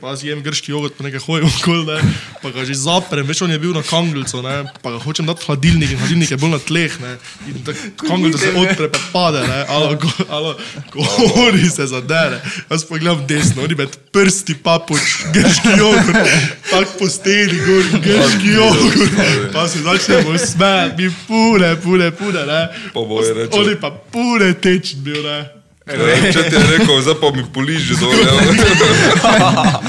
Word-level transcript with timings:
Pa 0.00 0.12
si 0.14 0.28
jem 0.28 0.38
grški 0.46 0.70
jogurt, 0.70 0.94
pa 0.94 1.02
nekaj 1.02 1.24
hojem 1.24 1.46
okoli, 1.48 1.82
ne, 1.88 2.12
pa 2.38 2.52
ga 2.54 2.62
že 2.62 2.76
zaprem, 2.78 3.26
veš, 3.26 3.40
on 3.42 3.50
je 3.50 3.58
bil 3.58 3.72
na 3.74 3.82
kangelcu, 3.82 4.42
ne, 4.46 4.52
pa 4.78 4.92
ga 4.94 5.00
hočem 5.02 5.26
dati 5.26 5.42
v 5.42 5.48
hladilnik 5.48 5.90
in 5.90 5.98
hladilnik 5.98 6.30
je 6.30 6.38
bil 6.38 6.52
na 6.54 6.60
tleh, 6.62 6.94
ne, 7.02 7.16
in 7.50 7.64
tako 7.66 8.06
kangelc 8.06 8.38
se 8.38 8.52
odpre, 8.62 8.86
pa 8.94 9.00
pade, 9.10 9.42
ne, 9.42 9.58
alo, 9.74 9.96
go, 9.98 10.12
alo, 10.30 10.54
govori 10.94 11.66
se 11.66 11.88
zadere, 11.90 12.38
jaz 12.70 12.86
pa 12.86 13.00
gledam 13.02 13.26
desno, 13.26 13.66
oni 13.66 13.74
med 13.82 13.98
prsti 14.14 14.58
papuč, 14.62 15.18
grški 15.34 15.74
jogurt, 15.82 16.32
tak 16.70 16.94
po 17.02 17.10
steni, 17.10 17.58
gor, 17.66 17.90
grški 18.06 18.54
jogurt, 18.54 19.20
pa 19.50 19.66
se 19.66 19.82
začnemo 19.82 20.38
smejati, 20.38 20.94
mi 21.02 21.10
pune, 21.26 21.74
pune, 21.82 22.12
pune, 22.14 22.46
ne, 22.46 22.64
Pa 22.94 23.02
boje 23.02 23.34
reče. 23.34 23.58
oni 23.58 23.74
pa 23.82 23.90
pune 23.90 24.54
tečen 24.62 25.02
bil, 25.02 25.24
ne. 25.26 25.57
Če 25.88 26.42
ti 26.48 26.54
je 26.54 26.64
rekel, 26.68 27.00
zdaj 27.00 27.16
pa 27.20 27.30
mi 27.32 27.44
poliži 27.52 27.96
dol. 27.96 28.12
Ja. 28.12 29.80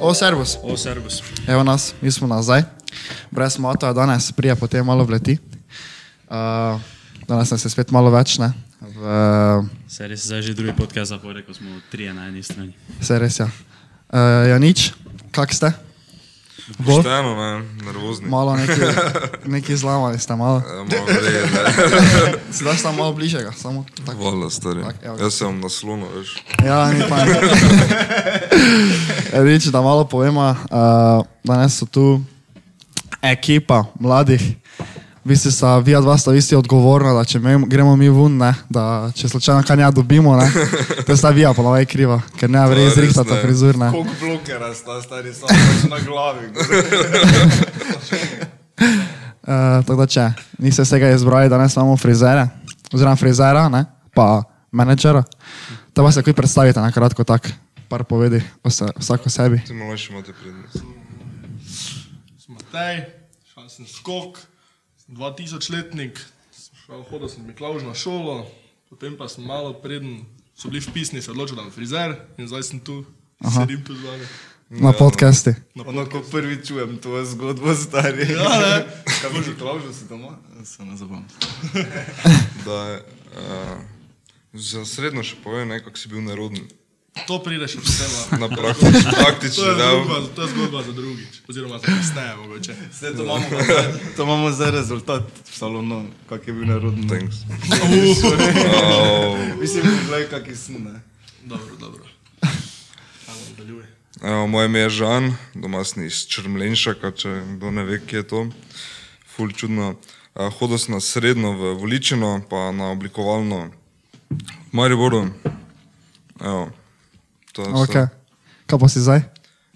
O, 0.00 0.12
servus. 0.14 0.58
O, 0.62 0.76
servus. 0.76 1.22
Evo 1.48 1.62
nas, 1.64 1.94
mi 2.00 2.10
smo 2.12 2.26
nazaj. 2.28 2.62
Brez 3.30 3.58
moto, 3.58 3.92
danes 3.92 4.32
prija 4.32 4.56
potem 4.56 4.86
malo 4.86 5.04
vleti. 5.04 5.38
Uh, 6.28 6.80
danes 7.28 7.50
nas 7.50 7.64
je 7.64 7.70
spet 7.70 7.90
malo 7.90 8.10
več, 8.10 8.38
ne? 8.38 8.52
V, 8.84 9.00
Se 9.88 10.04
res 10.08 10.26
zdaj 10.28 10.42
že 10.44 10.54
drugi 10.54 10.74
podcast 10.76 11.10
zapored, 11.10 11.40
ko 11.46 11.54
smo 11.56 11.80
trije 11.90 12.12
na 12.14 12.28
eni 12.28 12.42
strani. 12.42 12.74
se 13.00 13.18
res 13.18 13.40
ja. 13.40 13.48
Uh, 14.12 14.46
ja, 14.50 14.58
nič, 14.60 14.92
kak 15.32 15.54
ste? 15.54 15.72
Pošteno, 16.86 17.36
ne, 17.36 17.84
nervozni. 17.84 18.28
Malo 18.28 18.56
neki, 18.56 18.80
neki 19.54 19.76
zlamali 19.76 20.18
ste, 20.18 20.36
malo. 20.36 20.62
Ja, 20.68 20.74
malo 20.74 21.06
vred, 21.06 21.44
ne. 21.52 22.32
Sedaj 22.56 22.76
ste 22.76 22.92
malo 22.92 23.12
bliže, 23.12 23.42
ga, 23.42 23.52
samo 23.52 23.84
tako. 24.06 24.18
Vola, 24.18 24.50
stari. 24.50 24.82
Tak, 24.82 24.96
evo. 25.02 25.16
Jaz 25.20 25.34
sem 25.34 25.60
na 25.60 25.68
slonu, 25.68 26.06
veš. 26.16 26.42
Ja, 26.64 26.92
ni 26.92 27.04
pa. 27.08 27.24
Reči, 29.44 29.70
da 29.70 29.80
malo 29.80 30.04
povemo, 30.04 30.50
uh, 30.50 31.26
danes 31.44 31.76
so 31.78 31.86
tu 31.86 32.20
ekipa 33.22 33.84
mladih. 34.00 34.63
Vi 35.24 35.36
ste 35.36 35.48
sa, 35.48 35.78
vi 35.80 35.96
dva 35.96 36.18
sta 36.20 36.34
isti 36.36 36.52
odgovorna, 36.52 37.14
da 37.16 37.22
če 37.24 37.38
me, 37.40 37.56
gremo 37.64 37.94
mi 37.96 38.10
ven, 38.12 38.34
ne, 38.36 38.50
da 38.68 39.08
če 39.16 39.30
slučajno 39.32 39.64
kaj 39.64 39.78
ne 39.80 39.86
dobimo, 39.96 40.34
ne, 40.36 40.44
to 41.08 41.16
sta 41.16 41.30
vi, 41.32 41.46
pa 41.48 41.78
je 41.80 41.88
kriva, 41.88 42.18
ker 42.36 42.52
ne 42.52 42.60
vre 42.68 42.84
ne. 42.92 43.38
frizur, 43.40 43.78
ne. 43.80 43.88
Koliko 43.94 44.18
blokera 44.20 44.68
sta 44.76 45.00
stari, 45.00 45.32
samo 45.32 45.48
pač 45.48 45.88
na 45.88 46.02
glavi. 46.04 46.52
Uh, 49.48 49.80
tako 49.88 49.98
da 50.04 50.06
če 50.06 50.28
niste 50.60 50.84
vsega 50.84 51.16
izbrali, 51.16 51.48
danes 51.48 51.72
imamo 51.72 51.96
frizere, 51.96 52.44
oziroma 52.92 53.16
frizera, 53.16 53.64
ne, 53.72 53.86
pa 54.12 54.44
menedžera. 54.76 55.24
To 55.96 56.10
se 56.12 56.20
kaj 56.20 56.36
predstavite 56.36 56.84
na 56.84 56.92
kratko 56.92 57.24
tak, 57.24 57.48
par 57.88 58.04
povedi 58.04 58.44
o 58.60 58.70
se, 58.70 58.92
vsak 59.00 59.24
o 59.24 59.32
sebi. 59.32 59.64
Ti 59.64 59.72
malo 59.72 59.96
še 59.96 60.12
imate 60.12 60.36
prednost. 60.36 60.84
Matej, 62.44 63.06
šel 63.54 63.70
sem 63.72 63.88
skok, 63.88 64.36
2000-letnik, 65.08 66.20
šel 66.86 67.02
hodil 67.10 67.28
sem 67.28 67.46
Miklauž 67.46 67.84
na 67.84 67.94
šolo, 67.94 68.46
potem 68.88 69.16
pa 69.16 69.28
sem 69.28 69.44
malo 69.44 69.74
preden 69.76 70.24
so 70.56 70.68
bili 70.68 70.80
vpisni, 70.80 71.22
se 71.22 71.30
odločil, 71.30 71.56
da 71.56 71.62
sem 71.62 71.72
frizer 71.72 72.16
in 72.38 72.48
zdaj 72.48 72.62
sem 72.62 72.80
tu, 72.80 73.04
Aha. 73.44 73.60
sedim 73.60 73.84
tu 73.84 73.96
z 73.96 74.02
vami. 74.02 74.26
Na 74.70 74.92
podcasti. 74.92 75.54
Ono, 75.86 76.06
ko 76.08 76.22
prvi 76.30 76.64
čujem 76.66 76.96
to 76.98 77.24
zgodbo, 77.24 77.74
stari. 77.74 78.32
Ja, 78.32 78.48
ne. 78.58 78.86
Kaj 79.20 79.30
bi 79.30 79.42
ti 79.44 79.52
klaužil 79.58 79.92
si 79.92 80.08
doma? 80.08 80.38
Se 80.64 80.84
ne 80.84 80.96
zabavim. 80.96 81.26
Da, 82.64 83.00
uh, 83.36 83.78
za 84.52 84.84
srednjo 84.88 85.22
še 85.22 85.36
povem, 85.44 85.68
ne, 85.68 85.82
kako 85.84 86.00
si 86.00 86.08
bil 86.08 86.24
neroden. 86.24 86.64
To 87.14 87.38
pride 87.38 87.62
še 87.70 87.78
posebej. 87.78 88.42
Na 88.42 88.48
praktični, 88.50 89.02
To 89.06 89.10
praktični 89.14 89.62
je, 89.64 89.74
zgodba, 89.78 90.16
to 90.34 90.42
je 90.42 90.48
zgodba 90.50 90.82
za 90.82 90.92
drugič, 90.92 91.32
oziroma 91.48 91.78
za 91.78 91.86
kasneje 91.86 92.36
mogoče. 92.36 92.74
Zdaj 92.90 93.12
to 93.14 93.22
imamo, 93.22 93.46
zdaj, 93.64 93.86
to 94.16 94.22
imamo 94.22 94.50
zdaj 94.50 94.70
rezultat 94.70 95.22
v 95.22 95.54
salonu, 95.54 96.10
kak 96.26 96.48
je 96.48 96.52
bil 96.52 96.66
narodni. 96.66 97.06
Thanks. 97.06 97.36
Uh, 97.46 97.54
Mislim, 99.62 99.86
gledaj, 100.10 100.26
kak 100.30 100.48
je 100.50 100.56
sem, 100.56 100.74
ne. 100.82 101.00
dobro, 101.46 101.76
dobro. 101.78 102.02
Evo, 104.22 104.46
moje 104.46 104.66
ime 104.66 104.78
je 104.78 104.90
Žan, 104.90 105.34
doma 105.54 105.84
sem 105.84 106.04
iz 106.06 106.26
Črmlenšaka, 106.26 107.10
če 107.14 107.28
kdo 107.56 107.70
ne 107.70 107.84
ve, 107.84 107.98
kje 108.02 108.16
je 108.22 108.26
to. 108.26 108.46
Ful 109.36 109.52
čudno. 109.54 109.94
Uh, 110.34 110.50
hodil 110.58 110.78
sem 110.82 110.94
na 110.94 111.00
srednjo 111.00 111.52
v 111.54 111.74
Voličino, 111.78 112.42
pa 112.50 112.72
na 112.74 112.90
oblikovalno 112.90 113.70
v 114.30 114.72
Mariboru. 114.74 115.30
Evo, 116.40 116.70
to 117.54 117.62
je 117.62 117.70
Ok. 117.70 117.94
Kaj 118.66 118.78
pa 118.82 118.88
si 118.90 118.98
zdaj? 119.00 119.22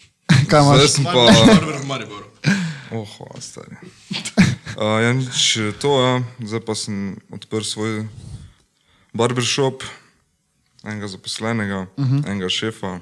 Kaj 0.50 0.60
Zdaj 0.66 0.76
imaš? 0.82 0.90
sem 0.90 1.04
pa... 1.06 1.22
Barber 1.46 1.76
v 1.78 1.86
Mariboru. 1.86 2.26
Oh, 2.90 3.04
hvala, 3.04 3.38
stari. 3.40 3.76
Uh, 4.80 4.98
ja, 5.04 5.12
nič 5.12 5.60
to, 5.76 5.90
ja. 6.00 6.14
zdaj 6.40 6.62
pa 6.64 6.72
sem 6.72 7.20
odprl 7.28 7.60
svoj 7.60 8.08
barbershop, 9.12 9.84
enega 10.86 11.08
zaposlenega, 11.08 11.86
uh 11.96 12.06
-huh. 12.06 12.24
enega 12.24 12.48
šefa. 12.48 13.00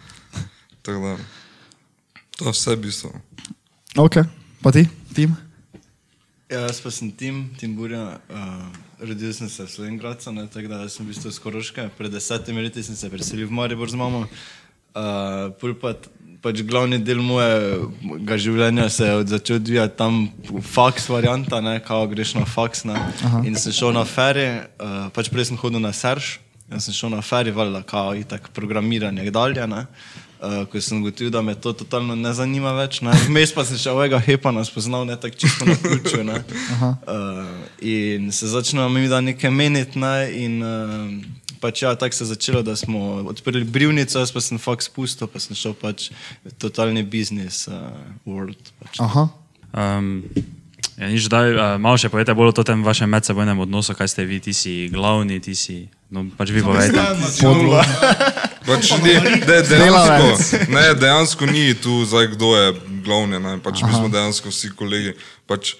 Tako 0.82 0.98
da, 1.00 1.16
to 2.36 2.44
je 2.44 2.52
vse 2.52 2.76
bistvo. 2.76 3.10
Ok, 3.96 4.14
pa 4.62 4.72
ti, 4.72 4.88
tim? 5.14 5.36
Ja, 6.50 6.60
jaz 6.60 6.80
pa 6.80 6.90
sem 6.90 7.10
Tim, 7.10 7.54
Tim 7.58 7.76
Burja, 7.76 8.20
uh, 8.28 8.68
rodil 9.00 9.32
sem 9.32 9.48
se 9.48 9.64
v 9.64 9.70
Slovengradcu, 9.70 10.32
tako 10.52 10.68
da 10.68 10.88
sem 10.88 11.06
v 11.06 11.12
bistvu 11.12 11.28
iz 11.28 11.38
Koroške. 11.38 11.88
Pred 11.98 12.12
desetimi 12.12 12.62
leti 12.62 12.82
sem 12.82 12.96
se 12.96 13.10
preselil 13.10 13.48
v 13.48 13.52
Maribor 13.52 13.90
z 13.90 13.96
mamo. 13.96 14.26
Uh, 14.96 15.52
pol 15.60 15.76
pa, 15.76 15.92
t- 15.92 16.08
pač 16.40 16.62
glavni 16.64 16.96
del 17.02 17.20
mojega 17.20 18.38
življenja 18.40 18.88
se 18.88 19.04
je 19.04 19.26
začel 19.28 19.60
odvijati 19.60 19.96
tam 19.98 20.30
faks 20.64 21.10
varianta, 21.12 21.60
ne, 21.60 21.76
kao 21.84 22.06
greš 22.08 22.36
na 22.38 22.46
faks. 22.48 22.86
Ne, 22.88 22.96
in 23.44 23.58
sem 23.60 23.76
šel 23.76 23.92
na 23.92 24.06
feri, 24.08 24.64
uh, 24.80 25.12
pač 25.12 25.28
prej 25.28 25.50
sem 25.50 25.60
hodil 25.60 25.84
na 25.84 25.92
Serž, 25.92 26.38
in 26.72 26.80
sem 26.80 26.94
šel 26.94 27.12
na 27.14 27.22
feri, 27.22 27.50
valjda, 27.54 27.82
kao 27.82 28.14
itak 28.14 28.48
programiranje 28.54 29.30
dalje. 29.30 29.66
Ne. 29.66 29.86
Uh, 30.36 30.66
ko 30.68 30.80
sem 30.80 31.00
ugotovil, 31.00 31.30
da 31.32 31.40
me 31.42 31.54
to 31.54 31.72
totalno 31.72 32.14
ne 32.14 32.32
zanima 32.36 32.74
več. 32.76 33.00
Ne. 33.00 33.14
Vmes 33.28 33.54
pa 33.56 33.64
sem 33.64 33.78
še 33.80 33.94
ovega 33.94 34.18
hepana 34.20 34.64
spoznal, 34.68 35.06
ne 35.08 35.16
tako 35.16 35.40
čisto 35.40 35.64
na 35.64 35.76
ključu. 35.80 36.20
Ne. 36.28 36.42
Uh, 36.82 37.48
in 37.80 38.28
se 38.32 38.50
začnejo 38.52 38.88
mi 38.92 39.08
da 39.08 39.22
nekaj 39.24 39.50
meniti. 39.50 39.98
Ne, 40.02 40.14
in 40.36 40.60
uh, 40.60 41.46
pač 41.60 41.82
ja, 41.82 41.94
tako 41.96 42.14
se 42.14 42.24
je 42.24 42.28
začelo, 42.34 42.62
da 42.62 42.76
smo 42.76 43.22
odprli 43.32 43.64
brivnico, 43.64 44.18
jaz 44.18 44.32
pa 44.32 44.42
sem 44.44 44.60
faks 44.60 44.90
spustil, 44.90 45.30
pa 45.30 45.40
sem 45.40 45.56
šel 45.56 45.74
pač 45.78 46.10
v 46.44 46.52
totalni 46.60 47.02
biznis, 47.02 47.64
uh, 47.72 47.88
world. 48.28 48.60
Pač. 48.82 49.00
Aha. 49.00 49.28
Um, 49.72 50.20
ja, 50.96 51.08
nič, 51.08 51.30
daj, 51.32 51.52
uh, 51.56 51.64
malo 51.80 51.98
še 52.00 52.12
povete 52.12 52.36
bolj 52.36 52.54
o 52.54 52.66
tem 52.66 52.84
vašem 52.84 53.10
medsebojnem 53.10 53.64
odnosu, 53.64 53.96
kaj 53.96 54.12
ste 54.12 54.28
vi, 54.28 54.40
ti 54.44 54.52
si 54.56 54.86
glavni, 54.92 55.40
ti 55.40 55.56
si, 55.56 55.86
no 56.10 56.26
pač 56.36 56.50
vi 56.50 56.62
povejte. 56.62 57.00
Podlo. 57.42 57.80
Pač 58.66 58.90
ni, 58.98 59.14
de, 59.46 59.56
dejansko, 59.62 60.26
ne, 60.68 60.84
dejansko 60.94 61.46
ni 61.46 61.74
tu 61.74 62.02
zdaj, 62.04 62.34
kdo 62.34 62.48
je 62.52 62.66
glavni, 63.02 63.38
ne, 63.38 63.58
pač 63.58 63.82
mi 63.82 63.90
smo 63.90 64.08
dejansko 64.08 64.50
vsi 64.50 64.70
kolegi. 64.72 65.14
Pač, 65.46 65.76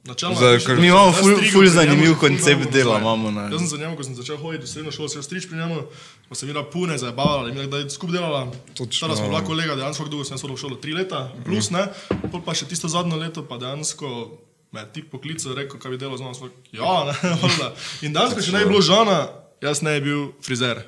Načeloma, 0.00 0.36
Zdaj, 0.36 0.52
veš, 0.54 0.64
kar- 0.64 0.76
Mi 0.76 0.80
sem 0.80 0.88
imamo 0.88 1.12
ful- 1.12 1.42
ful 1.52 1.66
zanimiv 1.68 2.14
koncept 2.16 2.72
dela 2.72 2.96
imamo 2.98 3.28
ne. 3.30 3.42
Jaz 3.52 3.60
sem 3.60 3.68
za 3.68 3.76
njim, 3.76 3.92
ko 3.92 4.02
sem 4.02 4.14
začel 4.16 4.38
hoditi 4.38 4.64
v 4.64 4.68
srednjo 4.68 4.92
šolo, 4.92 5.08
se 5.08 5.20
strič 5.20 5.44
pri 5.44 5.60
njemu, 5.60 5.76
pa 6.24 6.34
sem 6.34 6.48
videl 6.48 6.64
pune 6.64 6.96
zabavali, 6.96 7.52
in 7.52 7.68
da 7.68 7.76
je 7.76 7.90
skupaj 7.90 8.16
delala. 8.16 8.48
Točno. 8.72 9.04
Tada 9.04 9.16
smo 9.16 9.28
bila 9.28 9.44
kolega, 9.44 9.76
dejansko 9.76 10.08
dolgo 10.08 10.24
sem 10.24 10.40
hodil 10.40 10.56
v 10.56 10.58
šolo, 10.58 10.80
tri 10.80 10.96
leta, 10.96 11.28
plus 11.44 11.68
ne, 11.68 11.84
pol 12.32 12.40
pa 12.40 12.56
še 12.56 12.64
tisto 12.64 12.88
zadnjo 12.88 13.20
leto, 13.20 13.44
pa 13.44 13.60
dejansko 13.60 14.40
me 14.72 14.80
je 14.80 14.86
tip 14.94 15.10
poklical, 15.10 15.54
rekel, 15.54 15.80
kaj 15.80 15.90
bi 15.90 15.98
delal 15.98 16.16
z 16.16 16.22
rekel, 16.22 16.50
ja, 16.72 17.04
ne, 17.08 17.14
valjda. 17.42 17.70
In 18.06 18.12
dejansko, 18.14 18.42
če 18.42 18.52
ne 18.54 18.64
bi 18.64 18.70
bilo 18.70 18.82
žana, 18.82 19.18
jaz 19.62 19.82
ne 19.82 19.96
bi 20.00 20.10
bil 20.10 20.26
frizer. 20.46 20.82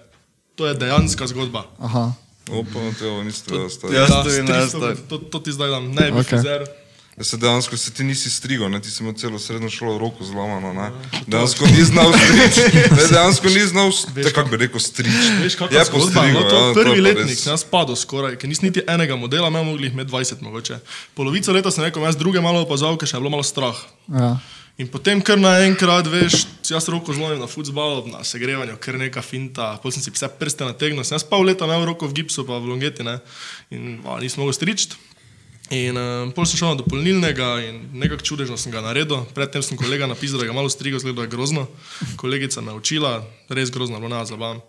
To 0.60 0.68
je 0.68 0.74
dejanska 0.74 1.26
zgodba. 1.26 1.64
Aha. 1.78 2.12
opa, 2.50 2.80
to 2.98 3.22
niste 3.24 3.50
vedeli, 3.54 3.70
stari. 3.70 3.94
Ja. 3.96 4.06
Da, 4.06 4.22
to 4.22 4.30
je 4.30 4.42
najstar. 4.44 4.96
to, 5.08 5.18
to 5.18 5.38
ti 5.38 5.52
zdaj 5.52 5.70
dam, 5.70 5.90
ne 5.94 6.10
bi 6.10 6.12
bil 6.12 6.20
Okej. 6.20 6.38
frizer. 6.38 6.66
Ja, 7.16 7.24
se 7.24 7.36
dejansko 7.36 7.76
se 7.76 7.90
ti 7.92 8.04
nisi 8.04 8.30
strigal, 8.30 8.70
ne? 8.72 8.80
ti 8.80 8.90
si 8.90 9.02
imel 9.02 9.12
celo 9.20 9.38
srednjo 9.38 9.68
šolo 9.70 9.98
roko 9.98 10.24
zlomano. 10.24 10.72
Ne? 10.72 10.86
Dejansko 11.26 11.66
ni 11.66 11.84
znal 11.84 12.12
striči. 12.16 12.64
Ne, 12.96 13.04
dejansko 13.10 13.48
ni 13.52 13.66
znal, 13.68 13.90
kako 14.32 14.48
bi 14.48 14.56
rekel, 14.64 14.80
striči. 14.80 15.28
Veš, 15.42 15.54
kako 15.60 15.74
Je 15.74 15.84
zgodba? 15.84 15.98
postrigal, 15.98 16.42
No, 16.42 16.48
to 16.48 16.56
ja, 16.56 16.62
je 16.68 16.74
to 16.74 16.80
je 16.80 16.84
prvi 16.84 17.02
pa 17.02 17.08
letnik, 17.08 17.38
sem 17.38 17.52
jaz 17.52 17.64
padel 17.68 17.96
skoraj, 18.00 18.38
ker 18.40 18.48
nisem 18.48 18.70
niti 18.70 18.80
enega 18.88 19.16
modela, 19.20 19.52
imel 19.52 19.64
mogli 19.68 19.90
jih 19.90 19.92
imeti 19.92 20.12
20 20.12 20.40
mogoče. 20.42 20.80
Polovico 21.14 21.52
leta 21.52 21.70
sem 21.70 21.84
rekel, 21.84 22.02
jaz 22.08 22.16
druge 22.16 22.40
malo 22.40 22.64
opazal, 22.64 22.96
ker 22.96 23.08
še 23.08 23.18
je 23.18 23.20
bilo 23.20 23.34
malo 23.36 23.44
strah. 23.44 23.76
Ja. 24.08 24.32
In 24.80 24.88
potem 24.88 25.20
kar 25.20 25.36
naenkrat, 25.36 26.08
veš, 26.08 26.46
jaz 26.72 26.88
roko 26.88 27.12
zlomim 27.12 27.36
na 27.44 27.46
futbalu, 27.46 28.06
na 28.08 28.24
segrevanju, 28.24 28.78
ker 28.80 28.96
neka 28.96 29.20
finta, 29.20 29.74
potem 29.84 30.00
sem 30.00 30.08
si 30.08 30.16
vse 30.16 30.32
prste 30.40 30.64
nategnil, 30.64 31.04
sem 31.04 31.20
jaz 31.20 31.28
pol 31.28 31.44
leta 31.44 31.68
imel 31.68 31.84
roko 31.92 32.08
v 32.08 32.22
gipsu, 32.22 32.48
pa 32.48 32.56
v 32.56 32.72
longeti, 32.72 33.04
ne, 33.04 33.18
in 33.68 33.98
a, 34.08 34.16
nisem 34.24 34.40
mogel 34.40 34.56
stričiti. 34.56 34.96
In 35.72 35.96
uh, 35.96 36.28
pol 36.36 36.44
sem 36.44 36.60
šel 36.60 36.74
na 36.74 36.76
dopolnilnega 36.82 37.48
in 37.64 37.76
nekako 37.96 38.26
čudežno 38.28 38.58
sem 38.60 38.68
ga 38.68 38.82
naredil. 38.84 39.24
Predtem 39.32 39.64
sem 39.64 39.78
kolega 39.80 40.04
napisal, 40.04 40.42
da 40.42 40.44
ga 40.44 40.52
malo 40.52 40.68
strigo, 40.68 41.00
zgleda 41.00 41.24
je 41.24 41.32
grozno. 41.32 41.64
Kolegica 42.20 42.60
me 42.60 42.76
učila, 42.76 43.24
res 43.48 43.72
grozno, 43.72 43.96
bilo 43.96 44.12
nas 44.12 44.28
zabavam. 44.28 44.60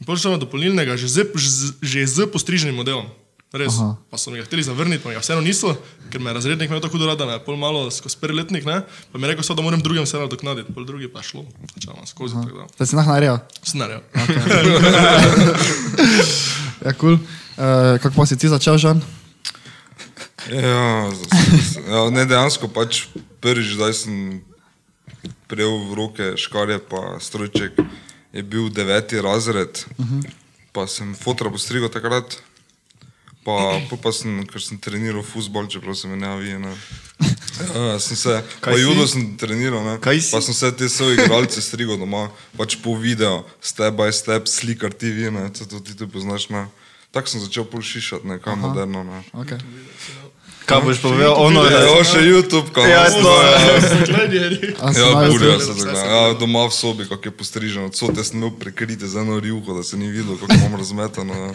In 0.00 0.04
pol 0.04 0.20
sem 0.20 0.28
šel 0.28 0.36
na 0.36 0.42
dopolnilnega, 0.44 1.00
že 1.00 1.08
z, 1.08 1.32
že, 1.80 2.04
z 2.04 2.28
postriženim 2.28 2.76
modelom. 2.76 3.08
Res. 3.56 3.72
Aha. 3.72 3.96
Pa 4.12 4.20
so 4.20 4.28
mi 4.30 4.36
ga 4.38 4.44
hteli 4.44 4.62
zavrniti, 4.62 5.00
pa 5.02 5.16
ga 5.16 5.24
vseeno 5.24 5.40
niso, 5.42 5.72
ker 6.12 6.20
me 6.22 6.30
je 6.30 6.36
razrednik 6.36 6.68
imel 6.70 6.78
tako 6.84 7.00
hudo 7.00 7.08
rad, 7.08 7.18
da 7.18 7.40
je 7.40 7.42
pol 7.42 7.56
malo 7.58 7.88
skozi 7.90 8.20
prvi 8.20 8.44
letnik, 8.44 8.62
ne? 8.68 8.84
pa 8.84 9.18
mi 9.18 9.26
je 9.26 9.32
rekel, 9.32 9.42
so, 9.42 9.56
da 9.58 9.64
moram 9.64 9.80
drugim 9.82 10.04
vseeno 10.06 10.28
doknaditi, 10.30 10.70
pol 10.70 10.86
drugi 10.86 11.08
pa 11.10 11.24
šlo, 11.24 11.42
začela 11.74 12.06
skozi. 12.06 12.36
tako 12.36 12.68
da. 12.68 12.86
Si 12.86 12.94
nah 12.94 13.08
naredil. 13.10 13.40
Sem 13.64 13.80
naredil. 13.80 14.04
Ja, 16.80 16.94
kul. 16.96 17.18
Cool. 17.18 17.26
Uh, 17.60 17.98
kako 18.00 18.14
pa 18.16 18.24
si 18.24 18.38
ti 18.40 18.48
začel, 18.48 18.78
Žan? 18.80 19.02
Ja, 20.50 21.10
ja, 21.88 22.10
ne 22.10 22.24
dejansko 22.26 22.68
pač 22.74 23.06
prvič, 23.38 23.76
zdaj 23.78 23.94
sem 23.94 24.14
prejel 25.46 25.78
v 25.86 25.94
roke 25.94 26.26
škarje, 26.34 26.80
pa 26.90 27.18
strojček 27.22 27.78
je 28.34 28.42
bil 28.42 28.70
deveti 28.70 29.20
razred, 29.22 29.86
uh 29.98 30.06
-huh. 30.06 30.22
pa 30.72 30.86
sem 30.86 31.14
fotra 31.14 31.50
postrigal 31.50 31.88
takrat, 31.88 32.42
pa, 33.44 33.80
pol 33.90 33.98
pa 33.98 34.12
sem, 34.12 34.46
ker 34.46 34.62
sem 34.62 34.78
treniral 34.78 35.22
futbol, 35.22 35.66
čeprav 35.66 35.94
se 35.94 36.08
me 36.08 36.16
ne 36.16 36.26
avi. 36.26 36.58
Ne. 36.58 36.74
Ja, 37.74 37.98
sem 37.98 38.16
se, 38.16 38.42
pa 38.60 38.74
si? 38.74 38.80
judo 38.80 39.06
sem 39.06 39.36
treniral, 39.36 39.84
ne. 39.84 39.98
Kaj 40.00 40.20
si? 40.20 40.32
pa 40.32 40.40
sem 40.40 40.54
se 40.54 40.72
te 40.72 40.88
svoje 40.88 41.14
igralce 41.14 41.60
strigal 41.62 41.98
doma, 41.98 42.30
pač 42.56 42.76
po 42.82 42.96
videu, 42.96 43.44
step 43.60 43.94
by 43.94 44.12
step, 44.12 44.48
slikar 44.48 44.92
TV, 44.92 45.30
ne, 45.30 45.50
to, 45.52 45.66
to 45.66 45.80
ti 45.80 45.94
tudi 45.94 46.12
poznaš, 46.12 46.48
ne. 46.48 46.68
Tako 47.10 47.28
sem 47.28 47.40
začel 47.40 47.64
pol 47.64 47.82
šišati, 47.82 48.26
ne, 48.26 48.38
kaj 48.38 48.56
moderno, 48.56 49.04
ne. 49.04 49.22
Okay. 49.32 49.58
Kaj 50.66 50.80
boš 50.84 51.00
povedal, 51.02 51.34
ono 51.36 51.64
je. 51.64 51.72
ja, 51.72 52.04
še 52.04 52.20
YouTube, 52.22 52.70
kako 52.70 52.86
Ja, 52.86 53.04
to 53.10 53.32
je. 53.42 53.52
Ja, 55.00 55.28
burja 55.30 55.60
se 55.60 55.74
dogaja. 55.74 56.04
Ja, 56.06 56.34
doma 56.38 56.66
v 56.66 56.74
sobi, 56.74 57.08
kako 57.08 57.28
je 57.28 57.32
postriženo. 57.36 57.88
Cote 57.88 58.24
sem 58.24 58.38
imel 58.38 58.52
prekrite 58.58 59.08
z 59.08 59.24
eno 59.24 59.40
rjuho, 59.40 59.74
da 59.74 59.82
se 59.82 59.96
ni 59.96 60.10
videl, 60.10 60.38
kako 60.38 60.54
imam 60.54 60.76
razmetano. 60.78 61.34
Ja. 61.34 61.50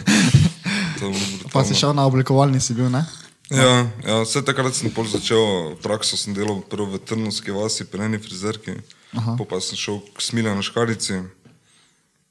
Bilo 1.00 1.12
Pa 1.52 1.64
si 1.64 1.74
šel 1.74 1.94
na 1.94 2.04
oblikovalni, 2.06 2.60
si 2.60 2.74
bil, 2.74 2.90
ne? 2.90 3.04
Ja, 3.50 3.86
ja, 4.02 4.22
vse 4.24 4.42
takrat 4.42 4.74
sem 4.74 4.90
pol 4.90 5.06
začel 5.06 5.76
prakso, 5.78 6.18
sem 6.18 6.34
delal 6.34 6.64
prvo 6.66 6.96
v 6.96 6.98
Trnovski 6.98 7.54
vasi, 7.54 7.86
pri 7.86 8.08
eni 8.10 8.18
frizerki, 8.18 8.74
po 9.38 9.46
pa 9.46 9.60
sem 9.62 9.78
šel 9.78 10.00
k 10.02 10.24
Smiljanu 10.24 10.66
Škarici, 10.66 11.20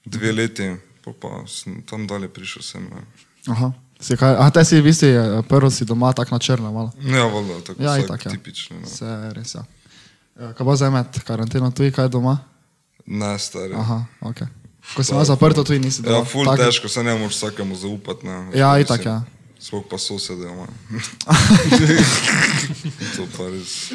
dve 0.04 0.36
leti, 0.36 0.76
po 1.08 1.16
pa 1.16 1.46
sem 1.48 1.80
tam 1.88 2.04
dalje 2.04 2.28
prišel 2.28 2.62
sem. 2.68 2.84
Ne. 2.92 3.08
Aha. 3.48 3.72
Si 4.00 4.14
kaj, 4.14 4.36
a 4.36 4.50
te 4.50 4.62
si, 4.62 4.78
vi 4.78 4.92
si 4.92 5.08
eh, 5.08 5.42
prvo 5.44 5.70
si 5.70 5.86
doma 5.86 6.14
tako 6.14 6.32
na 6.32 6.40
črno 6.40 6.70
malo. 6.70 6.92
Ja, 7.02 7.26
valjda, 7.26 7.64
tako 7.64 7.80
Ja, 7.80 7.98
itak, 7.98 8.26
ja. 8.26 8.32
tipično. 8.32 8.80
Ne. 8.80 8.88
Se 8.88 9.32
res, 9.32 9.56
ja. 9.56 9.64
Eh, 10.38 10.54
Kaj 10.54 10.62
pa 10.62 10.76
zdaj 10.76 10.92
med 10.92 11.22
karanteno, 11.22 11.72
tu 11.72 11.84
je 11.84 11.92
kaj 11.92 12.10
doma? 12.10 12.38
ne, 13.06 13.40
stari. 13.40 13.74
Aha, 13.74 14.06
ok. 14.22 14.38
Ko 14.96 15.04
si 15.04 15.12
imel 15.12 15.24
zaprto, 15.24 15.64
tu 15.64 15.74
nisi 15.74 16.02
doma. 16.02 16.18
Ja, 16.18 16.24
ful 16.24 16.46
Tako- 16.46 16.60
težko, 16.60 16.88
se 16.88 17.04
ne 17.04 17.14
moreš 17.14 17.36
vsakemu 17.36 17.76
zaupati. 17.76 18.26
Ne. 18.26 18.52
Ja, 18.54 18.78
itak, 18.78 19.06
ja. 19.06 19.24
Sploh 19.60 19.84
pa 19.90 19.98
sosede, 19.98 20.44
ima. 20.44 20.68
to 23.16 23.26
pa 23.32 23.46
res. 23.46 23.92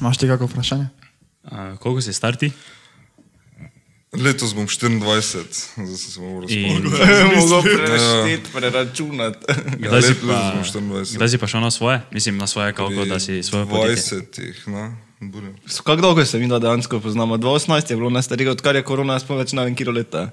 Imaš 0.00 0.18
ti 0.18 0.26
kako 0.26 0.46
vprašanje? 0.46 0.86
Uh, 1.44 1.78
koliko 1.78 2.00
si 2.00 2.12
star 2.12 2.36
ti? 2.36 2.52
Letos 4.18 4.52
bom 4.52 4.66
24, 4.66 5.44
zdaj 5.76 5.96
se 5.96 6.20
In- 6.48 6.82
razpolniti. 6.82 7.36
Mogo 7.38 7.62
prešteti, 7.62 8.50
preračunati. 8.52 9.38
Ja, 9.48 9.54
Kdaj 9.80 10.02
si 10.02 10.08
letos 10.08 10.22
pa- 10.22 10.52
bom 10.52 10.64
24. 10.64 11.16
Kdaj 11.16 11.28
si 11.28 11.38
pa 11.38 11.46
šel 11.46 11.60
na 11.60 11.70
svoje? 11.70 12.00
Mislim, 12.10 12.36
na 12.36 12.46
svoje, 12.46 12.72
kako 12.72 13.04
da 13.04 13.20
si 13.20 13.42
svoje 13.42 13.66
podjetje. 13.66 14.18
20, 14.18 14.66
ne? 14.66 14.96
Burja. 15.20 15.50
Kako 15.84 16.02
dolgo 16.02 16.24
se 16.24 16.38
mi 16.38 16.48
da 16.48 16.58
dejansko 16.58 17.00
poznamo? 17.00 17.36
2018 17.36 17.90
je 17.90 17.96
bilo 17.96 18.10
najstarejše, 18.10 18.50
odkar 18.50 18.76
je 18.76 18.82
korona, 18.82 19.14
jaz 19.16 19.24
pa 19.24 19.38
več 19.38 19.54
ne 19.56 19.64
vem, 19.64 19.76
kje 19.76 19.92
leta. 19.92 20.26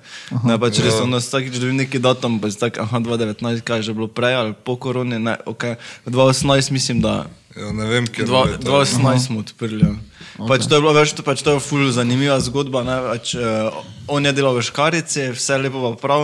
Ne, 0.44 0.58
pač 0.60 0.82
res 0.84 0.98
ono, 1.00 1.22
vsakič 1.24 1.56
dobim 1.56 1.80
neki 1.80 2.02
datum, 2.04 2.36
pa 2.44 2.52
je 2.52 2.60
tako, 2.60 2.84
aha, 2.84 3.00
2019, 3.00 3.64
kaj 3.64 3.80
je 3.80 3.88
že 3.88 3.96
bilo 3.96 4.10
prej 4.12 4.36
ali 4.36 4.52
po 4.54 4.76
koroni, 4.76 5.20
ne, 5.24 5.38
ok. 5.46 5.80
2018 6.06 6.72
mislim, 6.76 7.00
da 7.02 7.24
Ja, 7.54 7.70
ne 7.70 7.86
vem, 7.86 8.08
kje 8.10 8.24
je 8.24 8.28
2018 8.28 9.26
smo 9.28 9.40
odprli. 9.40 9.86
Ja. 9.86 9.94
Okay. 10.38 10.48
Pač 10.48 10.66
to 10.66 10.76
je 10.76 10.82
bilo 10.82 10.94
več, 10.98 11.14
to, 11.14 11.22
pač 11.22 11.44
to 11.46 11.54
je 11.54 11.62
ful 11.62 11.86
zanimiva 11.94 12.40
zgodba. 12.42 12.82
Ne? 12.82 12.96
Pač, 13.14 13.36
uh, 13.38 13.70
on 14.10 14.26
je 14.26 14.34
delal 14.34 14.58
v 14.58 14.66
Škarici, 14.66 15.28
vse 15.38 15.60
lepo 15.62 15.84
pa 15.86 15.92
prav. 16.02 16.24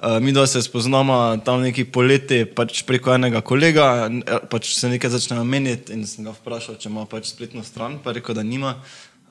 Uh, 0.00 0.16
mi 0.20 0.32
dva 0.32 0.46
se 0.46 0.62
spoznamo 0.62 1.36
tam 1.44 1.60
neki 1.60 1.84
poleti 1.84 2.44
pač 2.48 2.82
preko 2.88 3.12
enega 3.12 3.42
kolega, 3.44 4.08
eh, 4.08 4.46
pač 4.48 4.70
se 4.72 4.88
nekaj 4.88 5.12
začnejo 5.12 5.44
meniti 5.44 5.92
in 5.92 6.06
sem 6.08 6.24
ga 6.24 6.32
vprašal, 6.32 6.78
če 6.80 6.88
ima 6.88 7.04
pač 7.04 7.28
spletno 7.34 7.60
stran, 7.60 7.98
pa 8.00 8.14
je 8.14 8.22
rekel, 8.22 8.38
da 8.38 8.40
nima. 8.40 8.78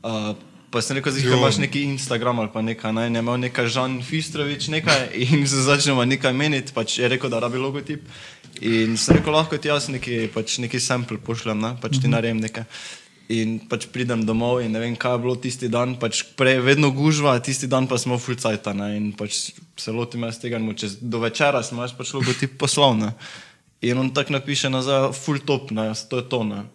Uh, 0.06 0.36
pa 0.70 0.84
sem 0.86 1.00
rekel, 1.00 1.16
da 1.18 1.40
imaš 1.40 1.58
neki 1.58 1.82
Instagram 1.90 2.44
ali 2.44 2.54
pa 2.54 2.62
nekaj, 2.62 2.94
ne, 2.94 3.08
in 3.10 3.18
je 3.18 3.26
imel 3.26 3.42
nekaj 3.48 3.66
Žan 3.74 3.98
Fistrovič 4.06 4.70
nekaj 4.70 5.10
in 5.26 5.48
se 5.50 5.66
začnemo 5.66 6.06
nekaj 6.06 6.38
meniti, 6.38 6.76
pač 6.78 7.00
je 7.02 7.10
rekel, 7.10 7.34
da 7.34 7.42
rabi 7.42 7.58
logotip. 7.58 8.06
In 8.62 8.94
sem 8.98 9.18
rekel, 9.18 9.34
lahko 9.34 9.58
ti 9.58 9.74
jaz 9.74 9.90
neki, 9.90 10.28
pač 10.34 10.60
neki 10.62 10.78
sample 10.78 11.18
pošljem, 11.18 11.66
ne? 11.66 11.74
pač 11.82 11.98
ti 11.98 12.14
naredim 12.14 12.46
nekaj. 12.46 12.70
In 13.30 13.60
pač 13.70 13.86
pridem 13.94 14.24
domov 14.26 14.64
in 14.64 14.72
ne 14.74 14.80
vem, 14.82 14.96
kaj 14.98 15.14
je 15.14 15.22
bilo 15.22 15.36
tisti 15.38 15.68
dan, 15.70 15.94
pač 16.02 16.24
prej 16.34 16.64
vedno 16.66 16.90
gužva, 16.90 17.36
tisti 17.46 17.70
dan 17.70 17.86
pa 17.86 18.00
smo 18.02 18.18
full 18.18 18.40
cajta 18.42 18.74
ne? 18.74 18.88
in 18.98 19.12
pač 19.14 19.52
se 19.78 19.94
lotim 19.94 20.26
jaz 20.26 20.40
tega, 20.42 20.58
čez 20.74 20.98
do 20.98 21.22
večera 21.22 21.62
sem 21.62 21.78
jaz 21.78 21.94
pač 21.94 22.16
logotip 22.18 22.58
poslal. 22.58 22.98
Ne? 22.98 23.14
In 23.86 24.02
on 24.02 24.10
tako 24.18 24.34
napiše 24.34 24.74
nazaj, 24.74 25.12
full 25.14 25.46
top, 25.46 25.70
ne? 25.70 25.92
to 26.10 26.24
je 26.24 26.26
to. 26.26 26.42
Ne? 26.42 26.66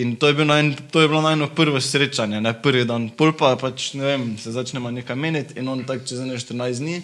In 0.00 0.16
to 0.16 0.32
je, 0.32 0.38
bil 0.38 0.48
najn, 0.48 0.76
to 0.88 1.04
je 1.04 1.12
bilo 1.12 1.20
najno 1.20 1.50
prvo 1.52 1.80
srečanje, 1.80 2.40
ne 2.40 2.54
prvi 2.56 2.88
dan. 2.88 3.10
Pol 3.12 3.36
pa 3.36 3.52
pač, 3.60 3.92
ne 3.98 4.08
vem, 4.08 4.30
se 4.40 4.52
začnemo 4.54 4.88
nekaj 4.88 5.16
meniti 5.16 5.60
in 5.60 5.68
on 5.68 5.84
tako 5.84 6.08
čez 6.08 6.24
ene 6.24 6.40
14 6.40 6.80
dni 6.80 7.02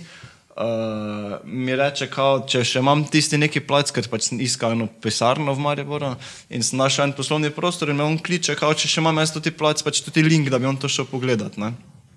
uh, 0.56 1.38
mi 1.44 1.74
reče, 1.76 2.08
kao, 2.12 2.42
če 2.48 2.62
še 2.66 2.82
imam 2.82 3.04
tisti 3.10 3.38
neki 3.40 3.62
plac, 3.66 3.90
ker 3.94 4.06
pač 4.10 4.28
sem 4.28 4.40
iskal 4.44 4.76
eno 4.76 4.86
pisarno 5.02 5.54
v 5.54 5.64
Mariboru 5.64 6.14
in 6.50 6.62
sem 6.62 6.78
našel 6.78 7.08
en 7.08 7.16
poslovni 7.16 7.50
prostor 7.54 7.90
in 7.90 7.98
me 7.98 8.06
on 8.06 8.18
kliče, 8.18 8.56
kao, 8.60 8.74
če 8.74 8.90
še 8.90 9.02
imam 9.02 9.18
jaz 9.22 9.34
ti 9.36 9.52
plac, 9.54 9.82
pač 9.84 10.02
tudi 10.06 10.24
link, 10.26 10.50
da 10.52 10.60
bi 10.62 10.70
on 10.70 10.80
to 10.80 10.90
šel 10.90 11.08
pogledat. 11.10 11.58
Ne? 11.60 11.74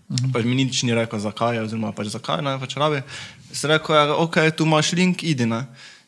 Mhm. 0.07 0.31
Pač 0.31 0.47
mi 0.47 0.55
nič 0.55 0.83
ni 0.87 0.95
rekel, 0.95 1.19
zakaj, 1.19 1.63
oziroma 1.65 1.91
pač 1.95 2.13
zakaj 2.13 2.43
ne, 2.45 2.55
pač 2.61 2.77
rabi. 2.79 3.03
Sem 3.51 3.73
rekel, 3.73 3.95
ja, 3.97 4.15
ok, 4.15 4.39
tu 4.55 4.67
imaš 4.67 4.93
link, 4.95 5.23
idi. 5.23 5.47
Ne? 5.49 5.65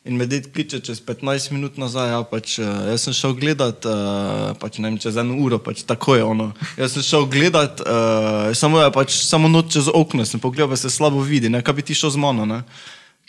In 0.08 0.16
me 0.16 0.24
ded 0.24 0.46
kliče 0.52 0.78
čez 0.80 1.02
15 1.04 1.50
minut 1.52 1.76
nazaj, 1.76 2.06
ja, 2.08 2.20
pač, 2.24 2.54
uh, 2.62 2.68
jaz 2.88 3.02
sem 3.04 3.16
šel 3.16 3.34
gledat, 3.36 3.84
uh, 3.84 4.54
pač, 4.56 4.78
ne 4.80 4.88
vem, 4.88 4.96
čez 5.00 5.18
eno 5.20 5.36
uro, 5.44 5.58
pač 5.60 5.82
tako 5.84 6.16
je 6.16 6.24
ono. 6.24 6.46
Jaz 6.80 6.96
sem 6.96 7.04
šel 7.04 7.26
gledat, 7.28 7.82
uh, 7.84 8.48
samo, 8.56 8.80
je, 8.80 8.88
pač, 8.96 9.18
samo 9.28 9.50
noč 9.52 9.74
čez 9.76 9.90
okno 9.92 10.24
sem 10.24 10.40
pogledal, 10.40 10.72
pa 10.72 10.80
se 10.80 10.88
slabo 10.88 11.20
vidi, 11.20 11.52
ne, 11.52 11.60
kaj 11.60 11.76
bi 11.76 11.84
ti 11.84 11.98
šel 11.98 12.14
z 12.16 12.22
mano. 12.22 12.48
Ne. 12.48 12.62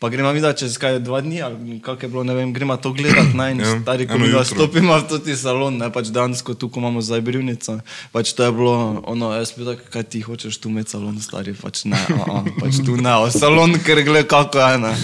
Pa 0.02 0.10
gremo 0.10 0.32
videti, 0.34 0.66
čez 0.66 0.80
kaj 0.82 0.96
dva 1.06 1.20
dni, 1.22 1.42
ali 1.46 1.76
kako 1.78 2.06
je 2.06 2.10
bilo, 2.10 2.24
ne 2.26 2.34
vem, 2.34 2.54
gremo 2.54 2.74
to 2.82 2.90
gledati, 2.90 3.38
ne, 3.38 3.52
in 3.52 3.60
Ja, 3.62 3.76
stari, 3.82 4.08
ko 4.10 4.18
mi 4.18 4.34
stopimo 4.46 4.98
v 4.98 5.06
tudi 5.06 5.36
salon, 5.38 5.78
ne, 5.78 5.92
pač 5.94 6.10
dansko, 6.10 6.56
tu 6.58 6.72
imamo 6.74 7.06
zdaj 7.06 7.22
brivnico, 7.22 7.78
pač 8.10 8.34
to 8.34 8.42
je 8.42 8.52
bilo, 8.52 9.04
ono, 9.06 9.30
jaz 9.38 9.54
bi 9.54 9.68
tako, 9.68 9.86
kaj 9.94 10.04
ti 10.10 10.24
hočeš 10.26 10.58
tu 10.58 10.74
imeti 10.74 10.98
salon, 10.98 11.22
stari, 11.22 11.54
pač 11.54 11.86
ne, 11.86 12.02
a, 12.18 12.42
a, 12.42 12.42
pač 12.64 12.82
tu 12.82 12.98
ne, 12.98 13.14
o, 13.14 13.30
salon, 13.30 13.78
ker 13.86 14.02
gled 14.02 14.26
kako 14.26 14.58
je, 14.58 14.82
ne. 14.90 14.96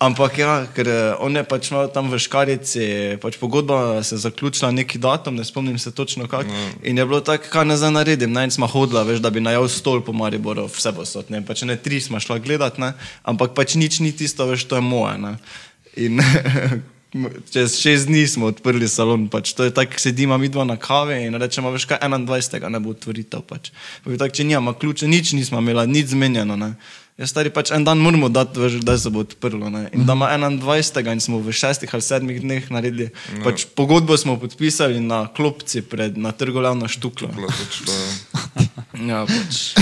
Ampak 0.00 0.38
ja, 0.40 0.64
ker 0.72 0.88
eh, 0.88 1.12
on 1.20 1.34
je 1.36 1.42
pač 1.44 1.68
imel 1.68 1.90
tam 1.92 2.08
v 2.08 2.16
Škarici, 2.16 2.84
pač 3.20 3.36
pogodba 3.36 4.00
se 4.00 4.16
je 4.16 4.24
zaključila 4.24 4.70
neki 4.72 4.96
datum, 4.96 5.36
ne 5.36 5.44
spomnim 5.44 5.76
se 5.76 5.92
točno 5.92 6.24
kak. 6.24 6.48
No. 6.48 6.62
In 6.88 6.96
je 6.96 7.04
bilo 7.04 7.20
tako, 7.20 7.44
kaj 7.52 7.68
ne 7.68 7.76
zdaj 7.76 7.92
naredim, 7.92 8.32
in 8.32 8.48
smo 8.48 8.64
hodila, 8.64 9.04
veš, 9.04 9.20
da 9.20 9.28
bi 9.28 9.44
najel 9.44 9.68
stol 9.68 10.00
po 10.00 10.16
Mariboru, 10.16 10.64
vse 10.72 10.94
posod, 10.96 11.28
ne, 11.28 11.42
pač 11.44 11.68
ne 11.68 11.76
tri 11.76 12.00
smo 12.00 12.16
šla 12.16 12.38
gledat, 12.40 12.80
ne, 12.80 12.94
ampak 13.28 13.52
pač 13.52 13.76
nič 13.76 14.00
ni 14.00 14.08
tisto, 14.16 14.39
veš, 14.46 14.64
to 14.70 14.78
je 14.78 14.84
moje, 14.84 15.18
ne. 15.18 15.34
In 15.96 16.22
čez 17.52 17.74
šest 17.80 18.06
dni 18.06 18.26
smo 18.30 18.46
odprli 18.46 18.88
salon, 18.88 19.26
pač 19.28 19.52
to 19.58 19.66
je 19.66 19.74
tako, 19.74 19.98
sedimo 19.98 20.38
mi 20.38 20.48
dva 20.48 20.64
na 20.64 20.76
kave 20.78 21.18
in 21.26 21.34
rečemo, 21.34 21.72
veš 21.74 21.88
kaj, 21.90 21.98
21. 22.06 22.68
ne 22.70 22.80
bo 22.80 22.94
otvoritev, 22.94 23.42
pač. 23.42 23.72
Pa 24.04 24.12
bi 24.12 24.18
tako, 24.18 24.34
če 24.38 24.46
nimamo 24.46 24.76
ključe, 24.78 25.10
nič 25.10 25.34
nismo 25.34 25.58
imeli, 25.58 25.86
nič 25.90 26.14
zmenjeno, 26.14 26.56
ne. 26.56 26.74
Ja, 27.20 27.26
stari 27.28 27.50
pač 27.52 27.68
en 27.76 27.84
dan 27.84 28.00
moramo 28.00 28.30
dati, 28.32 28.56
veš, 28.56 28.78
da 28.80 28.94
se 28.96 29.10
bo 29.12 29.20
odprlo. 29.20 29.68
Ne? 29.68 29.90
In 29.92 30.06
da 30.08 30.14
ima 30.16 30.30
21. 30.32 31.12
in 31.12 31.20
smo 31.20 31.42
v 31.44 31.52
šestih 31.52 31.90
ali 31.92 32.04
sedmih 32.06 32.38
dneh 32.40 32.70
naredili. 32.72 33.10
No. 33.36 33.42
Pač 33.44 33.66
pogodbo 33.76 34.16
smo 34.16 34.38
podpisali 34.40 35.02
na 35.04 35.26
klopci 35.28 35.82
pred, 35.84 36.16
na 36.16 36.32
trgovljavno 36.32 36.88
štuklo. 36.88 37.28
Šlo, 37.28 37.98
Ja, 39.00 39.24
pač 39.24 39.74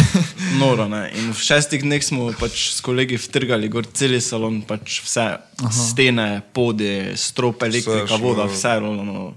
noro. 0.55 0.87
Ne? 0.87 1.11
In 1.15 1.33
v 1.33 1.39
šestih 1.39 1.83
dneh 1.83 2.01
smo 2.01 2.31
pač 2.33 2.71
s 2.71 2.81
kolegi 2.81 3.17
vtrgali 3.17 3.69
gor 3.69 3.87
cel 3.87 4.15
salon, 4.21 4.63
pač 4.63 5.01
vse, 5.03 5.27
Aha. 5.59 5.71
stene, 5.73 6.29
podi, 6.53 7.13
strop, 7.17 7.63
elektrika, 7.63 8.07
šlo. 8.07 8.19
voda, 8.21 8.47
vse. 8.47 8.79
No, 8.81 8.95
no. 8.97 9.35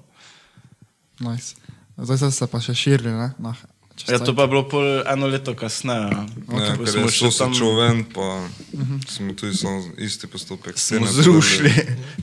Nice. 1.19 1.55
Zdaj 1.97 2.17
ste 2.17 2.31
se 2.31 2.47
pa 2.47 2.59
še 2.59 2.73
širili, 2.73 3.11
ne? 3.11 3.33
Na, 3.37 3.53
Ja, 4.01 4.17
to 4.17 4.33
pa 4.33 4.41
je 4.41 4.47
bilo 4.47 4.63
pol 4.65 5.03
eno 5.05 5.27
leto 5.27 5.53
kasneje. 5.53 6.09
ja. 6.09 6.21
Ja, 6.49 6.73
ker 6.73 6.89
smo 6.89 7.05
je 7.05 7.11
še 7.11 7.21
sosed 7.21 7.37
tam- 7.37 7.53
šel 7.53 7.75
ven, 7.77 7.99
pa 8.03 8.49
smo 9.05 9.33
tudi 9.33 9.53
isti 9.99 10.25
postopek. 10.25 10.73
smo 10.73 11.05
zrušili. 11.05 11.69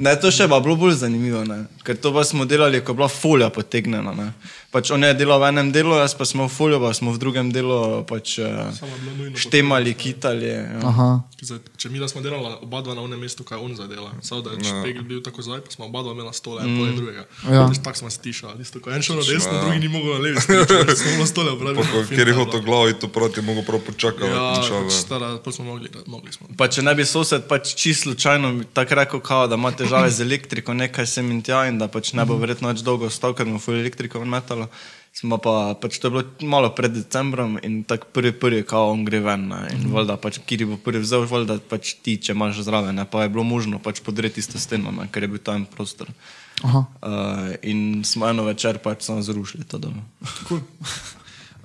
Ne, 0.00 0.16
to 0.16 0.26
še 0.26 0.48
pa 0.48 0.58
bilo 0.58 0.74
bolj 0.74 0.96
zanimivo, 0.96 1.44
ne? 1.44 1.68
ker 1.84 1.94
to 1.94 2.10
pa 2.10 2.24
smo 2.24 2.42
delali, 2.44 2.80
ko 2.80 2.92
je 2.92 2.96
bila 2.96 3.08
folija 3.08 3.50
potegnjena. 3.50 4.10
Ne? 4.10 4.32
Pač 4.68 4.90
on 4.90 5.00
je 5.00 5.14
delal 5.14 5.40
v 5.40 5.48
enem 5.48 5.72
delu, 5.72 5.96
jaz 5.96 6.12
pa 6.12 6.24
smo 6.24 6.44
v 6.44 6.50
folijo, 6.50 6.76
pa 6.78 6.92
smo 6.92 7.08
v 7.08 7.16
drugem 7.16 7.48
delu 7.48 8.04
pač, 8.04 8.36
Samo 8.36 8.84
je 8.86 9.00
bilo 9.00 9.14
nujno 9.16 9.32
štemali, 9.34 9.94
kitali. 9.94 10.44
Ja. 10.44 11.24
Zdaj, 11.40 11.58
če 11.74 11.88
mi 11.88 11.96
da 11.96 12.04
smo 12.04 12.20
delali 12.20 12.44
oba 12.58 12.82
dva 12.82 12.92
na 12.92 13.00
onem 13.00 13.16
mestu, 13.16 13.40
kaj 13.42 13.56
on 13.56 13.72
zadela. 13.72 14.12
Samo 14.20 14.42
da 14.42 14.50
je 14.50 14.58
Ja. 14.58 14.68
špegel 14.74 15.02
bil 15.02 15.22
tako 15.22 15.40
zdaj, 15.40 15.60
pa 15.60 15.70
smo 15.70 15.86
oba 15.86 16.02
dva 16.02 16.12
imela 16.12 16.32
stole, 16.32 16.60
en 16.60 16.76
poleg 16.76 16.94
drugega. 16.94 17.24
Ja. 17.46 17.64
Tako 17.74 17.96
smo 17.96 18.10
se 18.10 18.20
tišali, 18.20 18.58
tisto, 18.58 18.76
ko 18.78 18.90
en 18.90 19.00
šel 19.00 19.16
na 19.16 19.24
desno, 19.24 19.54
drugi 19.58 19.78
ni 19.78 19.88
mogel 19.88 20.12
na 20.12 20.20
levi, 20.20 20.36
smo 20.36 21.08
imeli 21.08 21.26
stole 21.26 21.48
Pa 21.48 21.54
obrali. 21.54 21.76
ko- 21.78 22.04
Ker 22.10 22.28
je 22.28 22.34
hotel 22.34 22.60
glavo, 22.60 22.92
to 22.92 23.08
proti, 23.08 23.40
mogo 23.40 23.62
prav 23.62 23.80
počakati. 23.80 24.26
Ja, 24.26 24.52
pač 24.60 24.92
stara, 24.92 25.38
pa 25.38 25.48
smo 25.48 25.64
mogli, 25.66 25.88
mogli 26.04 26.28
smo. 26.30 26.44
Pa 26.54 26.68
če 26.68 26.82
ne 26.82 26.92
bi 26.92 27.06
sosed 27.06 27.46
pač 27.46 27.72
čisto 27.74 28.02
slučajno 28.04 28.68
tako 28.68 28.94
rekel, 28.96 29.20
kao, 29.22 29.46
da 29.46 29.54
ima 29.54 29.72
težave 29.72 30.10
z 30.10 30.20
elektriko, 30.20 30.74
nekaj 30.74 31.06
sem 31.08 31.24
in 31.30 31.40
tja 31.40 31.64
in 31.64 31.78
da 31.78 31.88
pač 31.88 32.12
ne 32.12 32.20
bo 32.22 32.36
verjetno 32.36 32.68
več 32.68 32.82
dolgo 32.82 33.06
ostal, 33.06 33.32
ker 33.32 33.46
mu 33.46 33.56
full 33.58 33.78
elektriko 33.78 34.20
metalo. 34.58 34.96
Smo 35.18 35.34
pa, 35.42 35.74
pač 35.74 35.98
to 35.98 36.06
je 36.06 36.10
bilo 36.14 36.22
malo 36.46 36.70
pred 36.70 36.92
decembrom 36.94 37.58
in 37.66 37.82
tako 37.82 38.06
prvi, 38.14 38.30
prvi, 38.32 38.62
kao 38.62 38.92
on 38.92 39.02
gre 39.02 39.18
ven. 39.18 39.48
Ne? 39.50 39.66
In 39.74 39.88
valjda 39.90 40.14
pač, 40.14 40.38
kjer 40.46 40.62
bo 40.70 40.76
prvi 40.78 41.02
vzel, 41.02 41.26
valjda 41.26 41.58
pač 41.58 41.96
ti, 41.98 42.14
če 42.22 42.36
imaš 42.36 42.60
zraven, 42.62 42.94
ne? 42.94 43.02
pa 43.02 43.24
je 43.24 43.32
bilo 43.34 43.42
možno 43.42 43.80
pač 43.82 43.98
podreti 44.04 44.38
isto 44.38 44.60
steno, 44.62 44.92
ne? 44.94 45.08
ker 45.10 45.26
je 45.26 45.30
bil 45.32 45.42
tam 45.42 45.66
prostor. 45.66 46.06
Aha. 46.62 46.84
Uh, 47.02 47.50
in 47.66 48.04
smo 48.06 48.28
eno 48.30 48.46
večer 48.46 48.78
pač 48.78 49.08
samo 49.08 49.22
zrušili 49.22 49.66
to 49.66 49.82
dom. 49.82 49.98
Cool. 50.46 50.62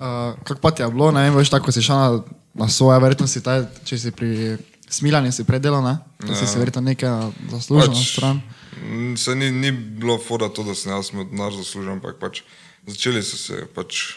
Uh, 0.02 0.34
kako 0.42 0.58
pa 0.58 0.74
ti 0.74 0.82
je 0.82 0.90
bilo, 0.90 1.12
ne 1.14 1.28
vem, 1.28 1.38
veš, 1.38 1.54
tako 1.54 1.70
si 1.70 1.82
šel 1.82 1.94
na, 1.94 2.22
na 2.66 2.68
svoje, 2.68 2.98
verjetno 3.06 3.30
si 3.30 3.38
taj, 3.42 3.68
če 3.86 3.98
si 4.02 4.10
pri 4.10 4.58
smiljanju 4.90 5.30
si 5.30 5.46
predelal, 5.46 5.82
ne? 5.86 5.94
Da 6.26 6.34
si 6.34 6.50
si 6.50 6.58
verjetno 6.58 6.82
nekaj 6.82 7.30
zaslužil 7.54 7.94
pač, 7.94 7.98
na 7.98 8.04
stran. 8.10 8.42
mm, 8.82 9.14
Se 9.14 9.38
ni, 9.38 9.54
ni 9.54 9.70
bilo 9.70 10.18
fora 10.18 10.50
to, 10.50 10.66
da 10.66 10.74
sem 10.74 10.90
jaz 10.90 11.14
imel 11.14 11.30
denar 11.30 11.54
zaslužen, 11.54 11.98
ampak 11.98 12.18
pač 12.18 12.42
začeli 12.86 13.22
so 13.22 13.36
se 13.36 13.66
pač 13.74 14.16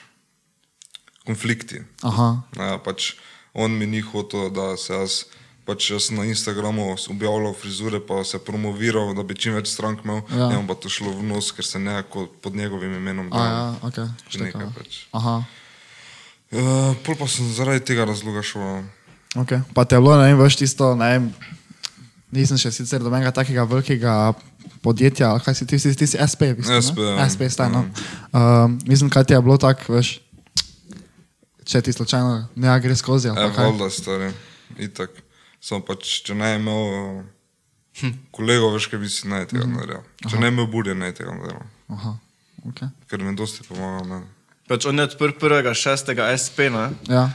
konflikti. 1.25 1.81
Aha. 2.03 2.41
Ja, 2.55 2.77
pač 2.79 3.15
on 3.53 3.71
mi 3.74 3.86
ni 3.86 4.01
hotel, 4.01 4.50
da 4.50 4.77
se 4.77 4.93
jaz, 4.93 5.25
pač 5.65 5.89
jaz 5.91 6.09
na 6.12 6.24
Instagramu 6.25 6.95
objavljal 7.09 7.53
frizure, 7.53 8.00
pa 8.00 8.21
se 8.24 8.39
promoviral, 8.39 9.12
da 9.13 9.24
bi 9.24 9.36
čim 9.36 9.57
več 9.57 9.67
strank 9.67 10.03
imel, 10.05 10.21
Ja. 10.31 10.51
ja. 10.51 10.59
in 10.59 10.67
pa 10.67 10.75
to 10.75 10.88
šlo 10.89 11.12
v 11.12 11.24
nos, 11.25 11.51
ker 11.51 11.65
se 11.65 11.79
nekako 11.79 12.27
pod 12.41 12.55
njegovim 12.55 12.93
imenom 12.95 13.27
A 13.33 13.43
ja, 13.43 13.75
ok. 13.81 13.97
nekaj 13.97 14.29
štekalo. 14.29 14.71
pač. 14.77 15.01
Aha. 15.12 15.36
Uh, 16.47 16.95
pol 17.03 17.15
pa 17.19 17.27
sem 17.27 17.43
zaradi 17.51 17.83
tega 17.83 18.05
razloga 18.07 18.39
šel. 18.39 18.86
Ok. 19.36 19.51
Pa 19.75 19.83
te 19.83 19.95
je 19.95 20.01
bilo, 20.01 20.15
ne 20.15 20.31
vem, 20.31 20.39
veš 20.39 20.55
tisto, 20.55 20.95
ne 20.95 21.09
vem, 21.12 21.25
nisem 22.31 22.55
še 22.57 22.71
sicer 22.71 23.03
do 23.03 23.12
menega 23.12 23.33
takega 23.36 23.67
velikega 23.67 24.31
podjetja, 24.81 25.31
kaj 25.39 25.55
si 25.55 25.67
ti, 25.67 25.79
ti, 25.79 25.95
ti 25.95 26.07
si 26.07 26.17
SP, 26.17 26.51
v 26.51 26.59
bistvu, 26.59 26.81
SP, 26.81 27.00
ne? 27.00 27.15
ja. 27.15 27.29
SP, 27.29 27.41
staj, 27.50 27.69
no. 27.69 27.86
Um, 28.31 28.79
mislim, 28.86 29.09
kaj 29.09 29.24
ti 29.24 29.33
je 29.33 29.41
bilo 29.41 29.57
tako, 29.57 29.93
veš, 29.93 30.19
če 31.63 31.81
ti 31.81 31.93
slučajno 31.93 32.47
ne 32.55 32.79
gre 32.79 32.95
skozi, 32.95 33.29
ali 33.29 33.39
Ja, 33.41 33.50
pa 33.50 33.55
kaj. 33.55 33.65
valjda 33.65 33.89
stari, 33.89 34.29
itak. 34.79 35.09
Samo 35.59 35.81
pač, 35.83 36.21
če 36.24 36.36
ne 36.38 36.53
imel 36.55 36.83
uh, 36.86 38.12
kolegov, 38.31 38.75
veš, 38.77 38.88
kaj 38.88 39.00
bi 39.00 39.09
si 39.09 39.27
naj 39.27 39.50
tega 39.51 39.65
naredil. 39.65 40.03
Če 40.29 40.39
ne 40.39 40.51
imel 40.53 40.67
burje, 40.71 40.95
naj 40.95 41.15
tega 41.17 41.33
naredil. 41.33 41.65
Aha. 41.89 42.13
Ok. 42.67 42.83
Ker 43.09 43.24
mi 43.24 43.36
dosti 43.36 43.65
pomaga 43.67 44.03
meni. 44.05 44.27
Pač 44.67 44.86
on 44.86 45.00
je 45.00 45.05
odprl 45.07 45.33
prvega 45.39 45.71
šestega 45.77 46.27
SP, 46.36 46.67
ne? 46.74 46.89
Ja. 47.07 47.29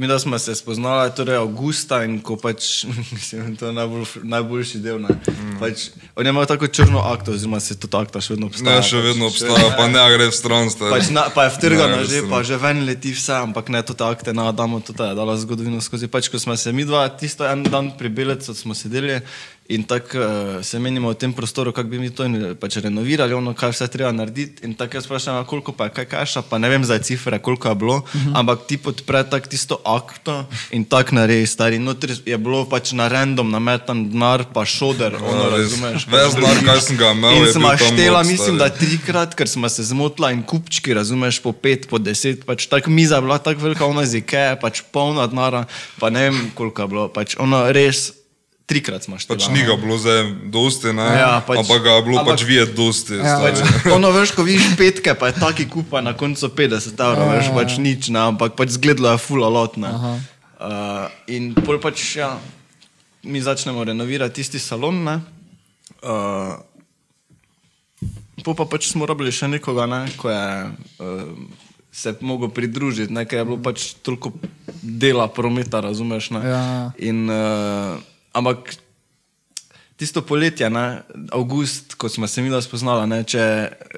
Mi 0.00 0.06
da 0.08 0.18
smo 0.18 0.38
se 0.38 0.54
spoznali, 0.54 1.10
torej 1.16 1.36
avgusta 1.36 1.98
in 2.04 2.22
ko 2.24 2.36
pač, 2.40 2.84
mislim, 3.12 3.56
to 3.56 3.66
je 3.66 3.72
najbolj, 3.76 4.04
najboljši 4.22 4.78
del. 4.80 4.96
Ne? 4.96 5.12
Mm. 5.28 5.58
Pač, 5.60 5.90
on 6.16 6.24
je 6.24 6.32
imel 6.32 6.46
tako 6.48 6.70
črno 6.72 7.02
akto, 7.04 7.34
oziroma 7.36 7.60
se 7.60 7.76
tudi 7.76 7.98
akta 8.00 8.22
še 8.24 8.32
vedno 8.32 8.48
Ne, 8.48 8.50
obstaja. 8.54 8.80
še 8.82 9.02
vedno 9.04 9.28
pač, 9.28 9.42
obstaja, 9.42 9.74
pa 9.76 9.88
ne 9.92 10.06
gre 10.14 10.30
v 10.30 10.32
stran. 10.32 10.72
Pač 10.88 11.12
na, 11.12 11.26
pa 11.28 11.44
je 11.44 11.52
vtrgano 11.58 12.00
Ne, 12.00 12.08
že, 12.08 12.22
pa 12.32 12.40
ne. 12.40 12.48
že 12.48 12.56
ven 12.56 12.80
leti 12.88 13.12
vse, 13.12 13.42
ampak 13.44 13.68
ne 13.68 13.84
to 13.84 13.92
akte, 14.08 14.32
na 14.32 14.48
Adamu 14.48 14.80
to 14.80 14.96
je 14.96 15.12
dala 15.12 15.36
zgodovino 15.36 15.84
skozi. 15.84 16.08
Pač, 16.08 16.32
ko 16.32 16.40
smo 16.40 16.56
se 16.56 16.72
mi 16.72 16.88
dva 16.88 17.04
tisto 17.12 17.44
en 17.44 17.68
dan 17.68 17.92
pri 17.92 18.08
Belecu 18.08 18.56
smo 18.56 18.72
sedeli 18.72 19.20
in 19.70 19.82
tako 19.86 20.18
uh, 20.18 20.64
se 20.66 20.78
menimo 20.78 21.08
o 21.08 21.14
tem 21.14 21.32
prostoru, 21.32 21.72
kako 21.72 21.88
bi 21.88 21.98
mi 21.98 22.10
to 22.10 22.24
in, 22.26 22.56
pač 22.60 22.76
renovirali, 22.82 23.34
ono, 23.34 23.54
kaj 23.54 23.70
vse 23.70 23.86
treba 23.88 24.10
narediti. 24.12 24.66
In 24.66 24.74
tako 24.74 24.96
jaz 24.96 25.06
vprašam, 25.06 25.36
"A 25.36 25.44
koliko 25.46 25.72
pa 25.72 25.84
je 25.86 25.90
kaj 25.90 26.04
kaša, 26.04 26.42
pa 26.42 26.58
ne 26.58 26.68
vem 26.68 26.84
za 26.84 26.98
cifre, 26.98 27.38
koliko 27.38 27.68
je 27.68 27.74
bilo, 27.74 27.96
uh 27.96 28.02
-huh. 28.14 28.32
ampak 28.34 28.66
ti 28.66 28.76
podpre 28.76 29.22
tako 29.30 29.48
tisto 29.48 29.78
akto 29.84 30.46
in 30.70 30.84
tako 30.84 31.14
naredi, 31.14 31.46
stari. 31.46 31.78
Notri 31.78 32.14
je 32.26 32.38
bilo 32.38 32.64
pač 32.68 32.92
na 32.92 33.08
random 33.08 33.50
nametan 33.50 34.10
denar, 34.10 34.44
pa 34.54 34.64
šoder, 34.64 35.14
ono 35.14 35.42
Ja, 35.42 35.56
razumeš. 35.56 36.06
Ves 36.06 36.34
denar, 36.34 36.56
kaj 36.64 36.80
sem 36.80 36.96
ga 36.96 37.10
imel, 37.10 37.36
In 37.36 37.52
sem 37.52 37.62
štela, 37.78 38.22
mislim, 38.22 38.58
da 38.58 38.68
trikrat, 38.68 39.34
ker 39.34 39.48
smo 39.48 39.68
se 39.68 39.82
zmotila 39.84 40.32
in 40.32 40.42
kupčki, 40.42 40.94
razumeš, 40.94 41.38
po 41.42 41.52
pet, 41.52 41.88
po 41.88 41.98
deset, 41.98 42.44
pač 42.44 42.66
tako 42.66 42.90
miza 42.90 43.14
je 43.14 43.20
bila 43.20 43.38
tako 43.38 43.60
velika, 43.60 43.86
ona 43.86 44.06
z 44.06 44.14
Ikea, 44.14 44.56
pač 44.56 44.82
polna 44.92 45.26
denara, 45.26 45.64
pa 46.00 46.10
ne 46.10 46.30
vem 46.30 46.50
koliko 46.54 46.82
je 46.82 46.88
bilo, 46.88 47.08
pač 47.08 47.36
ono 47.38 47.72
res 47.72 48.19
trikrat 48.70 49.02
smo 49.02 49.18
štela. 49.18 49.34
Pač 49.34 49.50
ni 49.50 49.66
ga 49.66 49.74
bilo 49.74 49.98
zdaj 49.98 50.20
dosti, 50.46 50.94
ne? 50.94 51.06
Ja, 51.12 51.42
pač- 51.42 51.58
ampak 51.58 51.82
ga 51.82 51.92
je 51.92 52.02
bilo 52.06 52.18
ampak- 52.18 52.30
pač 52.32 52.46
videti 52.46 52.72
dosti. 52.72 53.18
Ja, 53.18 53.34
ja. 53.42 53.66
Ono 53.90 54.10
veš, 54.10 54.30
ko 54.30 54.46
vidiš 54.46 54.78
petke, 54.78 55.10
pa 55.12 55.28
je 55.28 55.34
taki 55.36 55.66
kupa 55.66 55.98
na 55.98 56.14
koncu 56.14 56.46
50 56.48 56.94
evrov, 56.94 57.26
Ja, 57.26 57.34
veš, 57.34 57.50
pač 57.50 57.70
nič, 57.76 58.08
ne, 58.08 58.22
ampak 58.28 58.54
pač 58.54 58.78
zgledalo 58.78 59.10
je 59.10 59.18
full 59.18 59.42
alot, 59.42 59.74
ne. 59.76 59.90
Aha. 59.90 60.12
Uh, 60.60 61.06
in 61.26 61.50
pol 61.52 61.76
pač, 61.76 62.14
ja, 62.16 62.38
mi 63.22 63.40
začnemo 63.40 63.82
renovirati 63.82 64.38
tisti 64.38 64.58
salon, 64.58 65.02
ne. 65.02 65.16
Uh, 66.00 66.54
Po 68.40 68.56
pa 68.56 68.64
pač 68.64 68.88
smo 68.88 69.04
rabili 69.04 69.28
še 69.28 69.44
nekoga, 69.50 69.84
ne, 69.84 70.08
ko 70.16 70.30
je 70.30 70.44
uh, 70.96 71.28
se 71.92 72.14
mogel 72.20 72.48
pridružiti, 72.48 73.12
ne, 73.12 73.26
ker 73.26 73.38
je 73.38 73.44
bilo 73.44 73.58
pač 73.58 73.92
toliko 74.00 74.32
dela 74.80 75.26
prometa, 75.28 75.82
razumeš. 75.82 76.30
Ne? 76.30 76.40
Ja. 76.40 76.62
In, 76.98 77.28
uh, 77.28 78.00
ampak 78.32 78.74
tisto 80.00 80.22
poletje, 80.24 80.70
ne, 80.72 81.02
avgust, 81.28 81.94
ko 82.00 82.08
smo 82.08 82.26
se 82.26 82.40
mi 82.42 82.62
spoznali, 82.62 83.04
ne, 83.08 83.18
če 83.28 83.40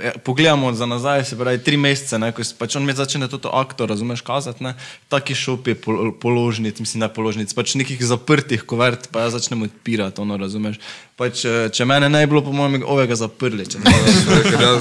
ja, 0.03 0.13
pogledamo 0.27 0.73
za 0.75 0.87
nazaj, 0.91 1.23
se 1.31 1.39
pravi 1.39 1.61
tri 1.63 1.79
mesece, 1.79 2.19
ne, 2.19 2.33
ko 2.35 2.43
pač 2.59 2.75
on 2.75 2.83
mi 2.83 2.95
začne 2.99 3.29
to 3.31 3.39
aktor, 3.47 3.87
razumeš, 3.93 4.25
kazati, 4.27 4.67
ne, 4.67 4.75
taki 5.13 5.37
šopi 5.39 5.77
pol, 5.79 6.11
položnic, 6.19 6.83
mislim, 6.83 7.05
ne 7.05 7.11
položnic, 7.13 7.55
pač 7.55 7.77
nekih 7.79 8.03
zaprtih 8.03 8.67
kovert, 8.67 9.07
pa 9.15 9.29
jaz 9.29 9.39
začnem 9.39 9.63
odpirati, 9.69 10.25
ono, 10.27 10.41
razumeš. 10.43 10.83
Pač, 11.23 11.45
eh, 11.45 11.71
če 11.71 11.87
mene 11.87 12.09
ne 12.11 12.19
bi 12.21 12.31
bilo, 12.33 12.43
po 12.43 12.51
mojem, 12.51 12.83
ovega 12.83 13.15
zaprli. 13.15 13.63
Če 13.65 13.79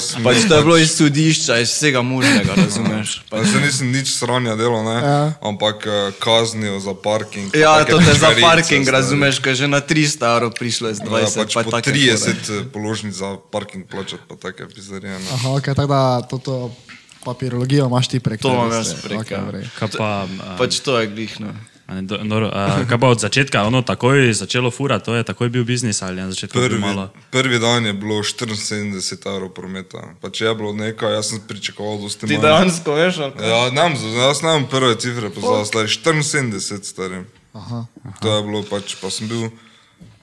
sem 0.01 0.23
pač 0.25 0.47
to 0.49 0.57
je 0.57 0.63
bilo 0.63 0.77
iz 0.77 0.89
sodišča, 0.91 1.59
iz 1.61 1.69
vsega 1.69 2.01
možnega, 2.01 2.55
razumeš. 2.55 3.21
Pa 3.29 3.45
se 3.45 3.61
nisem 3.61 3.91
nič 3.91 4.09
sranja 4.09 4.55
delal, 4.55 4.81
ne? 4.81 4.97
Ja. 4.97 5.19
ampak 5.39 5.85
eh, 5.85 6.11
kaznijo 6.17 6.79
za 6.79 6.93
parking. 6.93 7.53
Ja, 7.53 7.85
to 7.85 7.99
te 7.99 8.13
za 8.15 8.33
parking, 8.33 8.81
stari. 8.81 8.95
razumeš, 8.97 9.37
ker 9.37 9.53
že 9.53 9.69
na 9.69 9.77
300 9.77 10.33
evrov 10.33 10.51
prišlo 10.51 10.89
iz 10.89 10.97
20, 10.97 11.21
Ja, 11.21 11.29
pač 11.37 11.53
pa 11.53 11.61
po 11.61 11.71
take 11.71 11.93
30 11.93 12.17
fore. 12.17 12.57
eh, 12.57 12.65
položnic 12.65 13.13
za 13.13 13.37
parking 13.51 13.85
plačati, 13.85 14.25
pa 14.25 14.33
take 14.35 14.65
pizarije. 14.65 15.13
ne. 15.13 15.29
Aha, 15.31 15.49
ok, 15.51 15.65
tako 15.67 15.87
da 15.87 16.01
toto 16.21 16.73
papirologijo 17.21 17.85
imaš 17.85 18.07
ti 18.07 18.19
prek. 18.19 18.41
To 18.41 18.49
imam 18.49 18.71
jaz 18.71 18.97
prek, 18.97 19.19
okej, 19.21 19.37
ja. 19.37 19.87
pa, 19.93 20.25
a, 20.25 20.57
Pač 20.57 20.79
to 20.79 20.97
je 20.97 21.05
glih, 21.07 21.37
no. 21.37 21.47
a 21.47 21.53
ne, 21.53 21.53
do- 21.53 21.80
noro, 22.23 22.49
a, 22.53 22.83
kaj 22.89 22.99
pa 22.99 23.07
od 23.07 23.19
začetka, 23.19 23.63
ono 23.63 23.81
takoj 23.81 24.33
začelo 24.33 24.71
fura, 24.71 24.99
to 24.99 25.15
je 25.15 25.23
takoj 25.23 25.49
bil 25.49 25.63
biznis 25.63 26.01
ali 26.01 26.21
na 26.21 26.31
začetku 26.31 26.59
Prvi, 26.59 26.79
malo? 26.79 27.09
prvi 27.31 27.59
dan 27.59 27.85
je 27.85 27.93
bilo 27.93 28.15
74 28.23 29.27
evrov 29.27 29.49
prometa. 29.49 30.03
Pa 30.21 30.29
če 30.29 30.45
je 30.45 30.55
bilo 30.55 30.73
nekaj, 30.73 31.13
jaz 31.13 31.33
sem 31.33 31.41
pričakoval, 31.47 32.01
da 32.03 32.09
ste 32.09 32.27
Ti 32.27 32.37
dejansko 32.37 32.95
veš, 32.95 33.17
ali 33.17 33.33
kaj? 33.37 33.49
Ja, 33.49 33.61
nam, 33.71 33.97
jaz 34.17 34.41
ne 34.41 34.55
vem 34.55 34.67
prve 34.71 34.95
cifre, 34.95 35.29
poznal, 35.29 35.65
stari 35.65 35.87
74 35.87 36.83
stari. 36.83 37.23
Aha. 37.53 37.85
To 38.21 38.35
je 38.35 38.43
bilo 38.47 38.63
pač, 38.63 38.95
pa 39.01 39.11
sem 39.11 39.27
bil, 39.27 39.49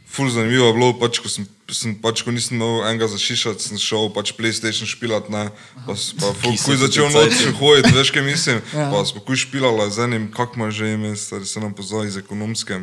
ful 0.09 0.29
zanimivo 0.29 0.67
je 0.67 0.73
bilo, 0.73 0.89
pač, 0.95 1.19
ko 1.19 1.29
sem, 1.29 1.45
sem 1.69 1.93
pač, 1.95 2.23
ko 2.23 2.31
nisem 2.31 2.57
imel 2.57 2.83
enega 2.85 3.07
za 3.07 3.17
šišati, 3.17 3.61
sem 3.63 3.77
šel 3.79 4.09
pač 4.09 4.33
PlayStation 4.33 4.85
špilat, 4.85 5.29
ne, 5.29 5.49
pa, 5.83 5.93
pa 5.93 6.29
ful, 6.35 6.55
ko 6.55 6.69
je 6.71 6.81
začel 6.81 7.07
cajt. 7.07 7.15
noč 7.15 7.37
hoditi, 7.55 7.93
veš, 7.93 8.11
kaj 8.11 8.25
mislim, 8.25 8.59
Ja. 8.73 8.89
pa 8.89 9.05
smo 9.05 9.21
kuj 9.21 9.45
špilala 9.45 9.87
z 9.89 10.03
enim, 10.03 10.27
kak 10.29 10.57
ima 10.57 10.71
že 10.71 10.91
ime, 10.91 11.13
stari 11.15 11.45
se 11.45 11.59
nam 11.59 11.71
pozval 11.71 12.05
iz 12.05 12.17
ekonomske. 12.17 12.81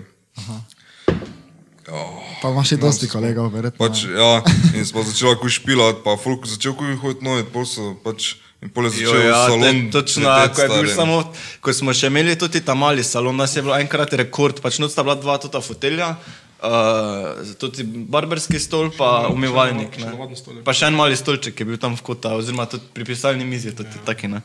Pa 2.41 2.49
imaš 2.49 2.71
še 2.71 2.77
dosti 2.77 3.05
kolegov, 3.07 3.51
verjetno. 3.51 3.77
Pač, 3.77 4.05
ja, 4.07 4.41
in 4.73 4.81
smo 4.83 5.01
začeli 5.01 5.37
kuj 5.37 5.53
špilat, 5.55 6.01
pa 6.01 6.15
ful, 6.15 6.35
ko 6.35 6.45
začel 6.45 6.73
kuj 6.73 6.97
hoditi 6.97 7.21
noč, 7.21 7.45
pol 7.47 7.61
so 7.63 7.93
pač, 7.99 8.35
in 8.59 8.69
pol 8.69 8.87
je 8.87 9.03
Jo, 9.03 9.11
začel 9.11 9.21
ja, 9.23 9.41
salon. 9.45 9.61
te, 9.61 9.93
točno, 9.93 10.25
ko 10.49 10.61
je 10.61 10.69
bil 10.71 10.89
samo, 10.91 11.17
ko 11.59 11.69
smo 11.71 11.89
še 11.91 12.09
imeli 12.09 12.33
tudi 12.35 12.57
ta 12.59 12.73
mali 12.73 13.01
salon, 13.01 13.33
nas 13.33 13.53
je 13.53 13.61
bilo 13.61 13.77
enkrat 13.77 14.13
rekord, 14.15 14.57
pač 14.59 14.77
noč 14.77 14.93
sta 14.93 15.01
bila 15.01 15.13
dva 15.15 15.37
tota 15.37 15.61
fotelja, 15.61 16.15
Uh, 16.65 17.53
tudi 17.61 17.83
barberski 17.83 18.59
stol, 18.59 18.89
pa 18.97 19.27
umivalnik. 19.29 19.93
še 19.93 20.05
ne. 20.05 20.13
navaden 20.15 20.39
stol. 20.39 20.61
Pa 20.65 20.73
še 20.73 20.89
en 20.89 20.97
mali 20.97 21.17
stolček 21.19 21.59
je 21.61 21.67
bil 21.67 21.77
tam 21.81 21.93
v 21.93 22.01
kota, 22.05 22.33
oziroma 22.39 22.65
tudi 22.69 22.87
pri 22.95 23.05
pisalni 23.05 23.45
mizi 23.45 23.75
tudi 23.75 24.01
taki. 24.07 24.31
Ne. 24.31 24.41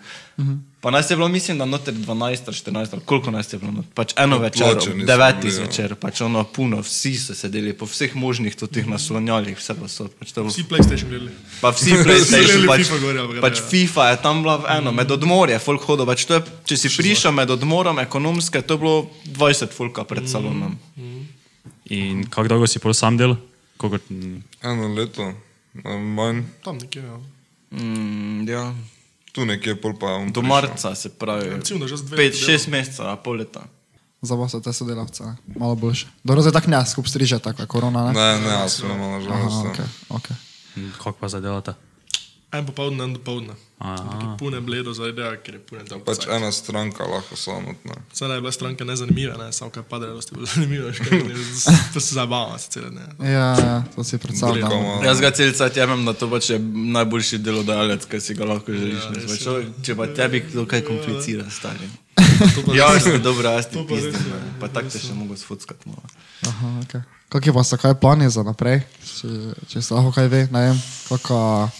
Pa 0.81 0.91
nas 0.91 1.11
je 1.11 1.17
bilo, 1.17 1.29
mislim, 1.29 1.59
da 1.59 1.65
noter 1.65 1.95
12 1.95 2.47
ali 2.47 2.57
14, 2.57 2.89
ali 2.93 3.03
koliko 3.05 3.31
nas 3.31 3.53
je 3.53 3.59
bilo 3.59 3.73
noter. 3.73 3.91
Pač 3.95 4.15
eno 4.17 4.39
večer, 4.39 4.67
plačani 4.67 4.77
ob 4.77 4.99
smo 4.99 5.07
devetih 5.07 5.41
bili, 5.41 5.53
ja. 5.53 5.57
zvečer, 5.57 5.95
pač 5.95 6.21
ono 6.21 6.45
puno, 6.45 6.81
vsi 6.81 7.15
so 7.21 7.35
sedeli 7.35 7.73
po 7.73 7.89
vseh 7.89 8.15
možnih 8.17 8.57
tudi 8.57 8.85
naslonjalih, 8.89 9.59
vse 9.61 9.77
pa 9.81 9.89
so. 9.89 10.09
Pač 10.21 10.33
bilo 10.37 10.49
Vsi 10.49 10.65
PlayStation 10.69 11.09
gledali. 11.09 11.33
Pa 11.61 11.73
vsi 11.77 11.97
PlayStation, 12.05 12.65
pač, 12.69 12.85
FIFA 12.85 13.01
gor, 13.05 13.17
ja, 13.17 13.27
pa 13.29 13.49
pač 13.49 13.61
ja. 13.61 13.67
FIFA 13.73 14.09
je 14.11 14.23
tam 14.23 14.43
bila 14.45 14.57
eno, 14.77 14.93
med 14.93 15.13
odmorje, 15.13 15.59
folk 15.59 15.85
hodil. 15.85 16.09
Pač 16.09 16.25
to 16.29 16.39
je, 16.39 16.45
če 16.73 16.81
si 16.85 16.93
prišel 16.97 17.37
med 17.37 17.53
odmorom 17.53 18.01
ekonomske, 18.01 18.65
to 18.65 18.77
je 18.77 18.85
bilo 18.85 18.97
20 19.37 19.77
folka 19.77 20.05
pred 20.09 20.29
salonom. 20.29 20.79
In 21.91 22.25
kako 22.31 22.49
dolgo 22.49 22.67
si 22.71 22.79
pol 22.79 22.95
sam 22.95 23.17
del? 23.19 23.35
Koliko, 23.77 24.05
Eno 24.63 24.89
leto, 24.95 25.33
manj, 26.15 26.43
Tam 26.65 26.79
nekje, 26.79 27.03
ja. 27.03 27.19
Mm, 27.71 28.49
ja. 28.49 28.75
tu 29.33 29.45
nekje 29.47 29.75
pol 29.81 29.95
pa 29.99 30.17
um 30.19 30.33
Do 30.33 30.43
marca 30.43 30.95
se 30.95 31.09
pravi. 31.11 31.51
Recimo, 31.51 31.81
da 31.81 31.87
že 31.87 31.97
dve 32.03 32.31
5-6 32.31 32.69
mesecev, 32.69 33.07
a 33.09 33.17
pol 33.17 33.37
leta. 33.43 33.63
Za 34.23 34.35
vas 34.35 34.53
te 34.53 34.73
sodelavce, 34.73 35.25
ne? 35.25 35.37
malo 35.57 35.75
boljše. 35.75 36.07
Dobro, 36.25 36.43
zdaj 36.43 36.53
tak 36.53 36.67
ne, 36.67 36.87
skup 36.87 37.09
striže, 37.09 37.39
tako 37.39 37.67
korona, 37.67 38.05
ne? 38.07 38.13
Ne, 38.13 38.41
ne, 38.41 38.53
jaz 38.61 38.77
sem 38.81 38.91
imel 38.91 39.09
Aha, 39.09 39.19
nažalost. 39.19 39.67
okay, 39.67 39.89
okay. 40.09 40.37
kako 40.99 41.13
pa 41.21 41.29
zadelate? 41.29 41.73
En 42.53 42.67
popoldne, 42.67 43.05
en 43.05 43.13
dopoldne. 43.15 43.55
Pune 44.39 44.61
bledo 44.61 44.93
za 44.93 45.07
idejo, 45.09 45.37
ker 45.45 45.55
je 45.55 45.61
pune 45.61 45.85
tam. 45.89 46.01
Pač 46.05 46.27
ena 46.27 46.51
stranka 46.53 47.07
lahko 47.07 47.37
samotna. 47.39 47.95
Vse 48.13 48.29
naj 48.29 48.41
bile 48.43 48.53
stranke 48.53 48.85
nezanimive, 48.85 49.37
ne, 49.39 49.53
samo 49.53 49.71
kaj 49.71 49.85
bolj 49.91 50.49
zanimive, 50.55 50.91
še 50.93 51.07
kaj, 51.07 51.23
ne, 51.29 51.77
to 51.95 52.03
se 52.03 52.15
zabavamo 52.15 52.59
se 52.59 52.71
cele 52.75 52.91
dne. 52.91 53.07
Ja, 53.23 53.47
ja, 53.55 53.77
to 53.95 54.05
si 54.05 54.19
predstavljam. 54.19 54.75
Jaz 55.07 55.23
ga 55.23 55.31
cel 55.31 55.55
cajt 55.55 55.79
jemem, 55.79 56.05
da 56.05 56.13
to 56.13 56.29
pač 56.33 56.51
je 56.51 56.59
najboljši 56.99 57.39
delodajalec, 57.39 58.05
ki 58.11 58.21
si 58.21 58.37
ga 58.37 58.51
lahko 58.51 58.75
želiš. 58.75 59.07
Ja, 59.07 59.27
pač, 59.31 59.47
o, 59.47 59.59
če 59.87 59.97
pa 59.97 60.11
tebi 60.19 60.45
kdo 60.51 60.67
kaj 60.69 60.85
komplicira, 60.91 61.47
stari. 61.55 61.89
Ja, 62.75 62.91
ste 63.01 63.19
dobro, 63.23 63.49
jaz 63.55 63.69
ti 63.71 63.79
To 63.79 63.87
pa 63.87 63.97
je, 63.97 64.73
tako 64.75 64.91
te 64.91 65.01
še 65.01 65.15
mogo 65.15 65.39
sfuckati 65.39 65.89
malo. 65.89 66.11
Aha, 66.51 66.75
okay. 66.83 67.07
Kakšni 67.31 67.55
pa 67.55 67.63
so 67.65 67.79
kaj 67.79 67.95
plani 68.03 68.27
za 68.33 68.43
naprej, 68.43 68.83
če, 69.07 69.55
če 69.71 69.83
se 69.87 69.95
lahko 69.95 70.11
kaj 70.19 70.29
ve, 70.29 70.49
ne 70.51 70.67
vem, 70.67 70.83
kakšna... 71.09 71.71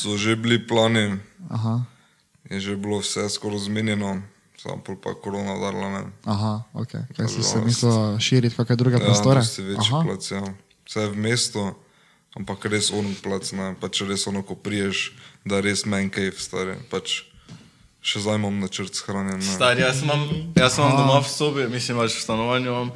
So 0.00 0.16
že 0.16 0.32
bili 0.34 0.56
plani, 0.58 1.20
Aha, 1.48 1.84
je 2.46 2.60
že 2.60 2.72
bilo 2.74 2.98
vse 2.98 3.28
skoraj 3.28 3.58
zmenjeno, 3.60 4.22
samo 4.56 4.80
pa 4.96 5.12
korona 5.14 5.54
udarila 5.54 5.88
ne. 5.90 6.02
aha, 6.24 6.62
ok. 6.72 6.92
Kaj 7.12 7.28
si 7.28 7.42
se 7.42 7.60
mislil 7.60 8.18
širiti, 8.18 8.56
kakšne 8.56 8.76
druge 8.76 8.96
Ja, 8.96 9.04
prostore? 9.04 9.40
dosti 9.40 9.62
večji 9.62 9.92
plac, 10.04 10.30
ja. 10.30 10.42
Vse 10.82 11.06
v 11.06 11.16
mestu, 11.16 11.62
ampak 12.32 12.64
res 12.66 12.90
on 12.90 13.12
plac, 13.16 13.44
ne. 13.52 13.74
Pač 13.76 14.00
res 14.02 14.26
ono, 14.26 14.42
ko 14.42 14.54
priješ, 14.54 15.12
da 15.44 15.60
res 15.60 15.84
man 15.84 16.08
cave, 16.08 16.32
stari. 16.36 16.76
Pač 16.88 17.28
še 18.02 18.18
zdaj 18.18 18.34
imam 18.34 18.56
načrt 18.56 18.94
shranjen. 18.94 19.36
ne. 19.36 19.44
Stari, 19.46 19.82
jaz 19.82 20.02
imam, 20.02 20.20
jaz 20.54 20.78
imam 20.78 20.92
doma 20.92 21.18
v 21.18 21.28
sobi, 21.28 21.68
mislim, 21.68 21.98
pač 21.98 22.12
v 22.12 22.22
stanovanju 22.22 22.66
imam, 22.66 22.88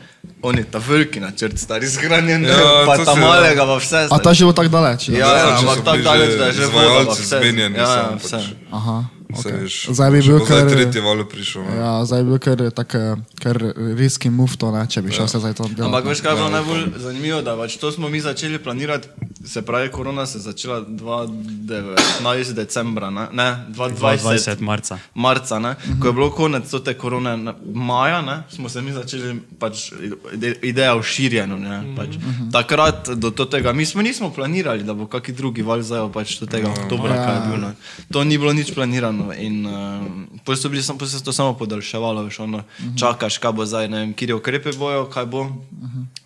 on 0.42 0.54
je 0.54 0.64
ta 0.66 0.78
veliki 0.80 1.20
načrt, 1.20 1.58
stari 1.58 1.84
zhranjen, 1.86 2.42
Ja, 2.42 2.56
pa 2.88 2.96
ta 2.98 3.12
si- 3.12 3.20
malega, 3.20 3.62
pa 3.62 3.76
vse. 3.76 3.96
A 3.96 4.08
stari. 4.08 4.22
ta 4.22 4.32
že 4.32 4.44
bo 4.44 4.52
tako 4.52 4.68
daleč? 4.70 5.08
Ja, 5.08 5.18
Ja, 5.18 5.28
ja, 5.28 5.44
ampak 5.56 5.80
tako 5.82 6.02
daleč, 6.02 6.30
že 6.30 6.38
da 6.38 6.46
je 6.46 6.52
že 6.54 6.66
voda, 6.68 7.04
pa 7.04 7.12
vse. 7.12 7.36
zmenjeni, 7.36 7.76
Ja, 7.76 7.84
ja, 7.86 8.04
vse. 8.14 8.32
pač. 8.32 8.44
Aha, 8.70 8.96
Saj 9.34 9.52
ok. 9.52 9.60
veš, 9.60 9.76
Zdaj 9.90 10.10
bi 10.10 10.20
bil 10.20 10.40
kar... 10.40 10.68
tretji 10.68 11.00
val 11.00 11.24
prišel. 11.24 11.62
ne. 11.62 11.76
Ja, 11.76 12.04
zdaj 12.04 12.22
bi 12.22 12.28
bil 12.28 12.38
kar, 12.40 12.70
tak, 12.72 12.94
eh, 12.94 13.14
kar 13.36 13.56
riski 13.94 14.30
mufto, 14.30 14.70
ne, 14.70 14.86
če 14.86 15.02
bi 15.02 15.10
šel 15.10 15.26
se 15.26 15.38
zdaj 15.38 15.54
to 15.54 15.62
delati. 15.64 15.82
Ampak 15.84 16.04
veš, 16.04 16.20
kaj 16.20 16.32
je 16.32 16.36
bilo 16.36 16.50
najbolj 16.50 16.82
zanimivo, 16.98 17.42
da 17.42 17.56
pač 17.56 17.76
to 17.76 17.90
smo 17.90 18.08
mi 18.08 18.20
začeli 18.20 18.58
planirati, 18.58 19.08
se 19.44 19.62
pravi, 19.62 19.90
korona 19.90 20.26
se 20.26 20.38
je 20.38 20.42
začela 20.42 20.80
2019 20.80 22.52
decembra, 22.54 23.10
ne, 23.10 23.26
ne 23.32 23.64
2020 23.68 24.18
20 24.20 24.60
marca. 24.60 24.98
marca, 25.14 25.58
ne, 25.58 25.74
ko 26.00 26.06
je 26.06 26.12
bilo 26.12 26.30
konec 26.30 26.74
te 26.84 26.94
korone 26.94 27.36
na- 27.36 27.54
maja, 27.66 28.22
ne, 28.22 28.42
smo 28.48 28.68
se 28.68 28.82
mi 28.82 28.92
začeli 28.92 29.40
pač 29.58 29.92
ide, 30.32 30.54
ideja 30.62 30.94
o 30.94 31.02
širjenju. 31.02 31.56
Ne, 31.56 31.96
pač. 31.96 32.08
Takrat 32.52 33.08
do 33.10 33.44
tega, 33.44 33.72
mi 33.72 33.86
smo 33.86 34.02
nismo 34.02 34.30
planirali, 34.30 34.82
da 34.82 34.94
bo 34.94 35.06
kaki 35.06 35.32
drugi 35.32 35.62
val 35.62 35.82
zdaj 35.82 36.12
pač 36.12 36.38
do 36.40 36.46
tega 36.46 36.68
oktobra, 36.70 37.14
kaj 37.16 37.34
je 37.34 37.42
bil. 37.48 37.60
Ne. 37.60 37.72
To 38.10 38.24
ni 38.24 38.38
bilo 38.38 38.52
nič 38.52 38.74
planirano 38.74 39.23
in 39.32 39.66
uh, 39.66 40.02
potem 40.44 40.62
so 40.62 40.68
bili, 40.68 40.82
sam, 40.82 40.98
potem 40.98 41.18
se 41.18 41.24
to 41.24 41.32
samo 41.32 41.54
podaljševalo, 41.54 42.24
veš, 42.24 42.40
ono, 42.40 42.64
čakaš, 42.98 43.38
kaj 43.38 43.52
bo 43.52 43.66
zdaj, 43.66 43.88
ne 43.88 43.98
vem, 43.98 44.12
kje 44.14 44.34
ukrepe 44.34 44.72
bojo, 44.78 45.06
kaj 45.10 45.26
bo. 45.26 45.48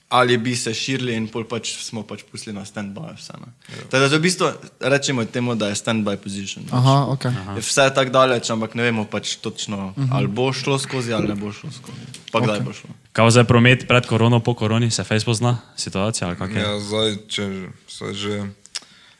Ali 0.08 0.38
bi 0.40 0.54
se 0.56 0.72
širili 0.74 1.12
in 1.12 1.26
pol 1.28 1.44
pač 1.44 1.68
smo 1.84 2.00
pač 2.02 2.22
pustili 2.24 2.54
na 2.56 2.62
stand-by 2.64 3.10
vse. 3.12 3.34
ne. 3.36 3.52
Tako 3.90 4.08
da 4.08 4.16
v 4.16 4.20
bistvu 4.24 4.46
rečemo 4.80 5.24
temu, 5.24 5.54
da 5.54 5.68
je 5.68 5.74
stand-by 5.76 6.16
position. 6.16 6.64
Aha, 6.72 7.04
ok. 7.12 7.24
Je 7.56 7.60
vse 7.60 7.84
je 7.90 7.94
tako 7.94 8.10
daleč, 8.10 8.48
ampak 8.50 8.74
ne 8.74 8.88
vemo 8.88 9.04
pač 9.04 9.36
točno, 9.36 9.92
uh 9.96 10.04
-huh. 10.04 10.08
ali 10.12 10.26
bo 10.26 10.52
šlo 10.52 10.78
skozi 10.78 11.12
ali 11.12 11.28
ne 11.28 11.34
bo 11.34 11.52
šlo 11.52 11.70
skozi. 11.70 12.00
Pa 12.32 12.40
kdaj 12.40 12.60
okay. 12.60 12.64
bo 12.64 12.72
šlo. 12.72 12.90
Kaj 13.12 13.30
zdaj 13.30 13.44
promet 13.44 13.88
pred 13.88 14.06
korono, 14.06 14.40
po 14.40 14.54
koroni, 14.54 14.90
se 14.90 15.04
Facebook 15.04 15.36
zna 15.36 15.58
situacija? 15.76 16.36
Ja, 16.56 16.80
zdaj, 16.80 17.16
če 17.28 17.68
se 17.88 18.14
že 18.14 18.46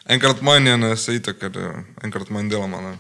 enkrat 0.09 0.41
manj 0.41 0.67
je, 0.67 0.77
ne, 0.79 0.97
se 0.97 1.15
itak, 1.15 1.39
ker 1.39 1.53
eh, 1.55 1.73
enkrat 2.03 2.31
manj 2.31 2.49
delamo. 2.49 2.81
Ne. 2.81 2.95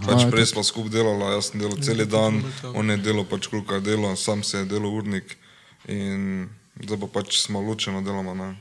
pač 0.00 0.26
prej 0.26 0.46
smo 0.46 0.62
skupaj 0.62 0.90
delali, 0.92 1.32
jaz 1.32 1.44
sem 1.46 1.60
delal 1.60 1.78
cel 1.78 2.04
dan, 2.06 2.42
on 2.72 2.90
je 2.90 2.96
delal 2.98 3.24
pač 3.24 3.46
koliko 3.46 3.74
je 3.74 3.80
delo, 3.82 4.16
sam 4.16 4.42
se 4.42 4.58
je 4.58 4.64
delal 4.66 4.90
urnik 4.92 5.36
in 5.86 6.48
zdaj 6.78 6.98
pa 6.98 7.06
pač 7.12 7.38
smo 7.40 7.60
ločeno 7.60 8.02
delamo. 8.02 8.34
Ne. 8.36 8.54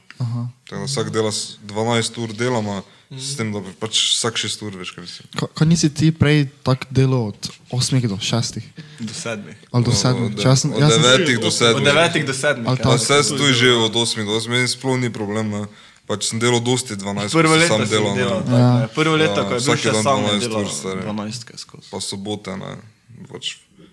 Tako 0.65 0.75
da 0.75 0.85
vsak 0.85 1.09
dela 1.11 1.29
s- 1.29 1.57
12 1.63 2.17
ur 2.17 2.33
delamo, 2.33 2.81
s 3.09 3.37
tem, 3.37 3.51
da 3.51 3.61
pač 3.77 3.93
vsak 4.11 4.33
6 4.35 4.63
ur 4.63 4.73
veš, 4.75 4.91
kaj 4.91 5.05
si. 5.07 5.21
Ko, 5.33 5.47
ko 5.47 5.63
nisi 5.63 5.89
ti 5.89 6.09
prej 6.11 6.49
tako 6.59 6.89
delal 6.91 7.27
od 7.27 7.39
8 7.71 8.01
do 8.03 8.17
6 8.17 8.57
Do 8.99 9.13
sedmih. 9.15 9.55
ali 9.71 9.83
do 9.83 9.93
7? 9.93 10.25
Od, 10.25 10.33
Če 10.35 10.47
jaz 10.47 10.59
sem- 10.59 10.73
od 10.73 10.81
jaz 10.81 10.91
sem- 10.91 11.03
9 11.03 11.37
do 11.37 11.47
Od 11.47 11.53
7. 11.53 11.83
devetih 11.83 12.25
do 12.25 12.33
sedmih. 12.35 12.65
Ali 12.65 12.79
ja. 12.79 12.95
vse 12.95 13.17
stoji 13.23 13.53
že 13.55 13.69
od 13.71 13.93
8 13.93 14.25
do 14.25 14.33
8, 14.33 14.49
meni 14.49 14.67
sploh 14.67 14.97
ni 14.97 15.09
problem. 15.09 15.49
Ne. 15.51 15.63
Pač 16.07 16.23
sem 16.23 16.39
delal 16.39 16.61
dosti 16.61 16.95
12, 16.95 17.29
Prvo 17.29 17.51
ko 17.51 17.59
sem 17.59 17.59
leto 17.59 17.75
sem 17.77 17.89
delal. 17.89 18.13
delal. 18.15 18.39
ne. 18.39 18.45
tako, 18.45 18.57
Ja. 18.57 18.69
ne. 18.73 18.87
Prvo 18.89 19.15
leto, 19.15 19.33
Ja, 19.33 19.43
ko 19.43 19.51
je 19.51 19.59
bil 19.59 19.65
vsak 19.65 19.79
še 19.79 19.91
sam, 19.97 20.19
je 20.19 20.29
12 20.29 20.39
delal 20.41 20.61
ur, 20.61 20.71
stari. 20.71 21.01
12 21.03 21.41
skozi. 21.57 21.87
Pa 21.91 21.97
sobote, 21.99 22.51
ne. 22.55 22.71
Pač, 23.27 23.45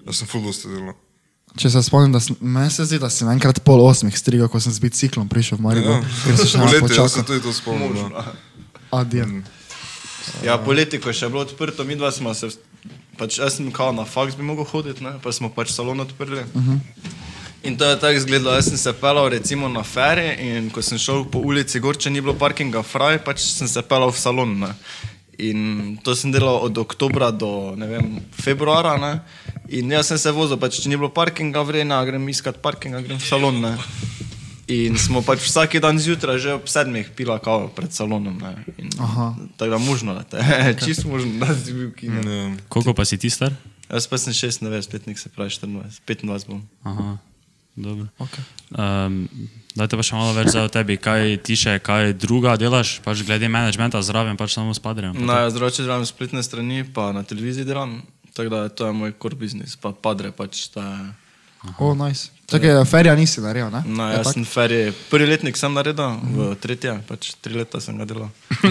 jaz 0.04 0.14
sem 0.14 0.26
full 0.26 0.42
dosti 0.42 0.68
delal. 0.68 0.94
Če 1.54 1.70
se 1.70 1.82
spomnim, 1.82 2.10
da 2.10 2.18
sem, 2.18 2.34
meni 2.40 2.66
se 2.68 2.82
zdi, 2.84 2.98
da 2.98 3.06
sem 3.08 3.28
enkrat 3.28 3.60
pol 3.60 3.78
osmih 3.80 4.10
strigel, 4.12 4.48
ko 4.48 4.58
sem 4.58 4.70
z 4.70 4.78
biciklom 4.80 5.28
prišel 5.28 5.58
v 5.58 5.62
Maribor, 5.62 5.90
Ja. 5.92 6.06
ker 6.24 6.34
sem 6.36 6.46
še 6.48 6.58
malo 6.60 6.70
Poleti, 6.72 6.94
jaz 6.94 7.10
se 7.10 7.18
počakal. 7.18 7.24
tudi 7.24 7.40
to 7.40 7.52
spomnim. 7.52 7.94
no. 8.08 8.24
Adijo. 8.92 9.26
Ja, 10.40 10.54
poleti, 10.56 10.98
ko 10.98 11.08
je 11.08 11.16
še 11.16 11.28
bilo 11.28 11.42
odprto, 11.42 11.82
mi 11.82 11.94
dva 11.94 12.10
smo 12.10 12.30
se, 12.32 12.48
pač 13.14 13.38
jaz 13.38 13.54
sem 13.54 13.70
kao 13.70 13.92
na 13.92 14.04
faks 14.04 14.34
bi 14.34 14.42
mogel 14.42 14.64
hoditi, 14.64 14.98
ne? 15.00 15.18
pa 15.18 15.30
smo 15.30 15.46
pač 15.48 15.70
salon 15.70 16.00
odprli. 16.00 16.42
Uh 16.48 16.62
-huh. 16.62 16.78
In 17.64 17.76
to 17.76 17.84
je 17.84 17.96
tako 18.00 18.12
izgledalo, 18.12 18.54
jaz 18.54 18.68
sem 18.68 18.76
se 18.78 18.92
pelal 18.92 19.28
recimo 19.28 19.68
na 19.68 19.82
feri 19.82 20.34
in 20.38 20.68
ko 20.70 20.82
sem 20.84 20.98
šel 21.00 21.24
po 21.32 21.40
ulici 21.40 21.80
gor, 21.80 21.96
če 21.96 22.10
ni 22.12 22.20
bilo 22.20 22.34
parkinga 22.36 22.82
fraj, 22.84 23.22
pač 23.24 23.40
sem 23.40 23.68
se 23.68 23.82
pelal 23.88 24.12
v 24.12 24.20
salon. 24.20 24.52
Ne? 24.60 24.68
In 25.40 25.96
to 26.04 26.12
sem 26.12 26.32
delal 26.32 26.60
od 26.66 26.76
oktobra 26.78 27.30
do 27.32 27.72
ne 27.80 27.88
vem, 27.88 28.10
februara. 28.36 28.98
Ne? 29.00 29.14
In 29.80 29.88
jaz 29.96 30.12
sem 30.12 30.20
se 30.20 30.34
vozil, 30.36 30.60
pač, 30.60 30.82
če 30.84 30.92
ni 30.92 31.00
bilo 31.00 31.08
parkinga 31.08 31.64
vrena, 31.64 32.04
grem 32.04 32.28
iskat 32.28 32.60
parkinga, 32.60 33.00
grem 33.00 33.16
v 33.16 33.32
salon. 33.32 33.64
Ne? 33.64 33.74
In 34.68 35.00
smo 35.00 35.24
pač 35.24 35.48
vsak 35.48 35.80
dan 35.80 35.96
zjutraj, 36.00 36.40
že 36.40 36.54
ob 36.60 36.68
sedmih, 36.68 37.12
pila 37.16 37.40
kavo 37.40 37.72
pred 37.72 37.92
salonom. 37.92 38.40
ne. 38.44 38.56
In 38.76 38.92
Tako 39.56 39.70
da 39.72 39.78
možno, 39.80 40.14
da 40.16 40.24
te, 40.24 40.40
čisto 40.84 41.08
možno, 41.08 41.40
da 41.40 41.52
si 41.56 41.72
bil 41.72 41.92
kino. 41.96 42.20
Koliko 42.68 42.92
pa 42.92 43.04
si 43.08 43.16
ti 43.16 43.32
star? 43.32 43.56
Jaz 43.88 44.08
pa 44.08 44.20
sem 44.20 44.32
26, 44.32 44.92
letnik 44.92 45.18
se 45.20 45.28
pravi 45.28 45.50
24, 45.52 46.00
25 46.04 46.48
bom. 46.48 46.60
Aha, 46.84 47.16
dobro. 47.76 48.06
Okay. 48.18 48.44
Um, 48.70 49.28
dajte 49.74 49.98
pa 49.98 50.06
še 50.06 50.18
malo 50.18 50.34
več 50.36 50.52
za 50.54 50.64
o 50.66 50.70
tebi, 50.72 50.96
kaj 51.00 51.38
ti 51.46 51.58
še, 51.58 51.76
kaj 51.82 52.14
druga 52.18 52.54
delaš, 52.60 52.98
pač 53.04 53.24
glede 53.26 53.50
managementa 53.50 54.02
zraven, 54.02 54.38
pač 54.38 54.54
samo 54.54 54.74
s 54.74 54.82
padrem. 54.82 55.16
Na 55.26 55.44
jaz 55.44 55.58
drugače 55.58 55.86
delam 55.86 56.06
spletne 56.06 56.42
strani, 56.46 56.84
pa 56.86 57.10
na 57.16 57.24
televiziji 57.26 57.66
delam, 57.66 58.00
tako 58.32 58.52
da 58.52 58.68
to 58.70 58.88
je 58.88 58.96
moj 58.96 59.14
core 59.18 59.38
business, 59.38 59.78
pa 59.80 59.94
padre 59.94 60.30
pač. 60.34 60.68
To 60.74 60.84
je, 60.84 61.23
O, 61.78 61.94
nice. 61.94 62.30
Čakaj, 62.46 62.84
ferija 62.84 63.14
nisi 63.16 63.40
naredil, 63.40 63.70
ne? 63.72 63.80
no, 63.86 64.04
jaz 64.12 64.34
sem 64.34 64.44
ferij, 64.44 64.90
prvi 65.08 65.30
letnik 65.30 65.56
sem 65.56 65.72
naredil, 65.72 66.18
v 66.36 66.48
tretje, 66.60 66.92
pač 67.08 67.30
tri 67.40 67.56
leta 67.56 67.80
sem 67.80 67.96
ga 67.96 68.04
delal. 68.08 68.28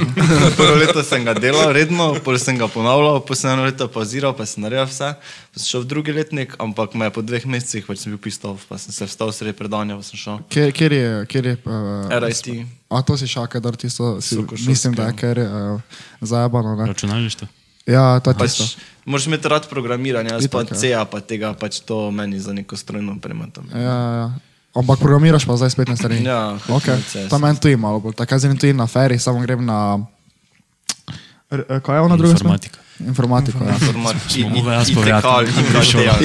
Prvo 0.59 0.75
leto 0.77 1.01
sem 1.05 1.25
ga 1.25 1.33
delal 1.33 1.73
redno, 1.73 2.11
potem 2.21 2.43
sem 2.43 2.59
ga 2.59 2.67
ponavljal, 2.69 3.17
potem 3.25 3.41
sem 3.41 3.53
eno 3.55 3.65
leto 3.65 3.87
pauziral, 3.89 4.35
pa 4.37 4.45
sem 4.45 4.61
naredil 4.61 4.85
vse. 4.91 5.09
Pa 5.17 5.63
sem 5.63 5.71
šel 5.71 5.87
v 5.87 5.89
drugi 5.89 6.13
letnik, 6.13 6.53
ampak 6.61 6.93
me 6.93 7.09
je 7.09 7.15
po 7.17 7.25
dveh 7.25 7.49
mesecih, 7.49 7.87
pač 7.89 8.05
sem 8.05 8.13
bil 8.13 8.21
pistov, 8.21 8.61
pa 8.69 8.77
sem 8.77 8.93
se 8.93 9.09
vstal 9.09 9.33
sredi 9.33 9.57
predanja, 9.57 9.97
pa 9.97 10.05
sem 10.05 10.21
šel. 10.21 10.37
Kjer, 10.53 10.69
kjer 10.77 10.97
je, 10.99 11.09
kjer 11.33 11.49
je 11.49 11.57
uh, 11.65 12.13
RIT. 12.27 12.53
A 12.93 13.01
to 13.01 13.17
si 13.17 13.31
šaka, 13.31 13.57
da 13.57 13.73
tisto, 13.73 14.19
si, 14.21 14.37
mislim, 14.69 14.93
da 14.93 15.09
je 15.09 15.17
ker 15.17 15.41
uh, 15.41 15.99
zajabano, 16.21 16.77
ne? 16.77 16.93
Računalništvo. 16.93 17.49
Ja, 17.85 18.19
to 18.23 18.31
je 18.31 18.35
Pač, 18.39 18.55
tisto. 18.55 18.79
moraš 19.05 19.27
imeti 19.27 19.47
rad 19.51 19.67
programiranje, 19.69 20.29
jaz 20.31 20.47
pa 20.47 20.63
Itak, 20.63 20.71
ja. 20.71 20.79
C-a, 20.79 21.01
pa 21.05 21.19
tega 21.19 21.51
pač 21.53 21.81
to 21.83 22.11
meni 22.11 22.39
za 22.39 22.53
neko 22.53 22.77
strojno 22.79 23.19
opremo. 23.19 23.47
tam. 23.51 23.67
Ja, 23.75 23.97
ja. 24.15 24.27
Ampak 24.73 24.99
programiraš 24.99 25.45
pa 25.45 25.53
zdaj 25.53 25.69
spletne 25.69 25.93
strani. 25.93 26.23
Ja, 26.25 26.57
okay. 26.71 26.97
HTML, 26.97 27.29
To 27.29 27.37
meni 27.37 27.59
tu 27.59 27.67
je 27.67 27.77
malo 27.77 27.99
bolj. 27.99 28.15
Tako 28.17 28.39
grem 28.39 28.57
tu 28.57 28.65
na 28.73 28.87
feri, 28.87 29.19
samo 29.19 29.43
grem 29.43 29.61
na... 29.65 29.99
Eh, 31.51 31.79
kaj 31.83 31.95
je 31.97 32.01
ona 32.01 32.17
druga? 32.17 32.33
Informatika. 32.33 32.79
Informatika, 32.99 33.59
ja. 33.65 33.77
Format 33.77 34.15
Smo 34.29 34.49
mogli 34.49 34.73
jaz 34.73 34.89
povedati. 34.93 35.51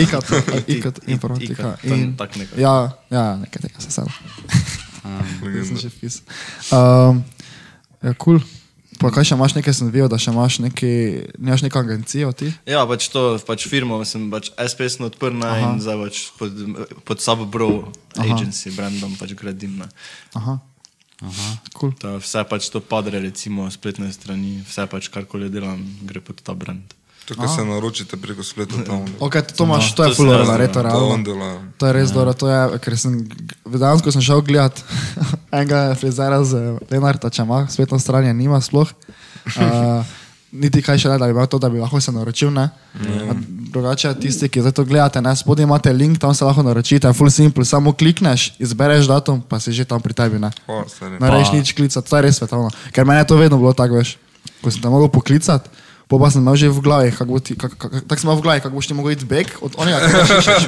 IKT, 0.01 0.31
IKT, 0.69 0.97
informatika. 1.07 1.77
In, 1.83 2.17
Tak 2.17 2.37
nekaj. 2.37 2.61
ja, 2.61 2.93
ja, 3.11 3.37
nekaj 3.37 3.63
tega 3.63 3.81
se 3.81 3.91
sedem. 3.91 4.13
Legenda. 5.43 5.67
Sem 5.69 5.77
že 5.77 5.89
vpisal. 5.89 6.23
Um, 6.73 7.25
ja, 8.03 8.15
kul. 8.15 8.39
Cool. 8.39 8.41
Pa 8.99 9.11
kaj 9.15 9.29
še 9.31 9.37
imaš 9.39 9.55
nekaj, 9.55 9.75
sem 9.79 9.91
videl, 9.95 10.09
da 10.11 10.19
še 10.19 10.33
imaš 10.35 10.59
neki, 10.65 10.91
nemaš 11.39 11.63
neko 11.63 11.83
agencijo 11.85 12.33
ti? 12.35 12.51
Ja, 12.67 12.83
pač 12.89 13.07
to, 13.13 13.39
pač 13.47 13.69
firmo 13.71 14.01
sem 14.09 14.27
pač 14.33 14.51
SPS 14.59 14.99
odprl 15.07 15.39
na 15.39 15.53
in 15.63 15.79
zdaj 15.83 16.01
pač 16.03 16.23
pod, 16.39 16.59
pod 17.07 17.23
Subbro 17.23 17.71
agency 18.19 18.75
brandom 18.75 19.15
pač 19.21 19.37
gradim. 19.39 19.79
Ne. 19.85 19.87
Aha. 20.35 20.59
Aha. 21.23 21.49
Cool. 21.75 21.95
To, 22.03 22.19
vse 22.23 22.43
pač 22.51 22.71
to 22.75 22.83
padre, 22.83 23.23
recimo 23.23 23.67
spletne 23.71 24.11
strani, 24.15 24.59
vse 24.67 24.87
pač 24.91 25.11
karkoli 25.15 25.51
delam, 25.51 25.79
gre 26.07 26.23
pod 26.23 26.43
ta 26.43 26.55
brand. 26.59 26.95
Tukaj 27.29 27.49
se 27.49 27.65
naročite 27.65 28.17
preko 28.17 28.43
spleta 28.43 28.81
tam. 28.87 29.05
Ok, 29.21 29.37
to, 29.57 29.65
imaš, 29.65 29.93
to 29.95 30.05
je 30.05 30.11
To 30.11 30.17
full 30.17 30.31
orla, 30.33 30.45
znam, 30.45 30.57
reto 30.57 30.83
Da 30.83 30.89
realno. 30.89 31.25
dela. 31.25 31.61
To 31.77 31.87
je 31.87 31.93
res 31.93 32.11
dobro, 32.11 32.33
to 32.33 32.49
je, 32.49 32.79
ker 32.81 32.97
sem, 32.99 33.19
dejansko 33.69 34.13
sem 34.13 34.23
šel 34.25 34.41
gledat 34.41 34.81
enega 35.53 35.93
frizera 35.95 36.41
z 36.45 36.79
Lenarta, 36.91 37.29
če 37.31 37.45
ima 37.45 37.67
spletno 37.69 37.99
stran, 38.01 38.25
je 38.25 38.33
nima 38.35 38.61
sploh. 38.65 38.89
Uh, 39.45 40.01
niti 40.63 40.81
kaj 40.81 40.97
še 40.99 41.09
ne, 41.13 41.19
da 41.21 41.29
bi 41.29 41.37
imel 41.37 41.47
to, 41.47 41.59
da 41.61 41.69
bi 41.69 41.77
lahko 41.81 42.01
se 42.01 42.13
naročil, 42.13 42.49
ne. 42.49 42.71
A 42.97 43.37
Drugače, 43.69 44.15
tisti, 44.17 44.49
ki 44.49 44.63
zdaj 44.65 44.73
to 44.73 44.85
gledate, 44.89 45.21
ne, 45.21 45.35
spodaj 45.37 45.69
imate 45.69 45.93
link, 45.93 46.17
tam 46.17 46.33
se 46.35 46.45
lahko 46.49 46.65
naročite, 46.65 47.13
full 47.13 47.29
simple, 47.29 47.65
samo 47.69 47.93
klikneš, 47.93 48.55
izbereš 48.57 49.11
datum, 49.13 49.43
pa 49.45 49.61
si 49.61 49.77
že 49.77 49.85
tam 49.85 50.01
pri 50.01 50.17
tebi, 50.17 50.41
ne. 50.41 50.49
Stari. 50.89 51.21
Ne 51.21 51.29
rečeš 51.29 51.53
nič 51.53 51.73
klicati, 51.77 52.09
to 52.09 52.17
je 52.17 52.23
res 52.25 52.41
svetovno. 52.41 52.73
Ker 52.97 53.05
meni 53.05 53.21
je 53.21 53.29
to 53.29 53.37
vedno 53.37 53.61
bilo 53.61 53.77
tako, 53.77 54.01
veš. 54.01 54.17
Ko 54.65 54.73
sem 54.73 54.81
te 54.81 54.89
mogel 54.89 55.13
poklicati, 55.13 55.69
po 56.09 56.17
pa 56.17 56.31
sem 56.33 56.41
imel 56.41 56.57
že 56.57 56.69
v 56.69 56.81
glavi, 56.81 57.13
kako 57.13 57.31
bo 57.31 57.39
ti, 57.39 57.53
kak, 57.53 57.77
kak, 57.77 57.93
tako 58.09 58.17
sem 58.17 58.27
imel 58.27 58.39
v 58.39 58.43
glavi, 58.43 58.61
kako 58.61 58.75
boš 58.75 58.87
ti 58.87 58.95
mogel 58.95 59.13
iti 59.13 59.29
beg 59.29 59.47
od 59.61 59.77
onega, 59.77 59.99
ki 60.01 60.11
ga 60.11 60.25
šišaš. 60.27 60.63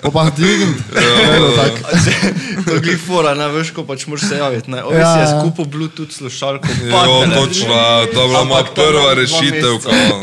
Po 0.00 0.08
pa 0.08 0.30
dvign. 0.32 0.72
Vedno 0.90 1.48
tako. 1.52 1.78
to 2.64 2.72
je 2.72 2.80
glifora, 2.80 3.34
ne 3.34 3.48
veš, 3.48 3.70
ko 3.70 3.84
pač 3.84 4.06
moraš 4.06 4.24
se 4.24 4.36
javiti. 4.36 4.70
Ne. 4.70 4.80
Ovi 4.82 4.96
Ja, 4.96 5.12
si 5.12 5.18
je 5.18 5.26
ja. 5.26 5.40
skupil 5.40 5.64
Bluetooth 5.66 6.08
slušalko, 6.10 6.68
Jo, 6.82 6.88
patele. 6.90 7.34
točno, 7.36 7.76
to 8.08 8.18
je 8.18 8.28
bila 8.28 8.44
moja 8.44 8.64
prva 8.64 9.14
rešitev, 9.14 9.76
kao. 9.78 10.20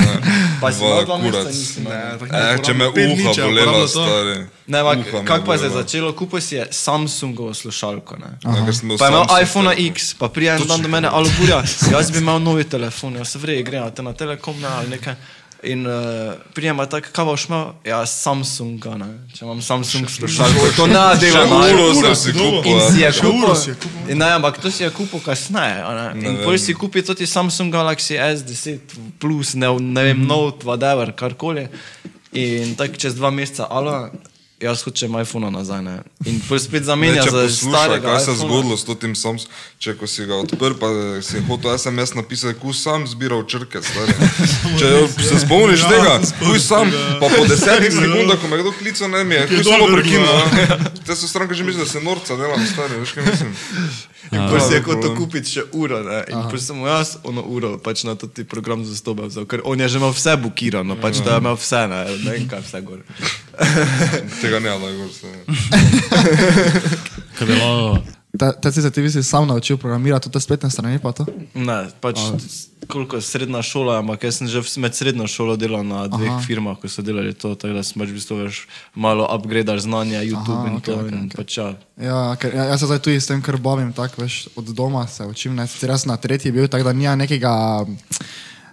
Pa 0.66 0.72
si 0.72 0.82
imel 0.82 1.06
dva 1.06 1.18
kurac. 1.18 1.46
meseca, 1.46 1.50
nisi 1.50 1.80
imel. 1.80 1.94
Ne, 1.94 2.18
tako 2.20 2.36
Eh, 2.36 2.58
če 2.60 2.74
me 2.74 2.86
Pet 2.92 3.06
dni, 3.06 3.22
uha 3.22 3.34
če 3.34 3.42
bolela, 3.44 3.88
stari. 3.88 4.36
Ne, 4.68 4.80
me 4.84 5.04
kako 5.24 5.46
pa 5.46 5.54
je 5.54 5.60
bolela. 5.60 5.74
začelo? 5.78 6.10
Kupil 6.14 6.42
si 6.42 6.56
je 6.56 6.68
Samsungovo 6.72 7.54
slušalko. 7.54 8.18
Ne. 8.18 8.32
Ja, 8.44 8.66
ker 8.66 8.76
sem 8.76 8.86
imel 8.86 8.98
Pa 8.98 9.06
je 9.06 9.12
imel 9.12 9.26
iPhone. 9.42 9.76
X, 9.92 10.14
pa 10.14 10.30
prije 10.30 10.56
en 10.56 10.68
dan 10.68 10.82
do 10.82 10.88
mene, 10.88 11.08
alo 11.08 11.30
burja, 11.40 11.62
jaz 11.92 12.12
bi 12.12 12.18
imel 12.18 12.40
novi 12.42 12.64
telefon, 12.66 13.16
jaz 13.16 13.30
se 13.30 13.40
vrej 13.40 13.64
grem, 13.64 13.86
te 13.92 14.04
na 14.04 14.14
Telekom 14.14 14.60
ne, 14.62 14.68
ali 14.68 14.90
nekaj. 14.90 15.16
In 15.66 15.88
uh, 15.88 16.34
prijema 16.54 16.86
tako, 16.86 17.08
kaj 17.12 17.26
boš 17.26 17.46
imel? 17.50 17.64
Ja, 17.86 18.06
Samsung, 18.06 18.86
ne. 19.02 19.08
če 19.34 19.46
imam 19.46 19.62
Samsung 19.62 20.10
slušalko, 20.10 20.68
to 20.78 20.88
ne 20.88 21.04
dela 21.20 21.46
uro 21.46 22.16
si 22.16 22.34
kupil. 22.34 22.70
In 22.70 22.82
si 22.92 23.02
ja. 23.02 23.08
je 23.08 23.14
Še 23.20 23.26
uro 23.28 23.40
kupil. 23.40 23.56
si 23.62 23.70
je 23.70 23.76
kupil. 23.76 24.12
In 24.14 24.22
Ne, 24.22 24.30
ampak 24.38 24.62
to 24.62 24.72
si 24.72 24.84
je 24.84 24.90
kupil 24.94 25.24
kasneje. 25.26 25.82
Ne? 25.82 26.06
Ne 26.22 26.30
In 26.30 26.38
pol 26.44 26.58
si 26.62 26.74
kupil 26.78 27.06
tudi 27.06 27.26
Samsung 27.30 27.74
Galaxy 27.74 28.18
S10 28.22 28.80
Plus, 29.20 29.56
ne, 29.56 29.74
ne 29.80 30.04
vem, 30.10 30.22
Note, 30.28 30.66
whatever, 30.70 31.12
karkoli. 31.18 31.68
In 32.36 32.76
tako 32.76 33.02
čez 33.02 33.16
dva 33.18 33.32
meseca, 33.32 33.68
ala, 33.72 34.10
jaz 34.62 34.84
hočem 34.84 35.12
iPhone 35.20 35.52
nazaj. 35.52 35.82
Ne? 35.82 35.96
In 36.26 36.40
spet 36.40 36.82
Ne, 36.82 36.86
zamenja 36.86 37.24
če 37.24 37.30
za 37.30 37.42
poslušaj, 37.42 37.70
starega. 37.70 38.08
kaj 38.08 38.20
se 38.20 38.32
je 38.32 38.38
zgodilo 38.38 38.78
s 38.78 38.86
tem 39.00 39.16
Samsung, 39.16 39.50
če 39.78 39.94
ko 39.94 40.08
si 40.08 40.26
ga 40.26 40.36
odprl, 40.36 40.74
pa 40.80 40.88
si 41.22 41.42
hotel 41.42 41.78
SMS 41.78 42.14
napisati, 42.14 42.60
kuj 42.60 42.74
sam 42.74 43.08
zbiral 43.08 43.44
črke. 43.44 43.82
Če 44.80 44.88
se 45.20 45.40
spomniš 45.40 45.80
Ja, 45.80 45.90
tega, 45.90 46.14
kuj 46.40 46.60
sam, 46.60 46.92
pa 47.20 47.28
po 47.28 47.46
desetih 47.46 47.92
sekundah, 47.92 48.40
ko 48.42 48.48
me 48.48 48.58
kdo 48.58 48.72
klical, 48.72 49.10
ne 49.10 49.24
mi 49.24 49.36
je, 49.36 49.48
kuj 49.48 49.64
dobro 49.64 49.86
samo 49.86 49.86
rekla. 49.86 50.02
prekinul. 50.02 50.40
Te 51.06 51.16
so 51.16 51.28
stranke 51.28 51.54
že 51.54 51.64
misli, 51.64 51.84
da 51.84 51.90
se 51.90 52.00
norca 52.02 52.36
delam, 52.36 52.62
stari, 52.68 52.98
veš 52.98 53.12
kaj 53.12 53.24
mislim. 53.26 53.52
In 54.32 54.42
pol 54.50 54.60
si 54.60 54.74
je 54.74 54.80
Ja, 54.80 54.84
kot 54.84 55.02
to 55.02 55.14
kupiti 55.16 55.52
še 55.52 55.64
uro. 55.72 56.00
Ne? 56.02 56.24
In 56.34 56.50
pol 56.50 56.58
sem 56.58 56.74
mu 56.76 56.88
jaz 56.88 57.18
ono 57.24 57.44
uro 57.46 57.78
pač 57.78 58.02
na 58.04 58.16
to 58.16 58.26
ti 58.28 58.42
program 58.44 58.82
za 58.82 58.96
stobe 58.98 59.28
vzel, 59.30 59.46
ker 59.46 59.62
on 59.64 59.78
je 59.78 59.88
že 59.88 60.02
imel 60.02 60.10
vse 60.10 60.34
bukirano, 60.42 60.98
pač 60.98 61.22
da 61.22 61.38
je 61.38 61.44
imel 61.46 61.54
vse, 61.56 61.82
ne, 61.88 62.00
ne 62.26 62.32
vem 62.32 62.48
kaj 62.50 62.64
vse 62.66 62.82
gor. 62.82 63.04
Tega 64.42 64.60
ne, 64.60 64.70
je 64.70 64.98
gor 64.98 65.10
se. 65.14 65.28
Je 67.40 67.46
bilo, 67.46 68.00
Te, 68.62 68.72
si 68.72 68.82
se 68.82 68.92
ti 68.92 69.10
si 69.12 69.24
sam 69.24 69.48
naučil 69.48 69.78
programirati, 69.78 70.24
tudi 70.24 70.34
te 70.34 70.40
spletne 70.40 70.70
strani 70.70 71.00
pa 71.00 71.12
to? 71.12 71.26
Ne, 71.54 71.88
pač 72.02 72.20
koliko 72.88 73.16
je 73.16 73.22
srednja 73.22 73.62
šola, 73.62 74.00
ampak 74.00 74.24
jaz 74.24 74.38
sem 74.38 74.48
že 74.48 74.62
med 74.78 74.96
srednjo 74.96 75.28
šolo 75.28 75.56
delal 75.56 75.86
na 75.88 76.08
dveh 76.08 76.30
Aha. 76.30 76.42
firmah, 76.44 76.78
ko 76.78 76.90
so 76.92 77.02
delali 77.02 77.34
to, 77.34 77.56
tako 77.56 77.74
da 77.74 77.84
sem 77.84 78.02
pač 78.02 78.12
v 78.12 78.18
bistvu 78.20 78.38
veš, 78.44 78.68
malo 78.96 79.26
upgradeal 79.26 79.80
znanje, 79.80 80.20
YouTube 80.22 80.60
Aha, 80.60 80.68
in 80.68 80.76
okej, 80.78 80.94
to. 80.94 81.00
okej, 81.00 81.12
in 81.16 81.26
okej. 81.26 81.38
pač 81.38 81.58
ja, 81.58 81.68
Ja, 81.96 82.20
ker 82.36 82.52
ja, 82.54 82.68
jaz 82.76 82.84
se 82.84 82.90
zdaj 82.92 83.00
tudi 83.00 83.22
s 83.24 83.32
tem, 83.32 83.42
ker 83.42 83.58
bavim, 83.58 83.94
tako 83.96 84.22
veš, 84.26 84.48
od 84.56 84.68
doma 84.76 85.08
se 85.08 85.24
učim, 85.26 85.56
ne, 85.56 85.68
sicer 85.68 85.90
jaz 85.96 86.06
na 86.06 86.18
tretji 86.18 86.52
bil, 86.52 86.68
tako 86.68 86.92
da 86.92 86.94
nija 86.94 87.16
nekega, 87.16 87.86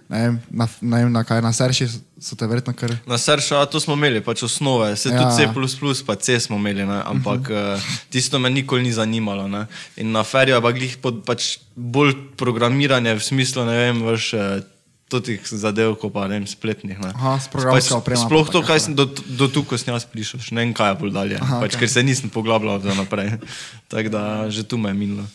ne 0.09 0.37
na, 0.51 0.67
ne 0.81 1.05
na 1.09 1.23
kaj, 1.23 1.41
na 1.41 1.53
serši 1.53 1.87
so 2.23 2.37
te 2.39 2.47
verjetno 2.47 2.73
kar... 2.77 2.93
Na 3.07 3.17
Serša 3.19 3.65
to 3.67 3.79
smo 3.83 3.97
imeli, 3.99 4.21
pač 4.23 4.45
osnove, 4.47 4.95
se 4.95 5.11
Ja. 5.11 5.19
tudi 5.19 5.35
C, 5.35 6.03
pa 6.07 6.15
C 6.15 6.39
smo 6.39 6.57
imeli, 6.57 6.85
ne? 6.87 7.01
ampak 7.05 7.49
uh, 7.51 7.89
tisto 8.09 8.39
me 8.39 8.49
nikoli 8.49 8.83
ni 8.83 8.93
zanimalo. 8.95 9.47
Ne? 9.47 9.65
In 9.99 10.11
na 10.11 10.23
feriju 10.23 10.55
je 10.55 10.61
pa 10.61 10.71
glih 10.71 10.97
pod 11.03 11.23
pač 11.27 11.57
bolj 11.75 12.15
programiranje 12.39 13.15
v 13.19 13.23
smislu, 13.23 13.65
ne 13.67 13.77
vem, 13.77 14.05
veš. 14.07 14.33
Uh, 14.33 14.69
Totih 15.13 15.37
zadev, 15.45 15.93
ko 16.01 16.09
pa 16.09 16.25
ne 16.25 16.39
vem, 16.39 16.45
spletnih. 16.49 16.97
Ne. 16.97 17.11
Aha, 17.13 17.35
s 17.37 17.45
programsko 17.51 17.99
opremo 18.01 18.23
Sploh 18.23 18.47
to, 18.49 18.63
kaj 18.65 18.79
sem 18.81 18.95
do, 18.97 19.05
do 19.05 19.45
tu, 19.45 19.61
ko 19.61 19.77
sem 19.77 19.93
jaz 19.93 20.07
prišel, 20.09 20.41
še 20.41 20.55
ne 20.57 20.63
vem, 20.63 20.71
kaj 20.73 20.95
je 20.95 20.97
bolj 21.03 21.13
dalje. 21.13 21.37
Aha, 21.37 21.59
pač, 21.61 21.75
okay. 21.75 21.85
Ker 21.85 21.91
se 21.91 22.01
nisem 22.01 22.31
poglabljal 22.33 22.81
za 22.81 22.97
naprej. 22.97 23.35
Tako 23.93 24.09
da 24.09 24.23
že 24.49 24.65
tu 24.65 24.79
me 24.81 24.89
je 24.89 24.97
minilo. 24.97 25.27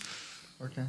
Okay. 0.58 0.82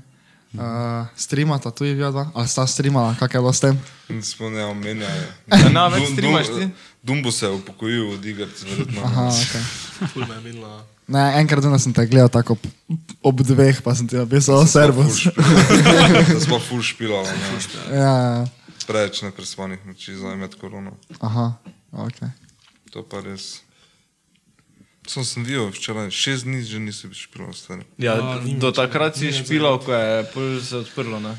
Uh, 0.54 1.06
streamata 1.16 1.70
tu 1.72 1.86
je 1.86 1.94
bila 1.96 2.10
dva, 2.12 2.32
ali 2.34 2.48
sta 2.48 2.66
streamala, 2.68 3.14
kak 3.20 3.34
je 3.34 3.40
bilo 3.40 3.54
s 3.54 3.62
tem? 3.62 3.78
Nismo 4.10 4.50
ne 4.50 4.66
omenjali. 4.66 5.28
Ja, 5.46 5.70
ne, 5.70 5.84
več 5.94 6.10
streamaš 6.16 6.48
ti? 6.50 6.70
Dumbo 7.06 7.32
se 7.32 7.46
je 7.46 7.52
upokojil 7.52 8.10
od 8.16 8.26
iger, 8.26 8.50
verjetno. 8.66 9.04
Aha, 9.06 9.28
ok. 9.30 10.10
Ful 10.14 10.26
me 10.26 10.34
je 10.36 10.42
minilo. 10.42 10.72
Ne, 11.10 11.22
enkrat 11.42 11.62
dnevno 11.62 11.78
sem 11.80 11.94
te 11.94 12.06
gledal 12.10 12.30
tako 12.34 12.58
ob, 12.58 12.66
ob 13.30 13.46
dveh, 13.46 13.78
pa 13.86 13.94
sem 13.94 14.10
ti 14.10 14.18
napisal 14.18 14.66
servus. 14.66 15.22
Da 15.30 16.40
smo 16.46 16.58
ful 16.62 16.82
špilali, 16.82 17.30
ne. 17.30 17.98
ja, 17.98 18.12
ja. 18.18 18.46
Preveč 18.90 19.22
neprespanih 19.22 19.86
noči 19.86 20.18
za 20.18 20.34
med 20.36 20.58
korono. 20.58 20.98
aha, 21.22 21.52
ok. 21.94 22.26
To 22.94 23.06
pa 23.06 23.22
res. 23.22 23.62
Sem 25.10 25.26
sem 25.26 25.42
videl 25.42 25.72
včeraj, 25.74 26.12
šest 26.14 26.46
dni 26.46 26.62
že 26.62 26.78
nisi 26.78 27.10
špilal, 27.10 27.54
stari. 27.58 27.82
Ja, 27.98 28.14
ni 28.46 28.60
do 28.62 28.70
takrat 28.70 29.18
si 29.18 29.34
špilal, 29.34 29.82
ko 29.82 29.94
je 29.94 30.26
pol 30.34 30.60
se 30.62 30.84
odprlo. 30.86 31.18
Ne? 31.18 31.34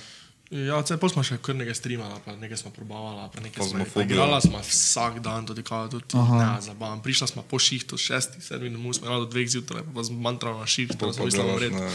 Ja, 0.50 0.80
vse 0.82 0.96
pol 0.98 1.12
smo 1.12 1.22
še 1.22 1.36
kar 1.38 1.54
nekaj 1.54 1.76
streamala, 1.78 2.16
pa 2.24 2.34
nekaj 2.34 2.58
smo 2.58 2.72
probavali, 2.74 3.28
pa 3.30 3.38
nekaj 3.38 3.62
Pa 3.62 3.86
smo 3.86 4.02
igrala, 4.02 4.40
smo 4.42 4.58
vsak 4.58 5.20
dan, 5.22 5.46
tudi 5.46 5.62
kao, 5.62 5.86
tudi 5.86 6.18
ne, 6.18 6.48
zabavam. 6.58 6.98
Prišla 7.04 7.30
smo 7.30 7.46
po 7.46 7.62
šihtu, 7.62 7.94
šesti, 7.94 8.42
sedmi, 8.42 8.72
domov 8.74 8.98
smo 8.98 9.06
igrali 9.06 9.28
do 9.28 9.30
dveh 9.30 9.46
zjutraj, 9.46 9.86
pa 9.94 10.02
smo 10.02 10.18
mantrali 10.18 10.58
na 10.58 10.66
šiht, 10.66 10.98
pa 10.98 11.12
smo 11.14 11.30
mislili 11.30 11.54
vred. 11.54 11.78
ne. 11.78 11.92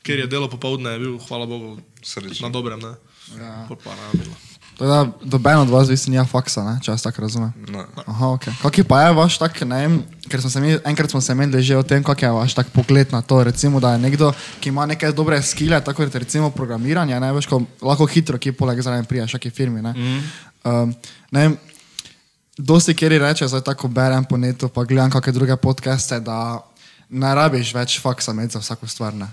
Ker 0.00 0.24
je 0.24 0.30
delo 0.32 0.48
popovdne, 0.48 0.96
je 0.96 1.04
bil, 1.04 1.18
hvala 1.28 1.44
Bogu, 1.44 1.76
Srečen. 2.00 2.40
na 2.40 2.48
dobrem, 2.48 2.80
ne. 2.80 2.96
Ja. 3.36 3.68
Pol 3.68 3.76
pa 3.76 3.92
ne 3.92 4.08
bilo. 4.16 4.32
Teda, 4.80 5.04
doben 5.20 5.58
od 5.60 5.68
vas, 5.68 5.90
vi 5.92 5.96
si 6.00 6.08
nija 6.08 6.22
faksa, 6.24 6.62
ne, 6.64 6.78
če 6.80 6.94
jaz 6.94 7.02
tako 7.04 7.26
razumem. 7.26 7.50
Ne. 7.68 7.82
Aha, 8.00 8.30
ok. 8.32 8.46
Kaki 8.62 8.84
pa 8.88 9.02
je 9.02 9.10
vaš 9.18 9.36
tak, 9.36 9.58
ne 9.68 9.80
vem, 9.82 9.98
ker 10.24 10.40
smo 10.40 10.48
se 10.48 10.62
mi, 10.64 10.70
enkrat 10.88 11.12
smo 11.12 11.20
se 11.20 11.36
menili 11.36 11.60
že 11.60 11.76
o 11.76 11.82
tem, 11.84 12.00
kak 12.00 12.22
je 12.24 12.30
vaš 12.32 12.54
tak 12.56 12.70
pogled 12.72 13.12
na 13.12 13.20
to, 13.20 13.42
recimo, 13.44 13.76
da 13.76 13.92
je 13.92 14.00
nekdo, 14.00 14.30
ki 14.64 14.72
ima 14.72 14.86
neke 14.88 15.10
dobre 15.12 15.36
skile, 15.44 15.82
tako 15.84 16.06
kot 16.06 16.16
recimo 16.24 16.48
programiranje, 16.48 17.18
ne 17.20 17.28
veš, 17.36 17.50
ko 17.50 17.60
lahko 17.84 18.08
hitro, 18.08 18.40
ki 18.40 18.54
poleg 18.56 18.80
zraven 18.80 19.04
prija, 19.04 19.28
šaki 19.28 19.52
firmi, 19.52 19.84
ne. 19.84 19.92
Mm. 19.92 20.24
Um, 20.64 20.96
ne 21.36 21.44
vem, 21.44 21.58
dosti 22.56 22.96
kjeri 22.96 23.20
reče, 23.20 23.50
zdaj 23.52 23.66
tako 23.68 23.92
berem 23.92 24.24
po 24.24 24.40
netu, 24.40 24.72
pa 24.72 24.88
gledam 24.88 25.12
kakšne 25.12 25.36
druge 25.36 25.60
podcaste, 25.60 26.22
da 26.24 26.56
ne 27.12 27.34
rabiš 27.36 27.76
več 27.76 28.00
faksa 28.00 28.32
imeti 28.32 28.56
za 28.56 28.64
vsako 28.64 28.88
stvar, 28.88 29.12
ne. 29.12 29.28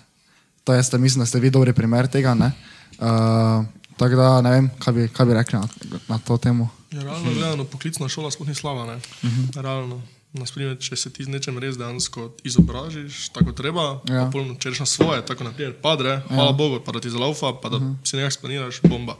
To 0.67 0.75
je, 0.75 0.83
ste, 0.83 0.99
mislim, 0.99 1.23
da 1.23 1.31
ste 1.31 1.39
vi 1.39 1.55
dobri 1.55 1.71
primer 1.71 2.12
tega, 2.12 2.36
ne. 2.36 2.51
Uh, 2.99 3.63
tako 3.97 4.15
da 4.15 4.41
ne 4.41 4.51
vem, 4.51 4.69
kaj 4.79 4.93
bi, 4.93 5.07
kaj 5.13 5.25
bi 5.25 5.33
rekli 5.33 5.60
na, 5.60 5.67
na 6.07 6.19
to 6.19 6.38
temo. 6.38 6.69
Ja, 6.91 7.03
realno 7.03 7.33
gledano, 7.33 7.65
poklicna 7.65 8.10
šola 8.10 8.31
sploh 8.31 8.47
ni 8.47 8.55
slaba, 8.55 8.86
ne. 8.86 8.95
Uh 8.95 9.29
-huh. 9.29 9.62
Realno. 9.62 10.01
Nasprimer, 10.33 10.77
če 10.79 10.95
se 10.95 11.10
ti 11.10 11.23
z 11.23 11.31
nečem 11.31 11.57
res 11.57 11.77
dejansko 11.77 12.31
izobražiš, 12.43 13.29
tako 13.29 13.51
treba, 13.51 14.01
Ja. 14.10 14.29
polno, 14.31 14.55
če 14.60 14.69
reš 14.69 14.79
na 14.79 14.86
svoje, 14.86 15.25
tako 15.25 15.43
naprimer, 15.43 15.73
padre, 15.81 16.21
hvala 16.27 16.49
ja. 16.49 16.57
Bogu, 16.57 16.79
pa 16.86 16.91
da 16.91 16.99
ti 16.99 17.10
zalaufa, 17.10 17.53
pa 17.62 17.69
da 17.69 17.77
uh 17.77 17.83
-huh. 17.83 17.95
si 18.03 18.15
nekaj 18.15 18.31
splaniraš, 18.31 18.81
bomba. 18.81 19.17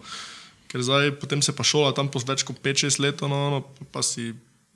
Ker 0.68 0.84
zdaj 0.84 1.16
potem 1.20 1.42
se 1.42 1.56
pa 1.56 1.64
šola 1.64 1.94
tam 1.96 2.08
po 2.08 2.20
več 2.20 2.44
kot 2.44 2.56
5-6 2.64 3.00
let, 3.00 3.22
no, 3.22 3.28
no, 3.28 3.64
pa 3.92 4.04
si 4.04 4.34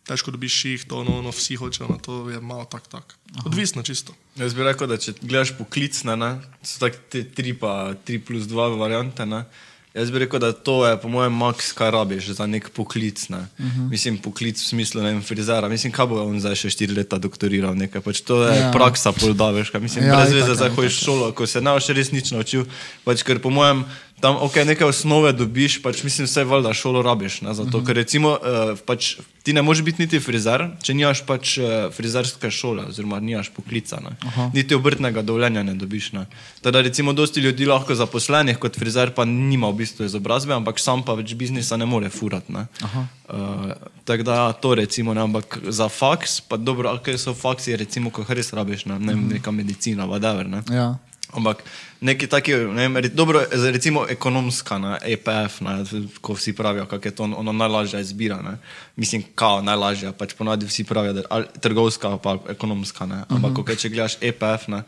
težko 0.07 0.31
dobiš 0.31 0.53
ših, 0.61 0.85
to 0.87 1.01
ono, 1.03 1.17
ono 1.19 1.29
vsi 1.29 1.55
hočejo 1.55 1.89
na 1.89 1.97
to, 1.97 2.29
je 2.29 2.39
malo 2.41 2.65
tak, 2.65 2.87
tak. 2.87 3.15
Odvisno 3.45 3.83
čisto. 3.83 4.15
Jaz 4.35 4.53
bi 4.53 4.63
rekel, 4.63 4.87
da 4.87 4.97
če 4.97 5.13
gledaš 5.21 5.53
poklicne, 5.57 6.15
ne, 6.15 6.31
so 6.63 6.79
tako 6.79 6.97
te 7.09 7.23
3 7.23 7.53
pa 7.59 7.93
3 8.07 8.19
plus 8.25 8.47
2 8.49 8.79
variante. 8.79 9.25
Ne. 9.25 9.45
Jaz 9.91 10.11
bi 10.11 10.19
rekel, 10.23 10.39
da 10.39 10.53
to 10.55 10.87
je 10.87 10.95
po 11.01 11.09
mojem 11.11 11.33
maks, 11.35 11.73
kar 11.75 11.91
rabiš 11.93 12.29
za 12.39 12.45
nek 12.47 12.69
poklic. 12.69 13.29
Ne. 13.29 13.37
Uh 13.37 13.65
-huh. 13.65 13.89
Mislim, 13.89 14.17
poklic 14.17 14.55
v 14.61 14.65
smislu 14.67 15.01
ne 15.03 15.11
vem, 15.11 15.21
frizera. 15.21 15.67
Mislim, 15.67 15.91
kaj 15.91 16.07
bo 16.07 16.23
on 16.23 16.39
zdaj 16.39 16.55
še 16.55 16.67
4 16.69 16.95
leta 16.97 17.17
doktoriral 17.17 17.75
nekaj. 17.75 18.01
Pač 18.01 18.21
to 18.21 18.43
je 18.47 18.59
Ja. 18.59 18.71
praksa, 18.71 19.11
poldaveš. 19.11 19.73
Mislim, 19.73 20.05
Ja, 20.05 20.15
brez 20.15 20.33
veze, 20.33 20.55
zdaj 20.55 20.69
hojiš 20.69 21.03
šolo, 21.03 21.31
ko 21.31 21.47
se 21.47 21.61
ne 21.61 21.71
boš 21.71 21.87
res 21.87 22.11
nič 22.11 22.31
naučil. 22.31 22.65
Pač, 23.03 23.23
ker 23.23 23.39
po 23.39 23.49
mojem, 23.49 23.83
tam 24.21 24.37
ok, 24.41 24.55
neke 24.65 24.85
osnove 24.85 25.33
dobiš, 25.33 25.79
pač 25.81 26.03
mislim, 26.03 26.27
vse 26.27 26.43
valjda 26.43 26.73
šolo 26.73 27.01
rabiš. 27.01 27.41
Ne, 27.41 27.53
zato, 27.53 27.77
uh 27.77 27.83
-huh. 27.83 27.87
Ker 27.87 27.95
recimo, 27.95 28.29
uh, 28.29 28.77
pač, 28.85 29.15
ti 29.43 29.53
ne 29.53 29.61
moreš 29.61 29.81
biti 29.81 30.01
niti 30.01 30.19
frizer, 30.19 30.67
če 30.83 30.93
nimaš 30.93 31.25
pač 31.25 31.57
uh, 31.57 31.65
frizerske 31.93 32.51
šole, 32.51 32.85
oziroma 32.85 33.19
nimaš 33.19 33.49
poklica. 33.49 33.99
Ne. 33.99 34.15
Niti 34.53 34.75
obrtnega 34.75 35.21
dovoljenja 35.21 35.63
ne 35.63 35.73
dobiš. 35.73 36.11
Ne. 36.11 36.25
Teda 36.61 36.81
recimo, 36.81 37.13
dosti 37.13 37.39
ljudi 37.39 37.65
lahko 37.65 37.95
zaposlenih 37.95 38.57
kot 38.57 38.79
frizer 38.79 39.11
pa 39.11 39.25
nima 39.25 39.69
v 39.69 39.73
bistvu 39.73 40.05
izobrazbe, 40.05 40.53
ampak 40.53 40.79
sam 40.79 41.03
pa 41.03 41.13
več 41.13 41.33
biznisa 41.33 41.77
ne 41.77 41.85
more 41.85 42.09
furati. 42.09 42.53
Ne. 42.53 42.67
Uh, 42.81 43.71
tako 44.05 44.23
da 44.23 44.35
ja, 44.35 44.51
to 44.53 44.75
recimo, 44.75 45.13
ne, 45.13 45.21
ampak 45.21 45.57
za 45.67 45.89
faks, 45.89 46.41
pa 46.41 46.57
dobro, 46.57 46.93
ok, 46.93 47.17
so 47.17 47.33
faksi, 47.33 47.75
recimo, 47.75 48.09
ko 48.09 48.25
res 48.29 48.53
rabiš, 48.53 48.85
ne, 48.85 48.99
ne 48.99 49.13
vem, 49.13 49.27
neka 49.27 49.51
medicina, 49.51 50.05
whatever. 50.05 50.47
Ne. 50.47 50.61
Ja. 50.75 50.95
Ampak 51.33 51.63
neki 52.01 52.27
taki, 52.27 52.51
ne 52.51 52.87
vem, 52.87 53.09
dobro, 53.13 53.43
recimo 53.71 54.05
ekonomska, 54.09 54.77
ne, 54.77 54.97
EPF, 55.03 55.61
ne, 55.61 55.83
ko 56.21 56.33
vsi 56.33 56.53
pravijo, 56.53 56.85
kako 56.85 57.07
je 57.07 57.15
to 57.15 57.23
on- 57.23 57.33
ono 57.37 57.51
najlažja 57.51 57.99
izbira. 57.99 58.41
Ne. 58.41 58.57
Mislim, 58.95 59.23
kao 59.35 59.61
najlažja, 59.61 60.11
pač 60.11 60.33
ponavadi 60.33 60.65
vsi 60.65 60.83
pravijo, 60.83 61.13
da 61.13 61.21
ali 61.29 61.45
trgovska 61.61 62.17
pa 62.17 62.37
ekonomska. 62.49 63.05
Ne. 63.05 63.23
Ampak 63.29 63.51
uh 63.51 63.65
-huh. 63.65 63.77
če 63.79 63.89
gledaš 63.89 64.17
EPF, 64.21 64.67
ne, 64.67 64.83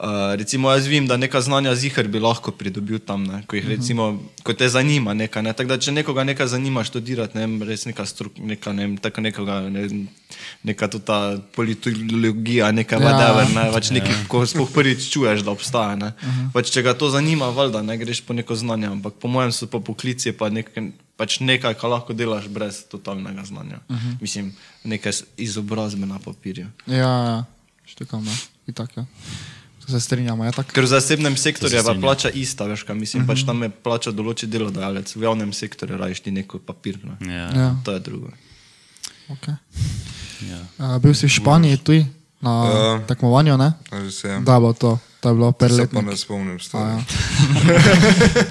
Uh, 0.00 0.34
recimo 0.34 0.70
jaz 0.72 0.86
vem, 0.88 1.04
da 1.06 1.16
neka 1.20 1.40
znanja 1.44 1.74
zihar 1.76 2.06
bi 2.08 2.20
lahko 2.24 2.54
pridobil 2.56 2.98
tam, 3.04 3.26
ne, 3.28 3.42
ko, 3.44 3.58
jih, 3.58 3.66
recimo, 3.68 4.06
ko 4.42 4.54
te 4.56 4.64
zanima 4.72 5.12
nekaj. 5.12 5.42
Ne. 5.44 5.52
Tako 5.52 5.68
da 5.68 5.76
če 5.76 5.92
nekoga 5.92 6.24
nekaj 6.24 6.48
zanima 6.54 6.80
študirati, 6.88 7.36
ne 7.36 7.44
vem, 7.44 7.58
res 7.68 7.84
neka, 7.84 8.06
struk, 8.08 8.38
neka, 8.40 8.72
ne 8.72 8.86
vem, 8.86 8.94
tako 8.96 9.20
nekoga, 9.26 9.58
ne, 9.68 9.84
neka 10.64 10.88
tuta 10.88 11.18
politologija, 11.52 12.70
neka 12.72 12.96
Ja. 12.96 13.02
ja. 13.02 13.10
whatever, 13.10 13.52
ne, 13.52 13.66
pač 13.76 13.92
nekaj, 13.92 14.16
ko 14.32 14.40
sploh 14.48 14.72
prvič 14.72 15.10
čuješ, 15.12 15.44
da 15.44 15.52
obstaja. 15.52 16.00
Ne. 16.00 16.10
Pač, 16.56 16.72
če 16.72 16.86
ga 16.88 16.96
to 16.96 17.12
zanima, 17.12 17.52
valjda 17.52 17.84
ne 17.84 18.00
greš 18.00 18.24
po 18.24 18.32
neko 18.32 18.56
znanje, 18.56 18.88
ampak 18.94 19.20
po 19.20 19.28
mojem 19.28 19.52
so 19.52 19.68
pa 19.68 19.84
poklici 19.84 20.32
pa 20.32 20.48
nekaj, 20.48 20.90
pač 21.20 21.42
nekaj, 21.44 21.76
kar 21.76 21.92
lahko 21.92 22.16
delaš 22.16 22.48
brez 22.48 22.82
totalnega 22.88 23.44
znanja. 23.44 23.84
Mislim, 24.24 24.54
nekaj 24.80 25.20
izobrazbe 25.36 26.08
na 26.08 26.16
papirju. 26.24 26.72
Ja, 26.88 27.14
ja. 27.28 27.38
Štekam, 27.84 28.24
da. 28.24 28.32
Itak, 28.70 28.96
ja. 28.96 29.04
Se 29.90 30.00
strinjamo, 30.00 30.44
je 30.44 30.52
tako. 30.52 30.72
Ker 30.72 30.84
v 30.84 30.88
zasebnem 30.88 31.36
sektorju 31.36 31.72
je 31.72 31.78
pa 31.78 31.82
strinjam. 31.84 32.02
plača 32.02 32.30
ista, 32.30 32.64
veš, 32.64 32.82
kaj 32.82 32.94
mislim, 32.94 33.22
uh 33.22 33.28
-huh. 33.28 33.32
pač 33.32 33.46
tam 33.46 33.62
je 33.62 33.70
plača 33.70 34.10
določi 34.10 34.46
delodajalec, 34.46 35.16
v 35.16 35.22
javnem 35.22 35.52
sektorju 35.52 35.96
rajiš 35.96 36.20
ti 36.20 36.30
neko 36.30 36.58
papir. 36.58 36.98
Ne? 37.04 37.34
Ja. 37.34 37.46
Ja, 37.52 37.76
To 37.84 37.92
je 37.92 38.00
drugo. 38.00 38.28
okay. 39.28 39.54
Ja. 40.42 40.60
uh, 40.86 40.98
bil 40.98 41.14
si 41.14 41.26
v 41.26 41.30
Španiji 41.30 41.76
tudi 41.76 42.06
na 42.40 42.50
Ja. 42.64 43.06
tekmovanju, 43.06 43.56
ne? 43.56 43.72
Se 44.10 44.28
je? 44.28 44.40
Da, 44.40 44.60
bo 44.60 44.72
to. 44.72 44.98
To 45.20 45.28
je 45.28 45.34
bilo 45.34 45.48
Se 45.48 45.52
pa 45.52 45.58
perletno. 45.58 46.00
ne 46.02 46.16
spomnim, 46.16 46.56
ja. 46.56 46.58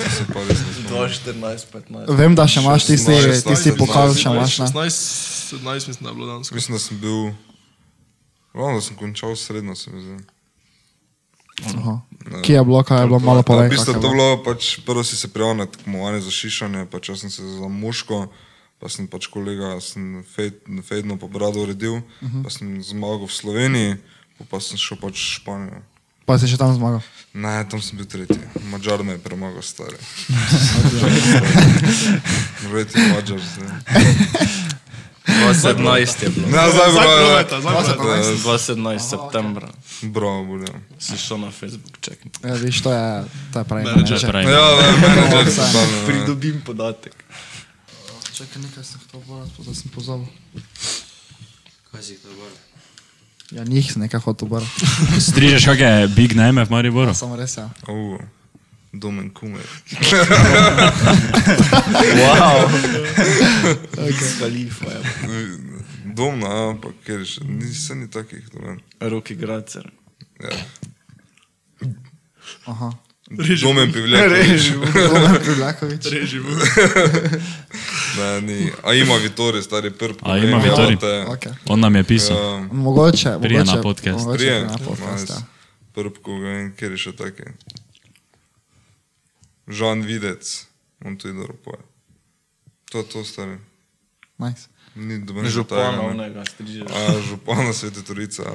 Se 0.09 0.25
pa 0.33 0.39
res 0.45 0.59
ne 0.59 0.73
spomnim. 0.73 1.09
2014, 1.09 1.65
15. 1.73 2.15
Vem, 2.15 2.35
da 2.35 2.47
še 2.47 2.59
imaš 2.59 2.85
tisti, 2.85 3.11
16, 3.11 3.47
tisti 3.47 3.71
pokal, 3.71 4.13
še 4.13 4.29
16, 4.29 4.33
imaš. 4.33 4.59
Ne? 4.59 4.65
16, 4.65 5.55
17 5.55 5.87
mislim, 5.87 6.03
da 6.03 6.09
je 6.09 6.15
bilo 6.15 6.27
danes. 6.27 6.51
Mislim, 6.51 6.75
da 6.75 6.79
sem 6.79 6.99
bil... 6.99 7.31
Ravno, 8.53 8.81
sem 8.81 8.95
končal 8.95 9.35
srednjo, 9.35 9.75
se 9.75 9.91
mi 9.91 10.01
zdi. 10.01 10.17
Aha. 11.75 12.01
Kje 12.41 12.53
je 12.53 12.63
bilo, 12.63 12.83
kaj 12.83 12.99
je 12.99 13.07
bilo, 13.07 13.19
malo 13.19 13.43
povej. 13.43 13.67
v 13.67 13.71
bistvu 13.71 13.93
kako 13.93 13.97
je 13.97 14.01
to 14.01 14.09
bilo. 14.09 14.43
pač 14.43 14.61
prvo 14.79 15.03
si 15.03 15.15
se 15.15 15.27
prijavil 15.27 15.57
na 15.57 15.65
tekmovanje 15.65 16.19
za 16.21 16.31
šišanje, 16.31 16.85
pač 16.85 17.09
jaz 17.09 17.19
sem 17.19 17.29
se 17.29 17.41
za 17.43 17.67
muško, 17.67 18.27
pa 18.77 18.87
sem 18.87 19.07
pač 19.07 19.27
kolega, 19.27 19.79
sem 19.79 20.23
fejdno 20.81 21.17
po 21.17 21.27
bradu 21.27 21.59
uredil, 21.61 21.93
uh 21.93 22.01
Mhm. 22.21 22.27
-huh. 22.31 22.43
pa 22.43 22.49
sem 22.49 22.83
zmagal 22.83 23.25
v 23.25 23.31
Sloveniji, 23.31 23.95
po 24.37 24.45
pa 24.45 24.59
sem 24.59 24.77
šel 24.77 24.97
pač 24.97 25.15
v 25.15 25.33
Španijo. 25.35 25.81
Pa 26.25 26.37
si 26.37 26.45
še 26.45 26.57
tam 26.57 26.69
zmagal. 26.71 27.01
Ne, 27.33 27.65
tam 27.65 27.81
sem 27.81 27.97
bil 27.97 28.05
tretji. 28.05 28.37
Mačar 28.63 29.03
me 29.03 29.13
je 29.13 29.17
premagal, 29.17 29.61
stari. 29.61 29.97
Verjeti 32.63 32.99
mačar. 33.09 33.39
zdaj. 35.53 35.73
2017 35.73 36.23
je 36.23 36.29
bilo. 36.29 36.47
Ne, 36.47 36.63
zdaj 36.71 36.89
bro. 36.91 37.07
2017 38.57 38.99
septembra. 39.09 39.67
Bravo, 40.01 40.45
bolje. 40.45 40.67
Si 40.99 41.17
šel 41.17 41.37
na 41.37 41.51
Facebook, 41.51 41.97
čekaj. 42.01 42.31
Ja, 42.43 42.53
viš, 42.55 42.81
to 42.81 42.91
je, 42.93 43.23
je 43.55 43.63
pravi 43.63 43.83
Menedžer. 43.85 44.29
Prej. 44.31 44.43
Ja, 44.43 44.65
menedžer 45.01 45.45
Vse. 45.47 45.55
sem 45.55 45.73
tam. 45.73 45.87
ne. 45.91 46.05
Pridobim 46.07 46.61
podatek. 46.65 47.13
Čakaj, 48.33 48.61
nekaj 48.61 48.83
sem 48.83 48.99
hotel 49.03 49.21
povedati, 49.27 49.51
pa 49.57 49.63
da 49.63 49.73
sem 49.75 49.91
pozabil. 49.91 50.27
Kaj 51.91 52.01
si 52.03 52.15
to 52.23 52.27
govoril? 52.29 52.57
Ja, 53.51 53.63
njih 53.63 53.91
sem 53.93 54.01
nekaj 54.01 54.19
hotel 54.19 54.47
povedati. 54.47 54.71
Strižeš 55.27 55.65
kakšne 55.65 56.07
big 56.15 56.35
name 56.35 56.63
v 56.65 56.69
Mariboru? 56.69 57.13
Samo 57.13 57.35
res, 57.35 57.57
ja. 57.57 57.69
Au, 57.87 58.19
Domen 58.93 59.29
kumer. 59.33 59.61
Wow. 62.15 62.65
okay. 63.97 64.29
Khalifa 64.39 64.85
je. 64.91 64.99
Domna, 66.15 66.47
ja, 66.47 66.73
pa 66.81 66.89
ker 67.05 67.21
še, 67.25 67.43
nisem 67.45 68.01
ni 68.01 68.07
takih, 68.11 68.41
domen. 68.53 68.79
Roki 68.99 69.35
Gracer. 69.37 69.85
Ja. 70.41 70.55
Aha. 72.65 72.89
Reži 73.29 73.61
Domen 73.65 73.91
privlek. 73.93 74.25
Roman 74.95 75.35
Privlakovič. 75.37 76.05
Reži 76.09 76.39
mu. 76.39 76.49
Ne, 78.17 78.41
ni. 78.41 78.71
A 78.83 78.93
ima 78.93 79.15
Vittori, 79.21 79.61
stari 79.63 79.91
prp. 79.91 80.17
A 80.25 80.37
ima 80.37 80.57
Vittori? 80.57 80.95
Okay. 81.29 81.53
On 81.69 81.79
nam 81.79 81.95
je 81.95 82.03
pisal. 82.03 82.37
Ja, 82.37 82.67
Mogoče, 82.71 83.35
Prije 83.41 83.59
mogoče. 83.59 83.75
na 83.75 83.81
podcast. 83.81 84.19
Mogoče 84.25 84.37
prije. 84.37 84.63
na 84.65 84.77
podcast, 84.77 85.29
ja. 85.29 85.35
Prp, 85.93 86.17
ko 86.21 86.39
ga 86.39 86.47
vem, 86.47 86.71
ker 86.75 86.91
je 86.91 86.97
še 86.97 87.11
taki. 87.15 87.43
Žan 89.69 90.01
Videc, 90.01 90.65
on 90.99 91.13
tudi 91.13 91.33
dobro 91.33 91.53
poje. 91.55 91.81
To 92.89 92.97
je 92.97 93.05
to, 93.05 93.23
stari. 93.23 93.57
Nice. 94.37 94.67
Ni 94.95 95.19
doben 95.19 95.45
Župana 95.45 96.01
onega 96.03 96.41
striže. 96.43 96.81
A, 96.83 97.21
župana 97.21 97.69
Svete 97.69 98.01
Torice. 98.01 98.41
a. 98.41 98.51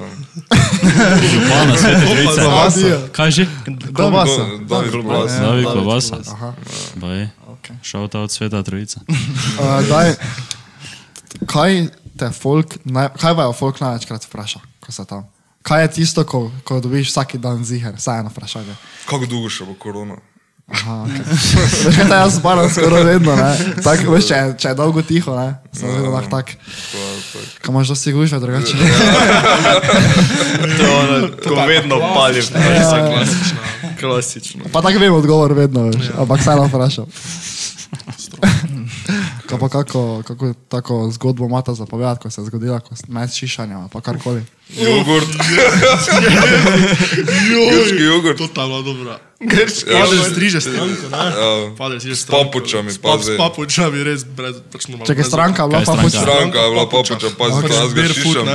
Župana 1.23 1.73
Svete 1.73 2.01
Trojice. 2.01 2.39
Klobasa. 2.41 2.89
Kaj 3.17 3.29
že? 3.31 3.43
Klobasa. 3.89 4.41
Do- 4.43 4.57
David 4.67 4.91
Klobasa. 4.91 5.39
David 5.39 5.65
Klobasa. 5.65 6.15
Aha. 6.27 6.49
Baj, 6.95 7.27
Okay. 7.55 7.75
šel 7.81 8.05
ta 8.07 8.19
od 8.19 8.29
Sveta 8.29 8.59
Trojica. 8.61 8.99
Uh, 9.55 9.79
daj, 9.87 10.19
kaj 11.45 11.87
te 12.13 12.27
folk, 12.29 12.75
naj, 12.83 13.15
kaj 13.15 13.33
vajo 13.33 13.53
folk 13.53 13.79
največkrat 13.79 14.23
vpraša, 14.23 14.59
ko 14.79 14.91
se 14.91 15.05
tam? 15.05 15.23
Kaj 15.61 15.81
je 15.81 15.91
tisto, 15.93 16.21
ko, 16.23 16.51
ko 16.61 16.77
dobiš 16.77 17.09
vsak 17.09 17.35
dan 17.35 17.63
ziger, 17.63 17.95
vsaj 17.95 18.19
eno 18.19 18.29
vprašanje? 18.29 18.75
Kako 19.07 19.25
dolgo 19.25 19.49
še 19.49 19.63
bo 19.63 19.73
korona? 19.73 20.19
Aha, 20.65 21.05
okay. 21.05 21.21
Veš, 21.85 21.95
kaj 21.99 22.17
jaz 22.17 22.35
zbaram 22.35 22.69
skoraj 22.69 23.03
vedno, 23.03 23.35
ne? 23.35 23.51
Tak, 23.83 24.01
veš, 24.03 24.25
če, 24.25 24.33
je- 24.35 24.53
če 24.57 24.67
je 24.67 24.75
dolgo 24.75 25.01
tiho, 25.01 25.35
ne? 25.35 25.51
Sem 25.71 25.85
vedno 25.87 26.09
tak, 26.11 26.25
tak. 26.27 26.45
To 26.91 26.97
je 26.97 27.19
tak. 27.23 27.61
Kaj 27.61 27.69
imaš 27.69 27.87
dosti 27.87 28.11
gužve 28.11 28.39
drugače? 28.39 28.73
To 30.55 30.83
je 30.83 30.89
ono, 30.91 31.27
ko 31.39 31.55
vedno 31.67 31.99
palim. 32.15 32.43
Klasično. 32.43 33.59
Klasično. 33.99 34.61
Pa 34.71 34.81
tako 34.81 34.99
vem 34.99 35.13
odgovor 35.13 35.53
vedno, 35.53 35.83
veš, 35.83 36.09
ampak 36.17 36.39
vseeno 36.39 36.65
vprašam. 36.65 37.05
Kaj 39.55 39.61
pa 39.61 39.69
kako, 39.69 40.01
kako 40.23 40.45
tako 40.67 41.11
zgodbo 41.11 41.45
imata 41.45 41.73
zapovedati, 41.73 42.19
ko 42.19 42.29
se 42.29 42.41
je 42.41 42.45
zgodila, 42.45 42.79
ko 42.79 42.95
ste 42.95 43.07
med 43.09 43.29
šišanjem, 43.29 43.89
pa 43.89 44.01
karkoli. 44.01 44.43
Jogurt. 44.71 45.27
Grški 47.71 48.03
jogurt. 48.03 48.37
To 48.37 48.47
tam 48.47 48.71
je 48.71 48.83
dobra. 48.83 49.19
Grški. 49.41 49.89
Padel 49.91 50.23
striže 50.25 50.61
stranko, 50.61 51.09
ne? 51.11 51.17
Ja. 51.17 51.75
Padel 51.77 51.99
striže 51.99 52.15
stranko. 52.17 52.43
papučami, 52.45 52.89
S 52.89 52.97
pa- 52.97 53.09
pazi. 53.11 53.33
S 53.33 53.37
papučami, 53.37 54.03
res 54.03 54.23
brez, 54.25 54.55
pač 54.65 54.87
normalno. 54.87 55.05
Čakaj, 55.05 55.15
brez- 55.17 55.27
stranka, 55.27 55.57
Kaj 55.57 55.67
bila 55.67 55.79
je 55.79 55.85
pa 55.85 56.09
stranka? 56.09 56.59
je 56.59 56.69
bila 56.69 56.85
papuča, 56.85 57.29
pazi, 57.37 57.61
Pač 57.61 57.71
barefoot, 57.93 58.15
šišam. 58.15 58.47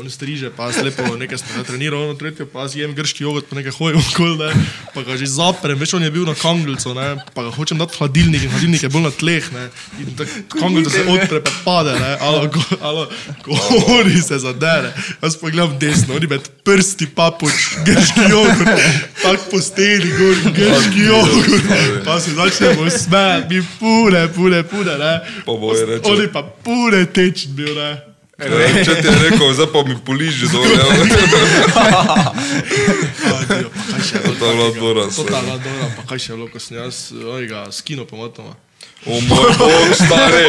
On 0.00 0.10
striže, 0.10 0.50
pa 0.56 0.68
jaz 0.70 0.82
lepo 0.84 1.04
nekaj 1.16 1.38
sem 1.38 1.64
treniral, 1.66 2.08
ono 2.08 2.14
tretjo, 2.18 2.46
pa 2.50 2.64
jaz 2.64 2.76
jem 2.78 2.94
grški 2.94 3.24
jogurt, 3.24 3.46
pa 3.50 3.58
nekaj 3.58 3.74
hojem 3.76 3.98
okoli, 4.00 4.36
ne, 4.40 4.66
pa 4.94 5.02
ga 5.06 5.16
že 5.20 5.28
zaprem, 5.30 5.78
veš, 5.78 5.94
on 5.98 6.06
je 6.06 6.10
bil 6.14 6.26
na 6.28 6.34
kangelcu, 6.38 6.94
ne, 6.96 7.08
pa 7.34 7.46
ga 7.46 7.52
hočem 7.54 7.80
dati 7.80 7.96
v 7.96 8.02
hladilnik 8.02 8.46
in 8.46 8.52
hladilnik 8.54 8.84
je 8.86 8.90
bil 8.94 9.04
na 9.06 9.12
tleh, 9.14 9.50
ne, 9.54 9.66
in 10.02 10.14
tako 10.18 10.60
kangelcu 10.60 10.94
se 10.94 11.04
odpre, 11.14 11.42
pa 11.44 11.52
pade, 11.64 11.96
ne, 11.98 12.12
alo, 12.28 12.46
go, 12.54 12.62
alo, 12.80 13.04
gori 13.44 14.22
se 14.22 14.38
zadere, 14.42 14.94
jaz 15.22 15.38
pa 15.40 15.52
gledam 15.54 15.76
desno, 15.82 16.16
oni 16.18 16.30
med 16.32 16.48
prsti 16.66 17.10
papuč, 17.16 17.68
grški 17.88 18.30
jogurt, 18.30 18.88
tak 19.22 19.50
po 19.50 19.60
steni, 19.62 20.10
gor, 20.18 20.40
grški 20.58 21.06
jogurt, 21.10 21.70
pa 22.06 22.18
se 22.20 22.34
začnemo 22.38 22.88
smeti, 22.90 23.60
mi 23.60 23.62
pune, 23.78 24.26
pune, 24.34 24.64
pune, 24.72 24.98
ne, 24.98 25.14
oni 25.46 26.28
pa 26.32 26.42
pune 26.64 27.04
teč 27.12 27.46
bil, 27.52 27.76
ne. 27.78 28.13
Ja, 28.44 28.84
Če 28.84 28.94
ti 29.00 29.06
je 29.08 29.14
rekel, 29.22 29.52
zdaj 29.54 29.68
pa 29.72 29.80
mi 29.82 29.96
poliži 30.04 30.46
dol. 30.52 30.64
ja. 30.64 30.84
Je? 30.84 31.04
To 34.38 34.46
je 34.46 34.54
bila 34.54 34.70
dobra 34.70 35.04
To 35.04 35.10
stvar. 35.10 35.26
je 35.34 35.42
bila 35.42 35.58
dobra, 35.58 35.86
pa 35.96 36.02
kaj 36.08 36.18
še 36.18 36.32
je 36.32 36.36
bilo, 36.36 36.48
ko 36.52 36.58
sem 36.60 36.76
jaz, 36.76 36.96
oj 37.12 37.46
ga, 37.48 37.60
skino 37.72 38.04
pomotoma. 38.04 38.54
O 39.06 39.20
moj 39.20 39.50
bog, 39.58 39.90
stari. 39.96 40.44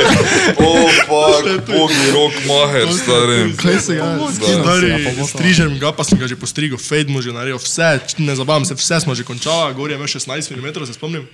O 0.57 0.69
fuck, 1.07 1.47
bogi 1.67 2.05
rok 2.15 2.35
maher, 2.47 2.87
stari. 2.93 3.39
Kaj 3.59 3.79
se 3.83 3.95
ga 3.95 4.07
Stari, 4.31 4.91
strižem 5.27 5.75
ga, 5.79 5.91
pa 5.91 6.03
sem 6.07 6.19
ga 6.19 6.27
že 6.27 6.35
postrigel, 6.39 6.79
fade 6.79 7.11
mu 7.11 7.19
že 7.23 7.35
naredil, 7.35 7.59
vse, 7.59 7.99
ne 8.19 8.35
zabavam 8.35 8.63
se, 8.67 8.75
vse 8.75 8.99
smo 9.03 9.15
že 9.15 9.27
končali, 9.27 9.75
gor 9.75 9.91
je 9.91 9.99
imel 9.99 10.07
16 10.07 10.55
mm, 10.55 10.85
se 10.87 10.93
spomnim. 10.95 11.27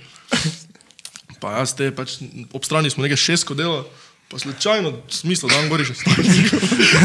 Pa 1.42 1.58
jaz 1.62 1.74
te, 1.74 1.90
pač, 1.94 2.18
ob 2.54 2.62
strani 2.66 2.90
smo 2.90 3.02
nekaj 3.02 3.18
šesko 3.18 3.54
delali. 3.54 3.86
Pa 4.32 4.38
slučajno, 4.38 4.92
smisel, 5.10 5.48
da 5.48 5.58
vam 5.60 5.66
gori 5.68 5.84
še 5.84 5.92
stari. 5.92 6.22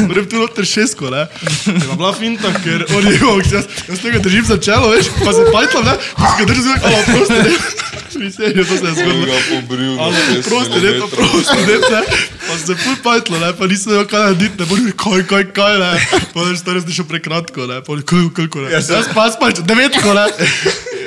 Moram 0.08 0.28
tu 0.32 0.38
noter 0.40 0.63
šesko, 0.66 1.10
ne. 1.12 1.26
Je 1.68 1.82
pa 1.90 1.98
bila 2.00 2.13
finta, 2.16 2.54
ker 2.63 2.86
on 2.96 3.04
je 3.04 3.18
imel, 3.18 3.42
jaz, 3.52 3.68
jaz 3.90 4.00
tega 4.00 4.22
držim 4.24 4.46
za 4.48 4.56
čelo, 4.63 4.94
veš, 4.94 5.10
pa 5.26 5.34
se 5.36 5.44
pajtlam, 5.52 5.90
ne, 5.90 5.98
pa 6.16 6.30
se 6.32 6.38
ga 6.40 6.48
držim, 6.54 6.78
ala, 6.88 7.02
prosti, 7.10 7.42
ne. 7.44 7.58
Mi 8.22 8.32
se 8.32 8.44
je, 8.44 8.63
to 8.63 8.78
se 8.78 8.86
je 8.86 8.94
zgodilo. 8.96 9.26
ga 9.28 9.42
pobril 9.50 10.00
Ali 10.00 10.40
prosti, 10.48 10.80
ne, 10.80 10.94
to 11.02 11.08
prosti, 11.18 11.58
ne, 11.68 11.76
ne. 11.92 12.02
Pa 12.48 12.58
se 12.63 12.72
je 12.72 12.80
ful 12.86 12.96
pajtlo, 13.04 13.44
ne, 13.44 13.52
pa 13.60 13.68
nisem 13.68 13.92
vedel, 13.92 14.08
kaj 14.08 14.24
narediti, 14.30 14.62
ne, 14.63 14.70
morem, 14.72 14.92
kaj, 15.04 15.28
kaj, 15.28 15.46
kaj, 15.52 15.80
ne. 15.84 16.22
Pa 16.32 16.48
je 16.48 16.58
stari 16.63 16.86
zdaj 16.86 17.02
šel 17.02 17.12
prekratko, 17.12 17.68
ne, 17.68 17.84
pa 17.84 18.00
je 18.00 18.08
kaj, 18.08 18.30
koliko, 18.40 18.63
ne. 18.63 18.72
Jaz 18.72 19.12
pa 19.12 19.28
spal, 19.36 19.52
devetko, 19.68 20.16
ne. 20.16 20.30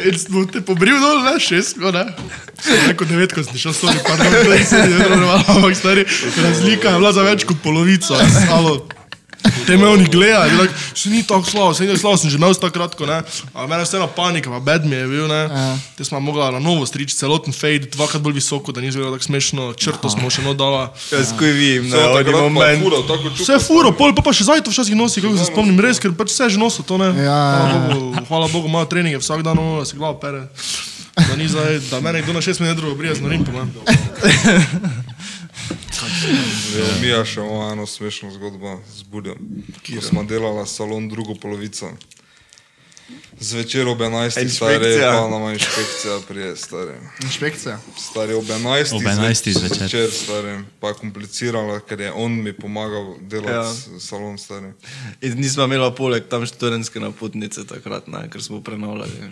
In 0.06 0.18
smo 0.18 0.44
te 0.48 0.62
pobril 0.64 0.96
dol, 1.00 1.20
ne, 1.26 1.34
šestko, 1.42 1.90
ne. 1.92 2.06
Sem 2.60 2.86
rekel 2.88 3.08
devetko, 3.10 3.44
sem 3.44 3.58
šel 3.60 3.74
sorry, 3.76 4.00
pardon, 4.06 4.32
da 4.48 4.60
se 4.64 4.80
je 4.80 4.96
normalno, 4.96 5.42
ampak 5.56 5.76
stari, 5.76 6.06
razlika 6.36 6.94
je 6.94 7.02
bila 7.02 7.12
za 7.12 7.26
več 7.26 7.44
kot 7.48 7.60
polovico, 7.64 8.16
alo. 8.56 8.78
Te 9.66 9.76
me 9.76 9.86
oni 9.88 10.04
gledajo, 10.04 10.58
tak, 10.58 10.70
se 10.94 11.10
ni 11.10 11.22
tako 11.22 11.46
slabo, 11.50 11.74
se 11.74 11.84
ni 11.84 11.98
slabo, 11.98 12.16
sem 12.16 12.30
že 12.30 12.36
imel 12.36 12.54
tako 12.54 12.74
kratko, 12.74 13.06
ne. 13.06 13.22
A 13.54 13.66
mene 13.66 13.84
vseeno 13.84 14.08
panika, 14.12 14.50
pa 14.50 14.60
bed 14.60 14.84
mi 14.84 14.96
je 14.96 15.06
bil, 15.08 15.26
ne. 15.28 15.42
Te 15.96 16.04
smo 16.04 16.20
mogla 16.20 16.50
na 16.50 16.58
novo 16.58 16.86
striči, 16.86 17.16
celoten 17.16 17.54
fade, 17.56 17.88
dvakrat 17.94 18.22
bolj 18.22 18.40
visoko, 18.40 18.72
da 18.72 18.80
ni 18.80 18.90
izgledalo 18.90 19.16
tako 19.16 19.28
smešno, 19.30 19.72
črto 19.80 20.10
smo 20.10 20.30
še 20.30 20.44
no 20.44 20.54
dala. 20.54 20.90
Jaz 21.12 21.32
ko 21.38 21.44
vidim, 21.44 21.88
Vse 21.88 21.96
na 21.96 22.10
oni 22.10 22.32
moment. 22.50 22.82
čutim. 22.82 23.44
Vse 23.44 23.52
je 23.56 23.62
furo, 23.64 23.92
pol 23.96 24.14
pa, 24.16 24.24
pa 24.26 24.32
še 24.36 24.48
zajto 24.50 24.72
včasih 24.74 24.96
nosi, 24.96 25.22
kako 25.24 25.38
se 25.38 25.48
spomnim, 25.52 25.80
res, 25.80 26.00
ker 26.02 26.12
pač 26.16 26.34
vse 26.34 26.50
že 26.56 26.60
nosil 26.60 26.84
to, 26.84 26.98
ne. 27.00 27.12
Ja, 27.20 27.40
hvala, 27.56 27.68
ja, 27.70 27.80
Bogu, 27.94 28.26
hvala 28.28 28.48
Bogu, 28.52 28.68
imajo 28.68 28.90
treninge 28.92 29.22
vsak 29.22 29.44
dan, 29.46 29.58
ono, 29.58 29.80
da 29.80 29.88
se 29.88 29.96
glava 29.96 30.18
pere. 30.20 30.48
Da 31.20 31.36
ni 31.36 31.48
zdaj, 31.48 31.80
da 31.90 32.00
mene 32.00 32.22
kdo 32.22 32.32
na 32.32 32.40
šest 32.40 32.60
minut 32.60 32.76
drugo 32.76 32.94
brije 32.96 33.14
z 33.18 33.20
narim, 33.20 33.44
pa 33.44 33.52
ne. 33.52 33.66
Ja, 36.02 37.00
Mija 37.00 37.24
še 37.24 37.40
ima 37.40 37.72
eno 37.72 37.86
smešno 37.86 38.30
zgodbo 38.30 38.80
z 38.88 39.02
Budjo. 39.02 39.34
Ko 39.86 40.00
smo 40.02 40.22
delali 40.24 40.66
salon 40.66 41.08
drugo 41.08 41.34
polovico. 41.34 41.90
Zvečer 43.40 43.88
ob 43.88 43.98
11. 43.98 44.30
stari, 44.30 44.46
Inšpekcija. 44.76 45.10
pa 45.12 45.28
nama 45.28 45.52
inšpekcija 45.52 46.18
prije, 46.28 46.56
stari. 46.56 46.92
Inšpekcija. 47.22 47.78
Stari 48.00 48.34
ob 48.34 48.44
11. 48.44 48.92
Ob 48.92 49.02
11. 49.02 49.50
zve- 49.50 49.58
zvečer. 49.60 49.76
zvečer, 49.78 50.10
stari. 50.12 50.58
Pa 50.80 50.88
je 50.88 50.94
komplicirala, 50.94 51.80
ker 51.80 52.00
je 52.00 52.12
on 52.12 52.32
mi 52.34 52.52
pomagal 52.52 53.16
delati 53.20 53.52
Ja. 53.90 54.00
salon, 54.00 54.38
stari. 54.38 54.72
In 55.20 55.36
nismo 55.36 55.64
imeli 55.64 55.90
poleg 55.96 56.28
tam 56.28 56.46
študenske 56.46 57.00
napotnice 57.00 57.66
takrat, 57.66 58.06
ne, 58.08 58.30
ker 58.30 58.42
smo 58.42 58.60
prenavljali. 58.60 59.30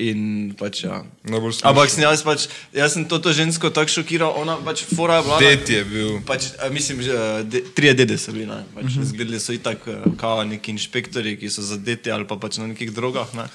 In 0.00 0.54
pač 0.58 0.82
ja. 0.86 1.02
Najbolj 1.28 1.52
smešno. 1.52 1.68
Ampak 1.68 1.90
sem 1.92 2.02
jaz 2.02 2.22
pač, 2.24 2.46
jaz 2.72 2.94
sem 2.96 3.04
toto 3.06 3.30
žensko 3.36 3.68
tako 3.70 3.92
šokiral, 3.92 4.32
ona 4.40 4.56
pač 4.64 4.82
fora 4.88 5.20
je 5.20 5.26
bila. 5.26 5.38
Det 5.38 5.68
je 5.68 5.82
bil. 5.84 6.10
Pač, 6.26 6.48
mislim, 6.72 7.02
že 7.04 7.12
eh, 7.12 7.42
de, 7.44 7.60
trije 7.76 7.92
dede 8.00 8.16
so 8.18 8.32
bili, 8.32 8.48
ne. 8.48 8.64
pač, 8.72 8.88
uh 8.88 8.96
-huh. 8.96 9.04
zgledali 9.04 9.40
so 9.40 9.52
itak 9.52 9.84
eh, 9.86 10.02
kao 10.16 10.44
neki 10.44 10.72
inšpektori, 10.72 11.36
ki 11.36 11.50
so 11.50 11.62
zadeti 11.62 12.10
ali 12.10 12.26
pa 12.26 12.36
pač 12.36 12.56
na 12.56 12.66
nekih 12.72 12.90
drogah. 12.90 13.28
Ne. 13.34 13.46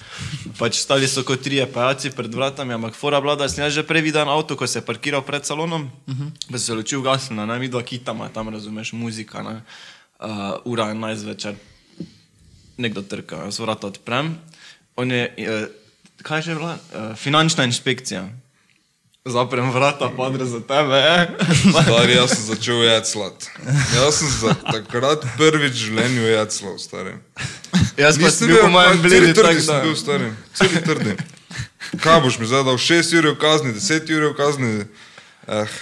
Pač 0.62 0.78
stali 0.78 1.08
so 1.08 1.24
kot 1.24 1.42
trije 1.42 1.66
pajaci 1.66 2.14
pred 2.14 2.34
vratami, 2.34 2.74
ampak 2.74 2.96
fora 2.96 3.18
je 3.18 3.22
bila, 3.22 3.36
da 3.36 3.50
sem 3.50 3.64
jaz 3.64 3.74
že 3.74 3.84
prej 3.84 4.02
videl 4.02 4.30
avto, 4.30 4.56
ko 4.56 4.68
se 4.68 4.80
je 4.80 4.86
parkiral 4.86 5.22
pred 5.22 5.46
salonom, 5.46 5.90
uh 6.08 6.14
-huh. 6.14 6.30
pa 6.52 6.58
se 6.58 6.72
je 6.72 6.76
ločil 6.76 7.02
gasno, 7.02 7.46
ne, 7.46 7.60
mi 7.60 7.68
dva 7.68 7.84
kitama, 7.84 8.30
tam 8.30 8.50
razumeš, 8.50 8.94
muzika, 8.94 9.42
ne. 9.44 9.62
Uh, 10.20 10.62
ura 10.66 10.94
11 10.94 11.26
večer, 11.26 11.56
nekdo 12.78 13.02
trka, 13.02 13.36
jaz 13.36 13.60
vrata 13.60 13.88
odprem. 13.88 14.38
On 14.96 15.12
je, 15.12 15.34
kaj 16.24 16.42
že 16.42 16.52
je 16.52 16.56
bila? 16.56 16.76
Eh, 16.94 17.16
finančna 17.16 17.64
inšpekcija. 17.64 18.30
Zaprem 19.28 19.72
vrata, 19.72 20.10
padre 20.18 20.46
za 20.46 20.60
tebe. 20.60 20.96
Eh? 20.96 21.28
Stari, 21.84 22.14
jaz 22.16 22.32
sem 22.32 22.44
začel 22.48 22.84
jeclat. 22.84 23.50
Jaz 23.96 24.16
sem 24.16 24.30
za 24.32 24.56
takrat 24.72 25.26
prvič 25.38 25.74
v 25.74 25.84
življenju 25.84 26.24
jeclal, 26.32 26.78
stari. 26.80 27.14
Jaz 28.00 28.16
pa 28.22 28.32
sem 28.32 28.48
bil 28.48 28.62
po 28.64 28.72
mojem 28.72 29.04
celi 29.04 29.34
trdi 29.36 29.62
sem 29.62 29.84
bil, 29.84 29.96
stari. 30.00 30.32
Celi 30.56 30.80
trdi. 30.86 31.18
Kaj 32.00 32.22
boš 32.24 32.40
mi 32.40 32.48
zdaj 32.48 32.64
dal? 32.68 32.80
6 32.80 33.14
ur 33.20 33.36
kazni, 33.40 33.76
10 33.76 34.12
ur 34.16 34.32
kazni. 34.38 34.88
Eh, 35.48 35.76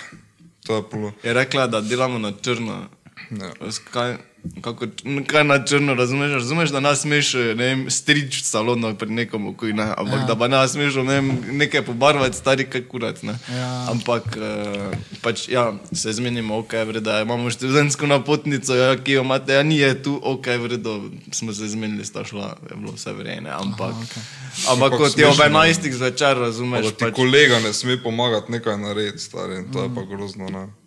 to 0.65 0.81
je 0.81 0.83
polo. 0.89 1.13
Je 1.23 1.33
rekla, 1.33 1.67
da 1.67 1.81
delamo 1.81 2.17
na 2.17 2.33
črno. 2.41 2.89
Ja. 3.29 3.53
Veš, 3.61 3.79
Kaj, 3.93 4.17
kako, 4.61 4.87
kaj 5.27 5.43
na 5.43 5.65
črno 5.65 5.93
razumeš? 5.93 6.31
Razumeš, 6.31 6.69
da 6.69 6.79
nas 6.79 7.01
smeš 7.01 7.33
ne 7.33 7.53
vem, 7.53 7.85
strič 7.91 8.41
v 8.41 8.45
salonu 8.45 8.95
pri 8.95 9.11
nekomu, 9.11 9.53
ki 9.57 9.73
ne, 9.73 9.91
ampak 9.97 10.19
ja. 10.19 10.25
da 10.25 10.35
pa 10.35 10.47
nas 10.47 10.71
smeš 10.73 10.95
ne 11.03 11.19
vem, 11.19 11.31
nekaj 11.51 11.85
pobarvati, 11.85 12.37
stari 12.37 12.65
kaj 12.69 12.87
kurat. 12.87 13.23
Ne. 13.23 13.35
Ja. 13.51 13.91
Ampak 13.91 14.37
uh, 14.37 14.95
pač, 15.21 15.49
ja, 15.51 15.73
se 15.93 16.13
zmenimo, 16.13 16.57
ok, 16.63 16.73
vreda, 16.87 17.19
imamo 17.21 17.51
študentsko 17.51 18.07
napotnico, 18.07 18.75
ja, 18.75 18.95
ki 18.95 19.19
jo 19.19 19.27
imate, 19.27 19.53
ja, 19.53 19.63
ni 19.63 19.77
je 19.77 19.91
tu, 20.03 20.15
ok, 20.23 20.47
vredo, 20.63 20.97
smo 21.31 21.53
se 21.53 21.67
zmenili, 21.67 22.05
sta 22.05 22.23
šla, 22.25 22.55
je 22.69 22.79
bilo 22.79 22.95
vse 22.95 23.13
vrejene, 23.13 23.51
ampak, 23.51 23.91
Aha, 23.91 24.07
okay. 24.07 24.25
ampak 24.71 24.85
Ampak 24.85 24.99
kot 24.99 25.17
je 25.17 25.27
ob 25.27 25.35
smešno. 25.35 25.59
11. 25.59 25.91
zvečer, 25.91 26.37
razumeš, 26.37 26.91
pač, 26.99 27.13
kolega 27.15 27.59
ne 27.59 27.73
sme 27.73 27.97
pomagati 28.03 28.51
nekaj 28.51 28.77
narediti, 28.77 29.23
stari. 29.23 29.63
To 29.73 29.83
je 29.83 29.89
pa 29.95 30.01
grozno, 30.05 30.49
ne. 30.49 30.84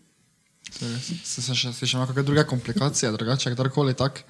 Se, 0.70 1.42
se, 1.42 1.54
še, 1.54 1.72
se 1.72 1.86
še 1.86 1.96
ima 1.96 2.06
kakšne 2.06 2.26
druge 2.28 2.44
komplikacije, 2.48 3.12
drugače, 3.16 3.54
kdorkoli 3.54 3.94
tak. 3.96 4.22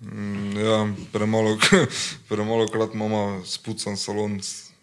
Mm, 0.00 0.56
Ja, 0.56 0.78
premalo, 1.12 1.58
premalo 2.30 2.68
krat 2.68 2.94
imamo 2.94 3.42
spucan 3.46 3.96
salon, 3.96 4.40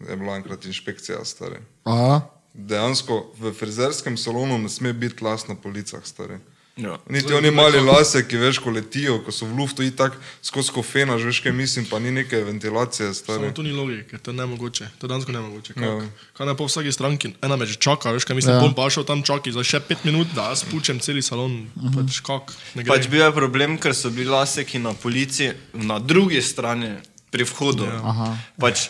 je 0.08 0.16
bila 0.16 0.36
enkrat 0.36 0.64
inšpekcija, 0.66 1.24
stari. 1.24 1.60
Aha. 1.84 2.22
Dejansko 2.54 3.32
v 3.40 3.52
frizerskem 3.56 4.16
salonu 4.20 4.58
ne 4.58 4.68
sme 4.68 4.92
biti 4.92 5.24
las 5.24 5.46
na 5.48 5.54
policah, 5.54 6.04
stari. 6.04 6.38
Ja. 6.76 6.98
Niti 7.10 7.32
oni 7.34 7.50
mali 7.50 7.80
lase, 7.80 8.22
ki 8.28 8.36
veš, 8.36 8.58
ko 8.64 8.70
letijo, 8.70 9.18
ko 9.24 9.32
so 9.32 9.46
v 9.46 9.58
luftu 9.58 9.82
in 9.82 9.92
tako 9.92 10.16
skozi 10.42 10.72
kofena, 10.72 11.18
že 11.18 11.28
veš, 11.28 11.40
kaj 11.44 11.52
mislim, 11.52 11.84
pa 11.90 11.98
ni 11.98 12.10
neke 12.10 12.36
ventilacije, 12.44 13.14
stari. 13.14 13.38
Samo 13.44 13.52
to 13.52 13.62
ni 13.62 13.72
logike, 13.72 14.18
to 14.18 14.30
je 14.30 14.36
nemogoče, 14.36 14.88
to 14.98 15.06
je 15.06 15.08
dansko 15.08 15.32
nemogoče. 15.32 15.74
Kaj, 15.74 15.88
Ja. 15.88 16.08
kaj 16.32 16.46
ne 16.46 16.56
po 16.56 16.64
vsaki 16.66 16.92
stranki, 16.92 17.34
ena 17.42 17.56
me 17.56 17.66
že 17.66 17.76
čaka, 17.76 18.12
veš, 18.12 18.24
kaj 18.24 18.36
mislim, 18.36 18.54
Ja. 18.54 18.60
ja. 18.60 18.64
bom 18.64 18.74
pa 18.74 18.90
šel 18.90 19.04
tam 19.04 19.22
čakati 19.22 19.52
za 19.52 19.64
še 19.64 19.80
pet 19.80 20.04
minut, 20.04 20.26
da 20.34 20.48
jaz 20.48 20.64
pučem 20.64 20.98
celi 21.00 21.22
salon, 21.22 21.68
uh 21.76 21.82
-huh. 21.82 21.94
pač 21.96 22.20
kak, 22.20 22.52
ne. 22.74 22.84
Pač 22.84 23.08
bil 23.08 23.20
je 23.20 23.32
problem, 23.32 23.78
ker 23.78 23.94
so 23.94 24.10
bili 24.10 24.30
laseki 24.30 24.78
na 24.78 24.92
policiji 24.94 25.52
na 25.72 25.98
drugi 25.98 26.42
strani 26.42 26.96
pri 27.30 27.44
vhodu. 27.44 27.84
Aha. 27.84 28.36
Pač, 28.60 28.88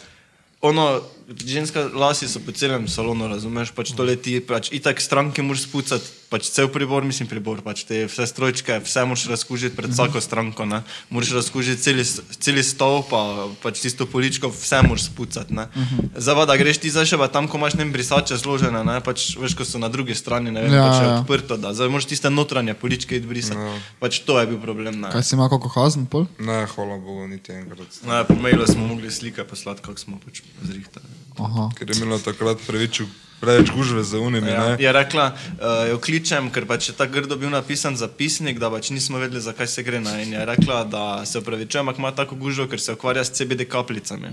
ono, 0.61 1.03
ženska 1.47 1.91
lasi 1.95 2.29
so 2.29 2.41
po 2.41 2.53
celem 2.53 2.89
salonu, 2.89 3.29
razumeš, 3.29 3.71
pač 3.77 3.93
to 3.97 4.03
leti, 4.05 4.41
pač 4.41 4.73
itak 4.73 5.01
stranke 5.01 5.43
moraš 5.43 5.67
spucati, 5.69 6.07
pač 6.33 6.49
cel 6.49 6.69
pribor, 6.73 7.05
mislim 7.05 7.29
pribor, 7.29 7.61
pač 7.61 7.85
te 7.85 8.07
vse 8.09 8.27
strojčke, 8.27 8.81
vse 8.85 9.05
moraš 9.05 9.27
razkužiti 9.29 9.77
pred 9.77 9.93
vsako 9.93 10.21
stranko, 10.21 10.65
ne. 10.65 10.83
Moraš 11.13 11.35
razkužiti 11.37 11.83
celi, 11.83 12.05
celi 12.41 12.65
stol, 12.65 13.03
pa 13.05 13.49
pač 13.63 13.83
tisto 13.85 14.07
poličko, 14.09 14.49
vse 14.53 14.81
moraš 14.87 15.09
spucati, 15.11 15.55
ne. 15.55 15.69
Zdaj 16.17 16.39
pa, 16.41 16.47
da 16.49 16.57
greš 16.57 16.81
ti 16.83 16.93
zdaj 16.93 17.13
še 17.13 17.21
pa 17.21 17.29
tam, 17.33 17.49
ko 17.49 17.61
imaš 17.61 17.77
ne 17.81 17.89
brisače 17.93 18.39
zložene, 18.41 18.85
ne, 18.87 18.99
pač 19.05 19.35
veš, 19.41 19.57
ko 19.59 19.67
so 19.69 19.81
na 19.83 19.93
drugi 19.93 20.17
strani, 20.17 20.53
ne 20.55 20.65
vem, 20.65 20.73
Ja, 20.73 20.89
pač 20.89 21.01
je 21.01 21.09
ja. 21.09 21.17
odprto, 21.21 21.61
da 21.61 21.75
zdaj 21.77 21.93
moraš 21.93 22.09
tiste 22.11 22.33
notranje 22.33 22.75
poličke 22.75 23.17
iti 23.21 23.29
brisati. 23.29 23.61
Ja. 23.61 23.77
Pač 24.01 24.23
to 24.25 24.41
je 24.41 24.49
bil 24.49 24.61
problem, 24.63 25.03
ne. 25.05 25.13
Kaj 25.13 25.27
si 25.29 25.37
ima 25.37 25.51
kako 25.53 25.69
kazen, 25.73 26.09
pol? 26.09 26.25
Ne, 26.41 26.65
hvala 26.73 26.97
Bogu, 26.97 27.29
niti 27.29 27.53
enkrat. 27.53 28.01
No, 28.09 28.25
po 28.25 28.39
mailu 28.41 28.67
smo 28.67 28.89
mogli 28.89 29.13
slike 29.13 29.45
poslati, 29.45 29.85
kako 29.85 30.01
smo 30.01 30.17
pač 30.25 30.41
zrihtali. 30.65 31.22
Aha. 31.38 31.71
Ker 31.79 31.90
je 31.90 31.97
imela 31.97 32.18
takrat 32.18 32.61
preveč 32.66 33.03
preveč 33.42 33.73
gužve 33.75 34.05
za 34.07 34.21
unimi, 34.23 34.49
Ja, 34.51 34.68
ne. 34.68 34.77
je 34.79 34.92
rekla, 34.92 35.35
uh, 35.35 35.90
jo 35.90 35.99
kličem, 35.99 36.47
ker 36.55 36.62
pač 36.66 36.88
je 36.88 36.95
tako 36.95 37.18
grdo 37.18 37.37
bil 37.37 37.51
napisan 37.51 37.97
zapisnik, 37.99 38.61
da 38.62 38.71
pač 38.71 38.92
nismo 38.95 39.18
vedeli, 39.18 39.42
zakaj 39.42 39.66
se 39.66 39.83
gre. 39.83 39.99
Ne? 40.01 40.14
In 40.23 40.37
je 40.37 40.45
rekla, 40.47 40.85
da 40.87 41.03
se 41.27 41.42
upravičujem, 41.42 41.88
ampak 41.88 41.99
ima 41.99 42.12
tako 42.14 42.38
gužvo, 42.38 42.68
ker 42.71 42.79
se 42.81 42.95
ukvarja 42.95 43.25
s 43.27 43.35
CBD 43.35 43.66
kapljicami. 43.66 44.31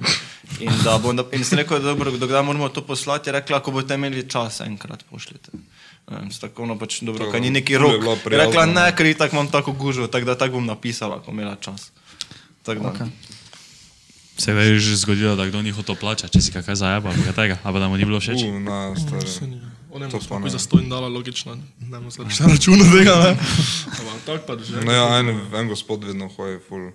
In, 0.61 0.69
da 0.85 0.99
bo, 1.01 1.15
in 1.33 1.43
sem 1.43 1.57
rekel, 1.57 1.81
da 1.81 1.89
dobro, 1.89 2.13
dokdaj 2.13 2.45
moramo 2.45 2.69
to 2.69 2.85
poslati, 2.85 3.29
je 3.29 3.39
rekla, 3.39 3.63
ko 3.65 3.73
boste 3.73 3.97
imeli 3.97 4.27
čas, 4.29 4.61
enkrat 4.61 5.01
pošljite. 5.09 5.57
Um, 6.09 6.29
tako 6.29 6.69
ono 6.69 6.77
pač 6.77 7.01
dobro, 7.01 7.31
kaj 7.33 7.41
ni 7.41 7.49
neki 7.49 7.73
je 7.73 7.81
rok. 7.81 7.97
Je 8.29 8.37
Rekla, 8.37 8.65
ne, 8.69 8.85
ker 8.93 9.09
itak 9.09 9.33
imam 9.33 9.49
tako 9.49 9.73
gužvo, 9.73 10.05
tako 10.07 10.29
da 10.29 10.37
tako 10.37 10.61
bom 10.61 10.69
napisala, 10.69 11.17
ko 11.25 11.33
imela 11.33 11.57
čas. 11.57 11.89
Tako 12.61 12.85
da. 12.85 12.93
Okay. 12.93 13.37
Se 14.39 14.51
je 14.51 14.79
že 14.79 14.95
zgodilo, 14.97 15.35
da 15.35 15.45
kdo 15.45 15.61
ni 15.61 15.71
hotel 15.71 15.95
plačati, 15.95 16.33
če 16.33 16.41
si 16.41 16.51
kaj 16.51 16.75
zajeba, 16.75 17.09
ali 17.09 17.23
kaj 17.23 17.35
tega, 17.35 17.57
ali 17.59 17.79
da 17.79 17.87
mu 17.87 17.97
ni 17.97 18.05
bilo 18.05 18.19
všeč. 18.19 18.39
U, 18.41 18.59
na, 18.59 18.95
stari. 18.95 19.59
One 19.91 20.05
To 20.05 20.21
smo 20.21 20.39
ne. 20.39 20.45
takoj 20.45 20.49
zastojn 20.49 20.89
dala, 20.89 21.07
logično, 21.07 21.55
ne 21.79 21.97
bomo 21.99 22.11
se 22.11 22.21
računa 22.21 22.85
tega, 22.87 23.15
ne. 23.17 23.31
Ampak 23.89 24.21
tako 24.23 24.41
pa 24.47 24.53
že. 24.63 24.79
No, 24.79 24.91
ja, 24.91 25.19
en, 25.19 25.27
en 25.51 25.67
gospod 25.67 26.03
vedno 26.03 26.29
hoje, 26.29 26.59
ful. 26.61 26.91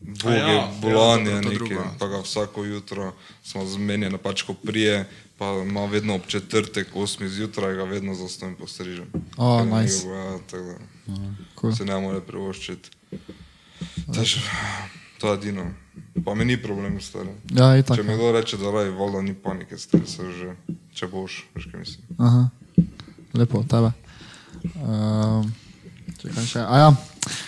Bogi, 0.00 0.36
ja, 0.36 0.48
ja, 0.48 0.72
bolan 0.80 1.26
ja, 1.26 1.32
je 1.32 1.40
dobro, 1.42 1.58
to 1.58 1.74
neki, 1.74 1.98
pa 1.98 2.06
ga 2.06 2.20
vsako 2.22 2.64
jutro 2.64 3.12
smo 3.42 3.66
zmenjeni, 3.66 4.16
pač 4.16 4.42
ko 4.42 4.54
prije, 4.54 5.04
pa 5.36 5.52
ima 5.60 5.84
vedno 5.84 6.14
ob 6.14 6.24
četrtek, 6.26 6.88
osmi 6.94 7.28
zjutraj, 7.28 7.74
ga 7.74 7.84
vedno 7.84 8.14
zastojim 8.14 8.54
postrižem. 8.56 9.10
O, 9.36 9.58
Ker 9.58 9.66
ne 9.66 9.82
nice. 9.82 9.98
ga 9.98 10.08
bo, 10.08 10.14
Ja, 10.14 10.38
tako 10.46 10.78
da 11.06 11.14
Cool. 11.60 11.74
se 11.74 11.84
ne 11.84 12.00
more 12.00 12.20
privoščiti. 12.20 12.88
Tež, 14.14 14.38
to 15.18 15.28
je 15.28 15.34
edino. 15.34 15.66
Pa 16.24 16.34
mi 16.34 16.44
ni 16.44 16.56
problem, 16.62 17.00
stari. 17.00 17.30
Ja, 17.54 17.76
itak. 17.78 17.96
Če 17.96 18.04
mi 18.06 18.16
kdo 18.18 18.32
reče, 18.32 18.58
da 18.60 18.72
raj, 18.74 18.90
voda 18.96 19.22
ni 19.22 19.34
panike, 19.34 19.78
stari 19.78 20.06
se 20.06 20.26
že, 20.34 20.54
če 20.94 21.08
boš, 21.12 21.44
veš 21.54 21.68
kaj 21.70 21.80
mislim. 21.80 22.18
Aha. 22.18 22.48
Lepo, 23.38 23.62
tebe. 23.68 23.92
Um, 24.82 25.48
čakaj 26.20 26.46
še. 26.48 26.64
A 26.64 26.82
ja, 26.82 26.90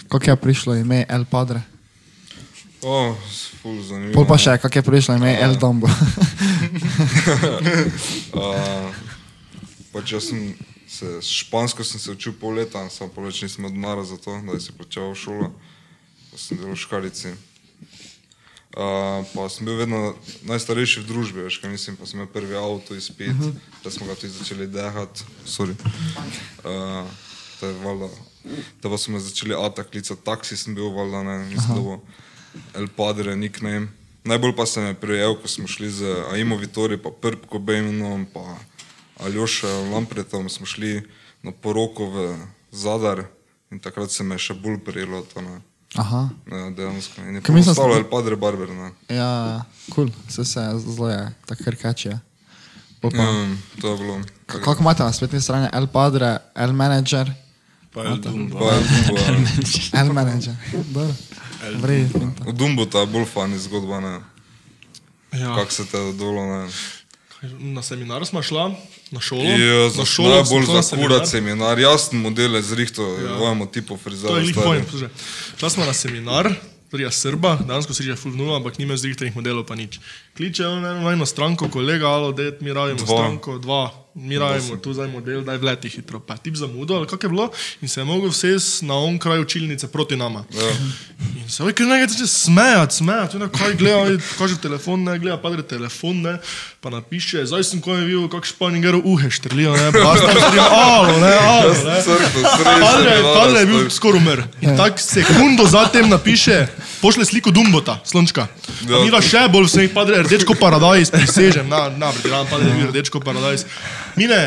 kako 0.08 0.30
je 0.30 0.36
prišlo 0.36 0.78
ime 0.78 1.04
El 1.08 1.24
Padre? 1.30 1.62
O, 2.82 3.12
ful 3.60 3.76
zanimivo. 3.84 4.14
Pol 4.16 4.28
pa 4.28 4.38
še, 4.40 4.56
kako 4.62 4.80
je 4.80 4.86
prišlo 4.86 5.18
ime 5.20 5.34
El 5.40 5.58
Dombo? 5.60 5.90
Uh, 8.30 8.94
pač 9.92 10.12
jaz 10.14 10.30
sem 10.30 10.54
se, 10.90 11.18
špansko 11.22 11.84
sem 11.84 12.00
se 12.00 12.10
učil 12.10 12.32
pol 12.40 12.58
leta, 12.58 12.82
samo 12.90 13.10
pol 13.14 13.28
več 13.28 13.42
nisem 13.44 13.64
imel 13.64 13.76
denarja 13.76 14.04
za 14.12 14.18
to, 14.22 14.36
da 14.46 14.58
si 14.62 14.74
plačal 14.76 15.14
šolo, 15.14 15.50
pa 16.30 16.38
sem 16.38 16.58
delal 16.58 16.74
v 16.74 16.82
škarici. 16.82 17.34
Uh, 18.70 19.26
pa 19.34 19.48
sem 19.50 19.66
bil 19.66 19.74
vedno 19.74 20.14
najstarejši 20.46 21.02
v 21.02 21.08
družbi, 21.08 21.42
veš, 21.42 21.58
kaj 21.58 21.72
mislim, 21.72 21.96
pa 21.98 22.06
sem 22.06 22.20
imel 22.20 22.28
prvi 22.30 22.54
avto 22.54 22.94
izpit, 22.94 23.34
uh 23.34 23.50
-huh. 23.50 23.54
da 23.84 23.90
smo 23.90 24.06
ga 24.06 24.14
tudi 24.14 24.32
začeli 24.32 24.66
dehati, 24.66 25.24
sorry. 25.46 25.74
Uh, 26.62 27.08
to 27.60 27.66
je 27.66 27.74
valjda, 27.82 28.08
da 28.82 28.88
pa 28.88 28.98
smo 28.98 29.18
začeli 29.18 29.54
ata 29.58 29.82
klicati, 29.82 30.24
taksi 30.24 30.56
sem 30.56 30.74
bil, 30.74 30.88
valjda 30.94 31.22
ne, 31.22 31.38
mislim, 31.38 31.74
da 31.74 31.80
bo 31.80 32.00
El 32.74 32.88
Padre, 32.96 33.36
nickname. 33.36 33.88
Najbolj 34.24 34.56
pa 34.56 34.66
se 34.66 34.80
me 34.80 34.94
prijel, 34.94 35.34
ko 35.42 35.48
smo 35.48 35.66
šli 35.66 35.90
z 35.90 36.04
Aimo 36.32 36.56
Vitori, 36.56 36.98
pa 36.98 37.10
Prpko 37.10 37.58
Bejmenom, 37.58 38.26
pa 38.34 38.56
Aljoša 39.18 39.68
Lampretom, 39.68 40.48
smo 40.48 40.66
šli 40.66 41.02
na 41.42 41.52
poroko 41.52 42.06
v 42.06 42.36
Zadar 42.72 43.24
in 43.70 43.78
takrat 43.78 44.10
se 44.10 44.24
me 44.24 44.38
še 44.38 44.54
bolj 44.54 44.78
prijelo 44.84 45.22
to, 45.22 45.40
ne. 45.40 45.60
Aha. 45.94 46.28
Ja, 46.48 46.70
dejansko. 46.70 47.20
In 47.20 47.34
je 47.34 47.40
Kaj 47.40 47.54
mislim, 47.54 47.70
postalo 47.70 47.94
da- 47.94 47.98
El 47.98 48.04
Padre 48.06 48.36
Barber, 48.36 48.68
ne. 48.70 48.90
Ja, 49.10 49.62
kul, 49.86 50.06
cool. 50.06 50.10
se 50.28 50.44
se 50.44 50.60
zelo 50.76 51.08
je, 51.08 51.32
tako 51.46 51.64
krkač 51.64 52.06
je. 52.06 52.18
Pol 53.00 53.10
pa- 53.10 53.16
Ja, 53.18 53.48
to 53.80 53.88
je 53.88 53.96
bilo. 53.98 54.20
Kako 54.46 54.76
imate 54.80 55.02
na 55.02 55.12
spletni 55.12 55.40
strani 55.40 55.68
El 55.72 55.86
Padre, 55.88 56.38
El 56.54 56.72
Manager, 56.72 57.32
Pa 57.92 58.02
je 58.02 58.16
Dumbo. 58.18 58.58
Pa 58.58 58.64
je 58.66 58.80
Dumbo, 58.80 59.18
ja. 59.18 60.00
El 60.00 60.12
Manager. 60.12 60.54
Dobro. 60.86 61.14
Vrej, 61.76 62.08
finta. 62.08 62.44
V 62.44 62.52
Dumbo 62.52 62.86
ta 62.86 62.98
je 62.98 63.06
bolj 63.06 63.24
fani 63.26 63.58
zgodba, 63.58 64.00
ne. 64.00 64.20
Ja. 65.32 65.54
Kako 65.54 65.70
se 65.72 65.84
te 65.86 66.12
dolo, 66.12 66.46
ne. 66.46 66.68
Na 67.58 67.82
seminar 67.82 68.26
smo 68.26 68.42
šla, 68.42 68.74
na 69.10 69.20
šolo. 69.20 69.44
Ja, 69.44 69.82
na 69.84 69.90
za 69.90 70.04
šolo 70.04 70.28
najbolj 70.28 70.66
sem 70.66 70.74
za 70.74 70.96
kurat 70.96 71.24
seminar. 71.24 71.26
seminar, 71.26 71.78
jasen 71.78 72.18
model 72.20 72.56
je 72.56 72.62
zrihto, 72.62 73.02
vojamo 73.38 73.66
tipo 73.66 73.96
To 73.96 74.02
frizera. 74.02 74.34
je 74.36 74.40
lih 74.40 74.50
stari. 74.52 74.66
pojem, 74.66 74.84
poslušaj. 74.84 75.08
Šla 75.56 75.70
smo 75.70 75.84
na 75.84 75.92
seminar, 75.92 76.52
prija 76.90 77.10
Srba, 77.10 77.56
danes 77.56 77.86
se 77.96 78.02
že 78.02 78.16
full 78.16 78.36
nula, 78.36 78.56
ampak 78.56 78.78
nima 78.78 78.96
zrihtanih 78.96 79.36
modelov 79.36 79.64
pa 79.64 79.74
nič. 79.74 80.00
Kliče 80.36 80.62
eno 80.64 81.10
eno 81.10 81.26
stranko, 81.26 81.68
kolega, 81.68 82.06
alo, 82.08 82.32
det, 82.32 82.60
mi 82.60 82.72
rabimo 82.72 83.06
stranko, 83.06 83.58
dva, 83.58 83.88
mi 84.14 84.38
rabimo 84.38 84.76
tu 84.76 84.92
zdaj 84.92 85.08
model, 85.08 85.40
daj 85.40 85.56
vleti 85.58 85.88
hitro. 85.88 86.20
Pa 86.20 86.36
tip 86.36 86.54
zamudo, 86.54 86.94
ali 86.94 87.06
kak 87.06 87.22
je 87.22 87.28
bilo, 87.28 87.50
in 87.80 87.88
se 87.88 88.00
je 88.00 88.04
mogel 88.04 88.28
vses 88.30 88.82
na 88.82 88.94
on 88.94 89.18
kraj 89.18 89.40
učilnice 89.40 89.88
proti 89.88 90.16
nama. 90.16 90.44
Ja. 90.52 90.76
Se 91.50 91.64
oj, 91.66 91.72
ker 91.74 91.88
nekaj 91.90 92.12
začne 92.12 92.26
smejati, 92.30 92.94
smejati, 92.94 93.38
na 93.42 93.48
kaj 93.50 93.72
gleda, 93.74 94.20
kaže 94.38 94.54
telefon, 94.62 95.02
ne, 95.02 95.16
gleda, 95.18 95.34
padre 95.42 95.64
telefon, 95.66 96.20
ne, 96.22 96.36
pa 96.78 96.92
napiše, 96.94 97.42
zdaj 97.50 97.64
sem 97.66 97.80
ko 97.82 97.96
je 97.96 98.04
videl, 98.06 98.28
kak 98.30 98.46
španiger 98.46 98.94
uhe 99.00 99.30
štrlijo, 99.34 99.72
ne, 99.74 99.88
pa 99.96 100.12
tam 100.14 100.38
sedim, 100.38 100.62
alo, 100.62 101.16
ne, 101.18 101.32
alo, 101.48 101.74
ne. 101.74 101.96
Padre, 102.84 103.16
padre 103.34 103.64
je 103.64 103.66
bil 103.66 103.90
skoraj 103.90 104.22
umr. 104.22 104.44
In 104.62 104.78
tako 104.78 105.02
sekundo 105.02 105.66
zatem 105.66 106.06
napiše, 106.12 106.60
pošle 107.02 107.26
sliko 107.26 107.50
Dumbota, 107.50 107.98
slončka. 108.06 108.46
Ja. 108.86 108.94
Ja. 108.94 109.02
Mira 109.02 109.18
še 109.18 109.48
bolj 109.50 109.66
vse, 109.66 109.88
padre, 109.94 110.22
rdečko 110.22 110.54
paradajz, 110.54 111.10
prisežem, 111.18 111.66
na, 111.66 111.88
na, 111.90 112.14
pretiram, 112.14 112.46
padre 112.46 112.70
je 112.70 112.78
bil 112.78 112.92
rdečko 112.94 113.26
paradajz. 113.26 113.66
Mine 114.14 114.38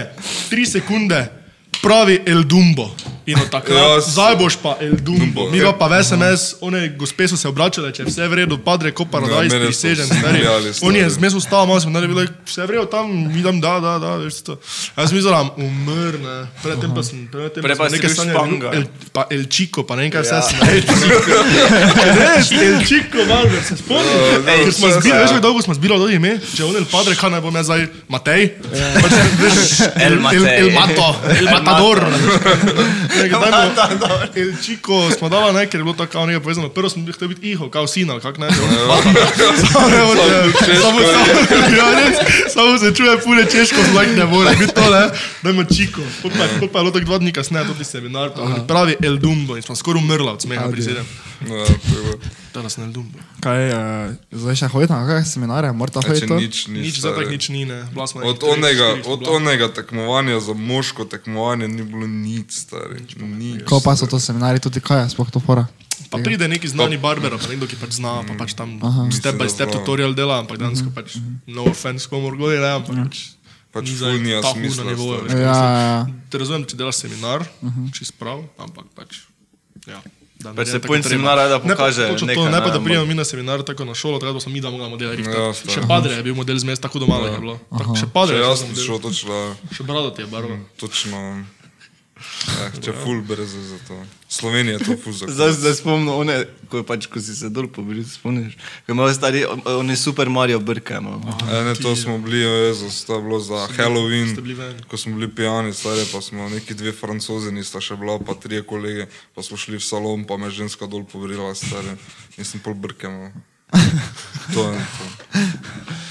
tri 0.48 0.64
sekunde, 0.70 1.26
pravi 1.84 2.22
El 2.26 2.44
Dumbo. 2.44 2.88
In 3.26 3.40
takrat, 3.48 3.72
Ja, 3.72 3.84
ja, 3.90 4.00
zdaj 4.04 4.36
boš 4.36 4.56
pa 4.60 4.76
El 4.80 4.98
Dumbo. 4.98 5.24
Dumbo, 5.24 5.42
Mi 5.48 5.58
ja. 5.58 5.72
pa 5.72 5.88
v 5.88 5.96
SMS, 5.98 6.60
one 6.60 6.90
gospe 6.90 7.24
so 7.24 7.38
se 7.38 7.48
obračale, 7.48 7.88
če 7.90 8.04
je 8.04 8.08
vse 8.10 8.28
v 8.28 8.36
redu, 8.36 8.58
padre, 8.60 8.92
ko 8.92 9.06
paradajz, 9.06 9.48
Ja, 9.48 9.54
so 9.54 9.64
prisežem, 9.64 10.06
vsi 10.06 10.18
stari. 10.20 10.40
On 10.82 10.92
je 10.92 11.06
zmes 11.10 11.32
vstal, 11.34 11.64
malo 11.64 11.80
smo 11.80 11.92
naredili, 11.92 12.28
vse 12.44 12.62
v 12.62 12.76
redu 12.76 12.84
tam, 12.86 13.08
mi 13.08 13.40
dam, 13.40 13.62
da, 13.64 13.80
da, 13.80 13.94
da, 13.96 14.20
veš 14.20 14.44
to. 14.44 14.58
Jaz 14.98 15.08
sem 15.08 15.16
mislil, 15.16 15.32
umr, 15.56 16.14
ne. 16.20 16.36
Predtem 16.60 16.92
pa 16.92 17.00
sem, 17.02 17.24
predtem 17.32 17.64
pa 17.64 17.76
sem 17.80 17.96
nekaj 17.96 18.12
sanjal. 18.12 18.44
El, 18.74 18.84
pa 19.16 19.24
El 19.32 19.48
Chico, 19.48 19.88
pa 19.88 19.96
ne 19.96 20.04
vem 20.04 20.12
kaj 20.12 20.24
vse 20.24 20.36
Ja. 20.36 20.42
sem. 20.44 20.60
El 20.68 20.84
Chico. 20.84 21.40
Res, 22.20 22.52
El 22.52 22.78
Chico, 22.84 23.20
Valver, 23.24 23.64
se 23.64 23.80
spomnim. 23.80 24.20
Ja, 24.44 24.52
ja. 24.52 25.24
veš, 25.24 25.32
kako 25.32 25.40
dolgo 25.40 25.62
smo 25.62 25.74
zbili 25.74 25.96
od 25.96 26.12
ime, 26.12 26.36
če 26.44 26.64
on 26.66 26.76
El 26.76 26.88
Padre, 26.92 27.16
kaj 27.16 27.32
naj 27.32 27.42
bom 27.42 27.56
jaz 27.56 27.66
zdaj, 27.66 27.88
Matej? 28.08 28.52
Pač, 29.00 29.16
El 29.96 30.20
Matej. 30.20 30.60
El 30.60 30.72
Mato, 30.76 31.08
El 31.32 31.48
Matador. 31.48 31.73
Matador. 33.52 34.30
El 34.36 34.54
Chico 34.62 35.12
smo 35.18 35.30
dala, 35.30 35.52
ne, 35.52 35.66
ker 35.70 35.80
je 35.80 35.84
bilo 35.84 35.96
tako 35.98 36.26
nekaj 36.26 36.44
povezano. 36.44 36.70
Prvo 36.70 36.90
sem 36.90 37.06
bil 37.06 37.14
hotel 37.14 37.28
biti 37.28 37.52
iho, 37.52 37.70
kao 37.70 37.88
sina, 37.88 38.20
kak 38.20 38.38
ne. 38.38 38.50
Samo 42.54 42.78
se 42.78 42.94
čuje 42.96 43.18
pune 43.24 43.46
češko, 43.52 43.82
zlak 43.92 44.08
ne 44.18 44.26
more 44.26 44.56
biti 44.60 44.74
to, 44.74 44.90
ne. 44.90 45.10
Dajmo 45.42 45.64
Chico. 45.64 46.02
Pol 46.22 46.32
pa 46.32 46.80
je 46.80 46.84
bilo 46.84 46.92
tako 46.92 47.06
dva 47.06 47.18
dni 47.18 47.32
kasneje, 47.32 47.68
tudi 47.68 47.84
seminar, 47.84 48.30
pravi 48.68 48.96
El 49.04 49.18
Dumbo 49.18 49.56
in 49.56 49.62
smo 49.62 49.76
skoraj 49.76 50.04
umrla 50.04 50.32
od 50.32 50.42
smeha 50.42 50.72
pri 50.72 50.82
sedem. 50.82 51.06
Ja, 51.46 51.64
je 51.64 51.78
bilo. 51.84 52.14
Danes 52.54 52.78
ne 52.78 52.88
Dumbo. 52.88 53.18
Kaj, 53.40 53.62
uh, 53.68 53.78
zdaj 54.32 54.56
še 54.56 54.68
hodite 54.70 54.94
na 54.94 55.04
kakšne 55.04 55.42
Če 56.00 56.08
hoditi 56.08 56.28
to? 56.28 56.38
nič, 56.38 56.56
nič, 56.68 56.84
Nič 56.84 56.96
za 56.98 57.10
tak 57.10 57.26
stari. 57.26 57.34
nič 57.34 57.46
ni, 57.50 57.66
ne. 57.66 57.80
Od 58.24 58.38
treh, 58.38 58.54
onega, 58.54 58.88
štirih 58.94 59.08
od 59.08 59.22
onega 59.28 59.68
tekmovanja 59.70 60.40
za 60.40 60.54
moško 60.54 61.06
tekmovanje 61.06 61.68
ni 61.68 61.84
bilo 61.84 62.06
nič, 62.06 62.50
stari. 62.60 63.02
Nič. 63.18 63.64
Ko 63.64 63.80
pa 63.80 63.94
so 63.94 64.06
to 64.06 64.18
seminari, 64.18 64.58
tudi 64.58 64.80
kaj 64.80 65.04
je, 65.04 65.10
sploh 65.12 65.28
to 65.28 65.40
fora? 65.40 65.66
Pa 66.10 66.18
pride 66.20 66.46
neki 66.46 66.68
znani 66.68 66.98
barber, 66.98 67.34
pa 67.34 67.48
nekdo, 67.48 67.66
ki 67.66 67.76
pač 67.76 67.98
zna, 67.98 68.22
pa 68.22 68.34
pač 68.36 68.54
tam 68.54 68.78
step 69.10 69.34
by 69.36 69.46
step 69.48 69.70
tutorial 69.72 70.14
dela, 70.14 70.40
ampak 70.40 70.58
dejansko 70.58 70.90
pač 70.90 71.18
no 71.46 71.66
offense 71.66 72.06
komorkoli, 72.06 72.58
ne, 72.58 72.78
ampak 72.78 72.98
pač 73.04 73.18
Pač 73.74 73.90
ni 73.90 73.98
ful 73.98 74.06
zdaj 74.06 74.18
nima 74.22 74.38
ta 74.38 74.54
huda 74.54 74.70
smisla, 74.70 74.84
kaj 74.86 74.94
Ja, 75.34 75.34
mislim. 75.34 75.42
ja. 75.42 76.06
Te 76.30 76.36
razumem, 76.38 76.64
če 76.64 76.78
delaš 76.78 76.98
seminar, 77.02 77.42
čist 77.90 78.14
prav, 78.22 78.46
ampak 78.62 78.86
pač, 78.94 79.26
ja. 79.90 79.98
Da 80.44 80.50
naredi 80.52 80.68
se 80.68 80.76
tako 80.76 80.88
point 80.88 81.04
treba. 81.04 81.14
seminara 81.14 81.42
je, 81.42 81.50
da 81.50 81.56
Ne 81.56 81.62
pa- 81.62 81.70
pokaže 81.72 82.02
točno 82.04 82.18
to, 82.20 82.26
nekaj, 82.28 82.44
Ne 82.46 82.60
pa, 82.60 82.66
ne, 82.66 82.72
da 82.72 82.80
prijemo 82.82 83.06
mi 83.06 83.14
na 83.14 83.24
seminar 83.24 83.62
tako 83.62 83.86
na 83.86 83.94
šolo, 83.94 84.20
pa 84.20 84.40
smo 84.40 84.52
mi 84.52 84.60
da 84.60 84.70
mogla 84.70 84.90
modela 84.90 85.12
Ja, 85.12 85.16
rihtati. 85.16 85.60
stari. 85.60 85.74
Še 85.74 85.82
padre 85.86 86.14
je 86.14 86.24
bil 86.24 86.36
model 86.36 86.58
zmes, 86.58 86.80
tako 86.80 87.00
doma 87.00 87.16
je 87.18 87.40
bilo. 87.40 87.56
Tako, 87.72 87.96
Še 87.96 88.08
padre 88.10 88.36
je 88.36 88.44
model. 88.44 88.76
šel 88.78 89.00
točno, 89.00 89.36
Še 89.72 89.84
brado 89.84 90.10
ti 90.10 90.22
je 90.22 90.28
barva. 90.28 90.58
točno, 90.76 91.46
eh, 92.58 92.72
če 92.80 92.92
ful 92.96 93.22
brez 93.24 93.50
za 93.50 93.78
to. 93.88 93.96
Slovenija 94.34 94.74
je 94.74 94.86
to 94.86 94.96
ful 95.04 95.14
za 95.14 95.26
Zdaj 95.30 95.54
se 95.54 95.76
spomnim, 95.76 96.10
one, 96.10 96.46
ko, 96.70 96.78
je 96.82 96.84
pač, 96.84 97.06
ko 97.06 97.22
si 97.22 97.36
se 97.38 97.50
dol 97.54 97.68
pobril, 97.70 98.02
spomniš. 98.02 98.56
Ko 98.86 98.96
imajo 98.96 99.14
stari, 99.14 99.44
oni 99.66 99.94
super 99.96 100.30
Mario 100.30 100.60
Brke. 100.60 100.98
No. 101.02 101.22
E, 101.52 101.64
ne, 101.64 101.76
to 101.78 101.96
smo 101.96 102.18
bili, 102.18 102.40
Jezus, 102.42 103.04
to 103.06 103.16
je 103.16 103.22
bilo 103.22 103.40
za 103.40 103.68
Halloween, 103.78 104.32
ste 104.34 104.42
bili 104.42 104.58
ko 104.90 104.98
smo 104.98 105.14
bili 105.16 105.30
pijani, 105.36 105.74
stari, 105.74 106.06
pa 106.12 106.22
smo 106.22 106.50
neki 106.50 106.74
dve 106.74 106.92
francozi, 106.92 107.52
nista 107.54 107.82
še 107.82 107.96
bila, 107.96 108.18
pa 108.26 108.34
trije 108.34 108.64
kolege, 108.66 109.06
pa 109.38 109.46
smo 109.46 109.58
šli 109.58 109.78
v 109.78 109.86
salon, 109.86 110.26
pa 110.26 110.38
me 110.38 110.50
je 110.50 110.66
ženska 110.66 110.90
dol 110.90 111.06
povrila, 111.06 111.54
stari, 111.56 111.94
in 112.38 112.46
sem 112.46 112.60
pol 112.60 112.74
brkemal. 112.74 113.30
To 114.54 114.72
je 114.74 114.82
to. 114.98 115.06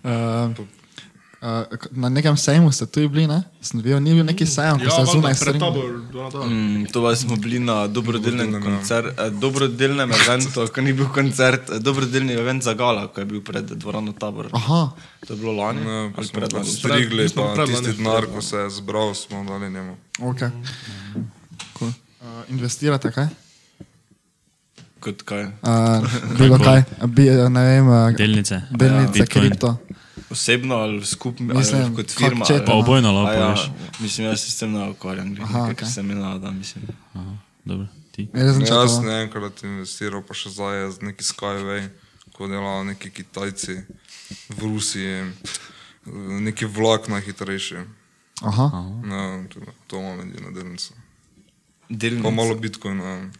Uh, 0.00 0.79
Uh, 1.40 1.64
na 1.90 2.08
nekem 2.10 2.36
sejmu 2.36 2.68
ste 2.68 2.84
tu 2.84 3.00
bili, 3.02 3.24
ne? 3.24 3.40
Sem 3.58 3.80
videl, 3.80 3.96
ni 3.98 4.12
bil 4.12 4.20
neki 4.22 4.44
sejem, 4.44 4.76
ko 4.76 4.84
Ja, 4.84 4.92
ste 4.92 5.08
zunaj 5.08 5.32
pred 5.34 5.56
tabor, 5.56 5.88
do 6.06 6.18
na 6.18 6.28
to. 6.28 6.44
Mm, 6.44 6.84
to 6.86 7.00
pa 7.00 7.14
smo 7.14 7.32
bili 7.34 7.56
na 7.58 7.86
dobrodelnem 7.86 8.44
Dobrodelnem, 8.46 8.60
ja. 8.62 8.76
koncertu, 8.76 9.10
eh, 9.16 9.30
dobrodelnem 9.32 10.10
eventu, 10.12 10.60
ko 10.66 10.78
ni 10.78 10.92
bil 10.92 11.08
koncert, 11.08 11.64
eh, 11.66 11.78
dobrodelni 11.78 12.32
event 12.34 12.60
za 12.60 12.74
Gala, 12.74 13.08
ko 13.08 13.16
je 13.16 13.26
bil 13.26 13.40
pred 13.40 13.64
dvorano 13.64 14.12
tabor. 14.12 14.52
Aha, 14.52 14.92
To 15.22 15.30
je 15.30 15.38
bilo 15.38 15.52
lani 15.54 15.80
Ne, 15.80 16.12
pa 16.12 16.18
ali 16.18 16.26
smo 16.26 16.36
pred 16.36 16.52
lani. 16.52 16.68
strigli, 16.68 17.24
smo 17.26 17.42
pa 17.42 17.54
predlani. 17.54 17.86
tisti 17.86 17.96
denar, 17.96 18.24
ko 18.26 18.40
se 18.42 18.56
je 18.58 18.70
zbral, 18.72 19.08
smo 19.14 19.40
dali 19.42 19.66
njemu. 19.66 19.96
ok. 20.20 20.40
Cool. 21.72 21.88
Uh, 22.20 22.26
investirate 22.50 23.08
kaj? 23.08 23.32
Kot 24.98 25.22
kaj? 25.22 25.44
Uh, 25.64 26.04
bilo 26.36 26.58
kaj, 26.58 26.84
bi, 27.06 27.24
ne 27.48 27.62
vem, 27.62 27.88
uh, 27.88 28.12
Delnice. 28.12 28.60
delnice, 28.70 29.16
Ja. 29.16 29.24
Bitcoin. 29.24 29.56
Osebno 30.30 30.74
ali 30.76 31.06
skupno, 31.06 31.54
ali 31.54 31.96
kot 31.96 32.10
firma. 32.10 32.44
četa, 32.44 32.54
ali- 32.54 32.66
Pa 32.66 32.72
obojno 32.74 33.12
lahko 33.12 33.32
ja, 33.32 33.54
mislim, 34.00 34.26
jaz 34.26 34.40
se 34.40 34.50
s 34.50 34.56
tem 34.56 34.72
ne 34.72 34.88
ukvarjam, 34.88 35.36
okay. 35.36 35.84
sem 35.84 36.10
imel, 36.10 36.38
da 36.38 36.50
mislim. 36.50 36.84
Aha, 37.14 37.36
dobro, 37.64 37.86
ti. 38.12 38.28
Jaz 38.34 38.52
sem 38.52 38.60
Jaz 38.60 38.68
čakal. 38.68 38.88
sem 38.90 39.08
enkrat 39.08 39.62
investiral, 39.62 40.22
pa 40.22 40.34
še 40.34 40.50
zdaj 40.50 40.76
je 40.76 40.90
z 40.90 40.98
neki 41.02 41.24
Skyway, 41.24 41.88
ko 42.32 42.46
delajo 42.46 42.84
neki 42.84 43.10
Kitajci 43.10 43.76
v 44.50 44.58
Rusiji, 44.60 45.32
neki 46.40 46.64
vlak 46.66 47.08
najhitrejši. 47.08 47.76
Aha, 48.42 48.66
No, 49.02 49.18
to, 49.48 49.60
to 49.86 49.96
imam 49.96 50.20
edino 50.20 50.50
delnico. 50.50 50.94
Delnice. 51.88 52.22
Pa 52.22 52.30
malo 52.30 52.54
Bitcoina. 52.54 53.30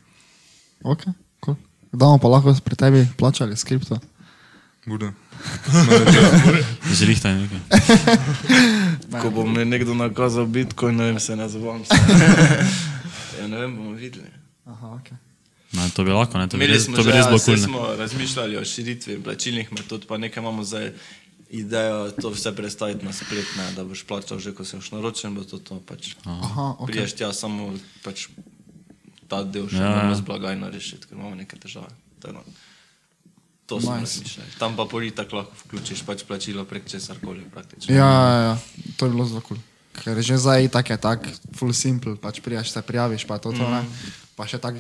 ok, 0.82 1.02
cool. 1.40 1.56
Da 1.90 2.04
bomo 2.04 2.18
pa 2.18 2.28
lahko 2.28 2.54
pri 2.56 2.76
tebi 2.76 3.08
plačali 3.16 3.56
s 3.56 3.64
kripto. 3.64 3.98
Bude. 4.86 5.12
Zrihtaj 6.92 7.34
nekaj. 7.34 7.58
Ko 9.22 9.30
bo 9.30 9.46
mi 9.46 9.64
nekdo 9.64 9.94
nakazal 9.94 10.46
Bitcoin, 10.46 10.96
ne 10.96 11.04
vem, 11.04 11.20
se 11.20 11.36
ne 11.36 11.48
zabavam. 11.48 11.82
ja, 13.40 13.46
ne 13.48 13.56
vem, 13.58 13.76
bomo 13.76 13.92
videli. 13.92 14.30
Aha, 14.66 14.88
ok. 15.00 15.10
No, 15.72 15.86
to 15.94 16.04
bi 16.04 16.10
lahko, 16.10 16.38
ne? 16.38 16.48
To 16.48 16.58
bi 16.58 16.64
Imeli 16.64 16.78
res, 16.78 16.86
to 16.86 17.02
bi 17.04 17.12
res 17.14 17.24
ja, 17.24 17.30
bilo 17.30 17.38
kul. 17.38 17.56
smo 17.56 17.82
razmišljali 17.98 18.56
o 18.58 18.64
širitvi 18.64 19.20
plačilnih 19.22 19.72
metod, 19.72 20.06
pa 20.06 20.18
nekaj 20.18 20.42
imamo 20.42 20.64
zdaj 20.64 20.92
idejo 21.50 22.10
to 22.10 22.30
vse 22.30 22.52
predstaviti 22.56 23.04
na 23.06 23.12
splet, 23.12 23.46
ne, 23.58 23.68
da 23.76 23.84
boš 23.84 24.02
plačal 24.06 24.38
že, 24.38 24.54
ko 24.54 24.64
se 24.64 24.76
boš 24.76 24.90
naročen, 24.90 25.34
bo 25.34 25.44
to 25.44 25.58
to 25.58 25.78
pač. 25.86 26.14
Aha, 26.24 26.74
ok. 26.78 26.86
Priješ 26.90 27.14
tja 27.18 27.32
samo 27.32 27.70
pač 28.04 28.26
ta 29.30 29.44
del 29.46 29.68
še 29.70 29.78
Ja, 29.78 29.82
ja, 29.82 29.86
ja. 29.88 29.94
moramo 29.96 30.14
z 30.18 30.26
blagajno 30.26 30.70
rešiti, 30.70 31.06
ker 31.06 31.18
imamo 31.18 31.34
neke 31.38 31.54
težave. 31.58 31.90
Tako 32.22 32.34
da, 32.34 32.42
To 33.70 33.78
smo 33.78 33.94
Nice. 33.94 34.18
razmišljali. 34.18 34.50
Tam 34.58 34.74
pa 34.74 34.84
poli 34.84 35.10
tako 35.12 35.36
lahko 35.36 35.54
vključiš 35.60 36.02
pač 36.02 36.24
plačilo 36.24 36.64
prek 36.64 36.84
česar 36.84 37.16
koli 37.18 37.46
praktično. 37.46 37.86
Ja, 37.88 38.08
ja, 38.10 38.38
ja, 38.42 38.54
to 38.96 39.06
je 39.06 39.10
bilo 39.10 39.22
zelo 39.24 39.40
kul. 39.40 39.56
Cool. 39.56 39.66
Ker 39.94 40.18
že 40.18 40.36
zdaj 40.36 40.68
tak 40.68 40.86
je 40.88 40.96
tak, 40.98 41.20
full 41.52 41.70
simple, 41.72 42.16
pač 42.16 42.40
prijaš 42.40 42.70
se 42.70 42.80
prijaviš, 42.80 43.24
pa 43.24 43.38
to, 43.38 43.50
to 43.50 43.58
Mhm. 43.58 43.70
ne. 43.72 43.82
Pa 44.34 44.42
še 44.44 44.58
tak, 44.58 44.74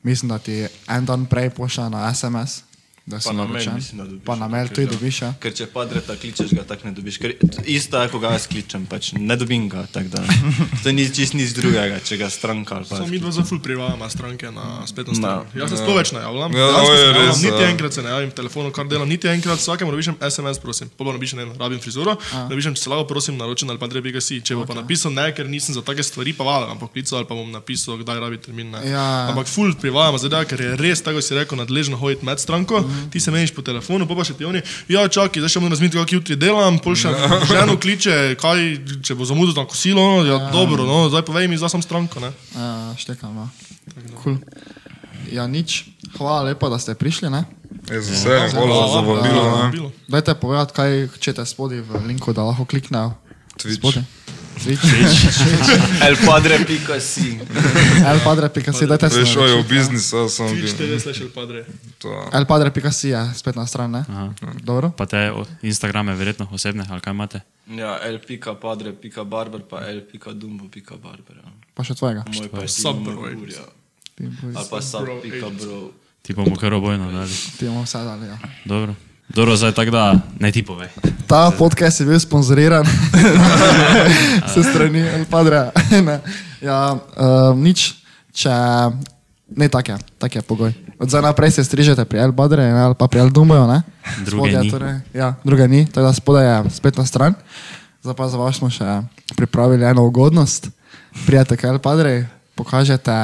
mislim, 0.00 0.28
da 0.28 0.38
ti 0.38 0.56
en 0.86 1.04
dan 1.04 1.26
prej 1.26 1.50
pošlja 1.50 1.88
na 1.88 2.08
SMS, 2.08 2.62
da 3.10 3.20
si 3.20 3.26
Pa 3.26 3.34
na 3.34 3.42
mail 3.42 3.52
naročen. 3.52 3.74
mislim, 3.74 3.96
da 3.98 4.04
dobiš. 4.04 4.24
Pa 4.24 4.34
na 4.36 4.48
mail 4.48 4.66
ker 4.68 4.74
tudi 4.74 4.86
ga- 4.86 4.94
dobiš, 4.94 5.16
ja. 5.22 5.30
Ker 5.42 5.52
če 5.52 5.66
padreta 5.66 6.16
kličeš, 6.16 6.50
ga 6.54 6.62
tako 6.64 6.88
ne 6.88 6.92
dobiš. 6.94 7.18
Ker 7.18 7.30
isto 7.66 7.98
je, 7.98 8.08
ko 8.08 8.18
ga 8.18 8.32
jaz 8.32 8.46
kličem, 8.46 8.86
pač 8.86 9.12
ne 9.18 9.36
dobim 9.36 9.68
ga. 9.68 9.86
tako 9.86 10.08
Da, 10.10 10.22
to 10.82 10.90
ni 10.90 11.04
čist 11.06 11.34
nič 11.34 11.52
drugega, 11.54 12.00
če 12.02 12.16
ga 12.16 12.30
stranka 12.30 12.78
ali 12.78 12.86
pa. 12.88 12.96
Samo 12.96 13.10
mi 13.10 13.18
dva 13.18 13.30
za 13.30 13.42
ful 13.42 13.60
privajamo 13.60 14.08
stranke 14.08 14.50
na 14.50 14.86
spletno 14.86 15.14
stran. 15.14 15.44
No. 15.44 15.60
Jaz 15.60 15.70
se 15.70 15.76
sploh 15.76 15.96
več 15.98 16.10
ne 16.12 16.22
javljam. 16.22 16.50
Ja, 16.54 16.66
je 16.66 16.96
se 16.96 17.12
ne 17.12 17.18
javljam, 17.18 17.38
Niti 17.42 17.62
ja. 17.62 17.68
enkrat 17.68 17.92
se 17.92 18.02
ne 18.02 18.10
javim 18.10 18.30
telefonu, 18.30 18.70
kar 18.70 18.86
delam, 18.86 19.08
niti 19.08 19.28
enkrat, 19.28 19.58
vsakemu 19.58 19.92
napišem 19.92 20.16
SMS, 20.30 20.58
prosim. 20.58 20.90
Pa 20.96 21.04
bo 21.04 21.12
napišem, 21.12 21.38
ne 21.38 21.46
rabim 21.58 21.80
frizuro, 21.80 22.16
napišem, 22.50 22.74
če 22.74 22.82
se 22.82 22.90
lahko 22.90 23.06
prosim 23.06 23.36
naročen 23.36 23.70
ali 23.70 23.78
pa 23.78 23.88
treba 23.88 24.20
si. 24.20 24.40
Če 24.40 24.54
bo 24.58 24.66
pa 24.66 24.74
napisal 24.74 25.12
ne, 25.14 25.28
ker 25.34 25.48
nisem 25.48 25.74
za 25.74 25.82
take 25.82 26.02
stvari 26.02 26.32
pa 26.36 26.44
valen, 26.44 26.70
ampak 26.74 26.92
klical 26.92 27.18
ali 27.18 27.26
pa 27.26 27.34
bom 27.34 27.50
napisal, 27.50 27.98
kdaj 28.00 28.20
rabi 28.20 28.38
termin. 28.38 28.70
Ne. 28.70 28.82
Ja. 28.90 29.30
Ampak 29.30 29.46
ful 29.48 29.74
privajamo 29.74 30.18
zdaj, 30.18 30.44
ker 30.50 30.60
je 30.60 30.70
res, 30.76 31.02
tako 31.02 31.22
si 31.22 31.34
rekel, 31.34 31.58
nadležno 31.58 31.96
hoditi 31.96 32.26
med 32.26 32.38
stranko, 32.40 32.82
Mhm. 33.00 33.10
ti 33.10 33.20
se 33.20 33.30
meniš 33.30 33.54
po 33.56 33.62
telefonu, 33.62 34.06
pa 34.06 34.14
pa 34.14 34.24
še 34.24 34.36
ti 34.36 34.44
oni, 34.44 34.60
ja, 34.88 35.08
čakaj, 35.08 35.40
zdaj 35.40 35.48
še 35.48 35.60
moram 35.60 35.72
razmisliti, 35.72 35.96
kako 35.98 36.14
jutri 36.14 36.36
delam, 36.36 36.78
pol 36.78 36.94
še 36.94 37.08
ženo 37.52 37.78
kliče, 37.80 38.36
kaj, 38.36 38.60
če 39.02 39.16
bo 39.16 39.24
zamudil 39.24 39.56
na 39.56 39.64
kosilo, 39.64 40.00
no, 40.00 40.24
ja, 40.28 40.38
dobro, 40.52 40.84
no, 40.84 41.08
zdaj 41.08 41.24
povej 41.24 41.48
mi, 41.48 41.56
zdaj 41.56 41.74
sem 41.76 41.82
stranko, 41.82 42.20
ne. 42.20 42.30
Ja, 42.54 42.92
štekam, 43.00 43.34
ja. 43.36 43.48
Cool. 44.22 44.36
Ja, 45.30 45.46
nič. 45.46 45.86
Hvala 46.18 46.50
lepa, 46.50 46.68
da 46.68 46.78
ste 46.78 46.94
prišli, 46.94 47.30
ne? 47.30 47.44
Je 47.90 48.00
za 48.02 48.12
vse, 48.12 48.36
hvala 48.54 48.88
za 48.90 49.00
vabilo. 49.00 49.44
ne. 49.70 49.90
Dajte 50.10 50.34
povedati, 50.34 50.74
kaj 50.74 50.90
čete 51.22 51.46
spodaj 51.46 51.80
v 51.86 52.02
linku, 52.06 52.34
da 52.34 52.42
lahko 52.42 52.66
kliknejo. 52.66 53.14
Twitch. 53.56 53.78
Spodaj. 53.78 54.02
Twitch. 54.62 54.84
El 56.06 56.16
padre 56.26 56.58
pika 56.68 57.00
si. 57.00 57.38
El 58.06 58.20
padre 58.24 58.48
pika 58.52 58.72
si, 58.72 58.86
dajte 58.86 59.10
se. 59.10 59.24
Šel 59.26 59.48
je 59.48 59.56
v 59.62 59.66
biznis, 59.68 60.10
jaz 60.12 60.36
sem 60.36 60.48
Twitch 60.52 60.76
bil. 60.76 60.88
TV 60.90 61.00
slash 61.02 61.20
El 61.24 61.32
Padre. 61.34 61.64
To, 62.04 62.12
El 62.32 62.46
padre 62.46 62.70
pika 62.70 62.92
si 62.92 63.10
je 63.14 63.22
spet 63.34 63.56
na 63.56 63.66
stran, 63.66 63.90
ne? 63.90 64.04
Aha. 64.08 64.28
Dobro. 64.62 64.92
Pa 64.96 65.06
te 65.10 65.32
Instagrame 65.62 66.14
verjetno 66.14 66.48
osebne, 66.52 66.86
ali 66.90 67.00
kaj 67.04 67.16
imate? 67.16 67.42
Ja, 67.70 67.98
el 68.06 68.20
pika 68.20 68.54
padre 68.60 68.92
pika 68.92 69.24
barber, 69.24 69.62
pa 69.68 69.84
el 69.88 70.02
pika 70.02 70.32
dumbo 70.32 70.68
pika 70.70 70.96
barber. 71.00 71.42
Ja. 71.42 71.52
Pa 71.74 71.86
še 71.86 71.94
tvojega. 71.98 72.24
Moj 72.28 72.50
pa 72.52 72.64
je 72.66 72.72
Sub 72.72 72.98
Simon 73.00 73.04
bro, 73.04 73.34
Gur, 73.34 73.52
ja. 73.54 73.66
Ali 74.54 74.66
pa 74.70 74.80
sub 74.84 75.08
pika 75.22 75.48
bro. 75.54 75.90
Ti 76.22 76.34
bomo 76.36 76.56
kar 76.56 76.74
obojno 76.76 77.08
dali. 77.12 77.32
Ti 77.56 77.66
bomo 77.70 77.86
vse 77.86 78.02
dali, 78.04 78.28
ja. 78.28 78.36
Dobro. 78.68 78.94
Dobro, 79.34 79.56
zdaj 79.56 79.72
tako 79.72 79.90
da 79.90 80.18
ne 80.38 80.52
ti 80.52 80.62
povej. 80.62 80.88
Ta 81.26 81.50
podcast 81.58 82.00
je 82.00 82.06
bil 82.06 82.18
sponzoriran 82.18 82.86
s 84.50 84.66
strani 84.70 85.00
El 85.00 85.24
Padre. 85.30 85.70
ne. 86.06 86.18
Ja, 86.60 86.98
uh, 86.98 87.54
nič, 87.54 87.94
če 88.34 88.50
ne 89.54 89.68
tak 89.70 89.88
je, 89.88 89.96
tak 90.18 90.34
je 90.34 90.42
pogoj. 90.42 90.74
Od 90.98 91.08
zdaj 91.08 91.22
naprej 91.22 91.50
se 91.50 91.64
strižete 91.64 92.04
pri 92.04 92.26
El 92.26 92.34
Padre 92.34 92.66
ne, 92.66 92.82
ali 92.90 92.98
pa 92.98 93.06
pri 93.06 93.22
Spodaj, 94.26 94.64
ni. 94.66 94.70
Torej, 94.70 94.98
ja, 95.14 95.34
ni, 95.70 95.86
tako 95.86 96.06
da 96.06 96.12
spodaj 96.12 96.46
je 96.46 96.56
spletna 96.74 97.06
stran. 97.06 97.38
Zdaj 98.02 98.14
pa 98.18 98.28
za 98.28 98.36
vas 98.36 98.58
smo 98.58 98.66
še 98.70 99.06
pripravili 99.38 99.86
eno 99.86 100.10
ugodnost. 100.10 100.68
Prijete 101.26 101.54
k 101.56 101.70
El 101.70 101.78
Padre, 101.78 102.26
pokažete 102.58 103.14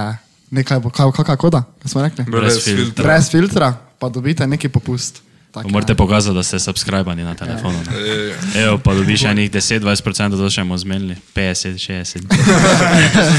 nekaj, 0.55 0.79
kaj, 0.87 1.11
kakva 1.11 1.37
koda, 1.37 1.67
kaj 1.83 1.91
smo 1.91 2.07
rekli? 2.07 2.31
Brez 2.31 2.63
filtra. 2.63 3.03
Brez 3.03 3.31
filtra, 3.31 3.75
pa 3.99 4.07
dobite 4.09 4.47
neki 4.47 4.71
popust. 4.71 5.26
Tak, 5.57 5.65
Pa 5.65 5.73
morate 5.73 5.95
pokazati, 5.95 6.35
da 6.35 6.43
ste 6.43 6.59
subskrbani 6.59 7.25
na 7.25 7.35
telefonu. 7.35 7.79
ne. 7.81 7.97
Ej, 8.55 8.65
Evo, 8.65 8.79
pa 8.79 8.95
dobiš 8.95 9.25
enih 9.25 9.51
10-20%, 9.51 10.37
to 10.37 10.51
še 10.51 10.61
bomo 10.61 10.77
zmenili. 10.77 11.17
50-60. 11.33 12.29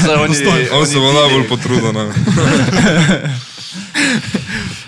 Zdaj 0.02 0.16
oni, 0.16 0.34
On 0.72 0.86
se 0.86 0.98
bo 0.98 1.12
najbolj 1.12 1.46
potrudil. 1.48 1.94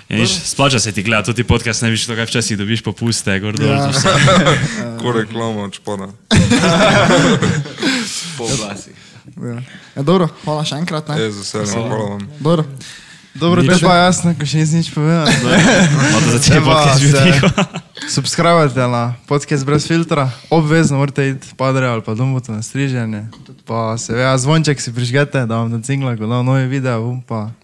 Ja, 0.09 0.27
Splača 0.27 0.79
se 0.79 0.91
ti 0.91 1.03
gledati, 1.03 1.25
tudi 1.25 1.43
podcast 1.43 1.81
ne 1.81 1.89
viš, 1.89 2.03
to 2.05 2.15
kaj 2.15 2.25
včasih 2.25 2.57
dobiš 2.57 2.81
popuste, 2.83 3.39
gor 3.39 3.55
dol. 3.55 3.71
Ja. 3.71 3.91
Ko 5.01 5.11
reklama 5.11 5.63
odšpada. 5.63 6.11
po 8.37 8.47
glasih. 8.49 8.95
Ja. 9.37 9.61
Ja, 9.95 10.03
dobro, 10.03 10.27
hvala 10.43 10.65
še 10.67 10.75
enkrat. 10.75 11.07
Ne? 11.07 11.15
Je 11.15 11.31
za 11.31 11.41
vse, 11.41 11.63
hvala 11.71 12.09
vam. 12.09 12.27
Dobro. 12.39 12.67
Dobro, 13.33 13.63
to 13.63 13.71
je 13.71 13.79
pa 13.79 13.95
jasno, 13.95 14.35
ko 14.35 14.43
še 14.43 14.59
nisi 14.59 14.75
nič 14.83 14.91
povedal. 14.91 15.23
Malo 16.11 16.27
za 16.35 16.39
cel 16.43 16.59
Evo, 16.59 16.75
podcast 16.75 16.99
bil 16.99 17.11
se- 17.15 17.23
tiho. 17.23 17.47
Subskrbite 18.13 18.87
na 18.91 19.15
podcast 19.29 19.63
brez 19.65 19.87
filtra, 19.87 20.27
obvezno 20.49 20.97
morate 20.97 21.29
iti 21.29 21.47
padre 21.55 21.87
ali 21.87 22.01
pa 22.03 22.11
domov 22.11 22.43
na 22.49 22.59
striženje. 22.59 23.31
Pa 23.63 23.95
seveda 23.95 24.35
zvonček 24.35 24.81
si 24.81 24.91
prižgete, 24.91 25.45
da 25.47 25.63
vam 25.63 25.71
na 25.71 25.79
cingla, 25.79 26.17
ko 26.17 26.27
dam 26.27 26.43
novi 26.43 26.67
video. 26.67 26.99
bom 27.01 27.21
Pa... 27.21 27.55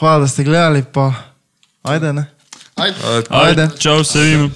Hvala, 0.00 0.24
da 0.24 0.28
ste 0.28 0.42
gledali, 0.42 0.82
pa 0.82 1.12
ajde 1.84 2.12
ne. 2.12 2.24
Ajde. 2.74 2.96
Ajde. 3.04 3.28
Ajde. 3.30 3.64
Čau, 3.78 4.04
se 4.04 4.18
vidimo. 4.18 4.50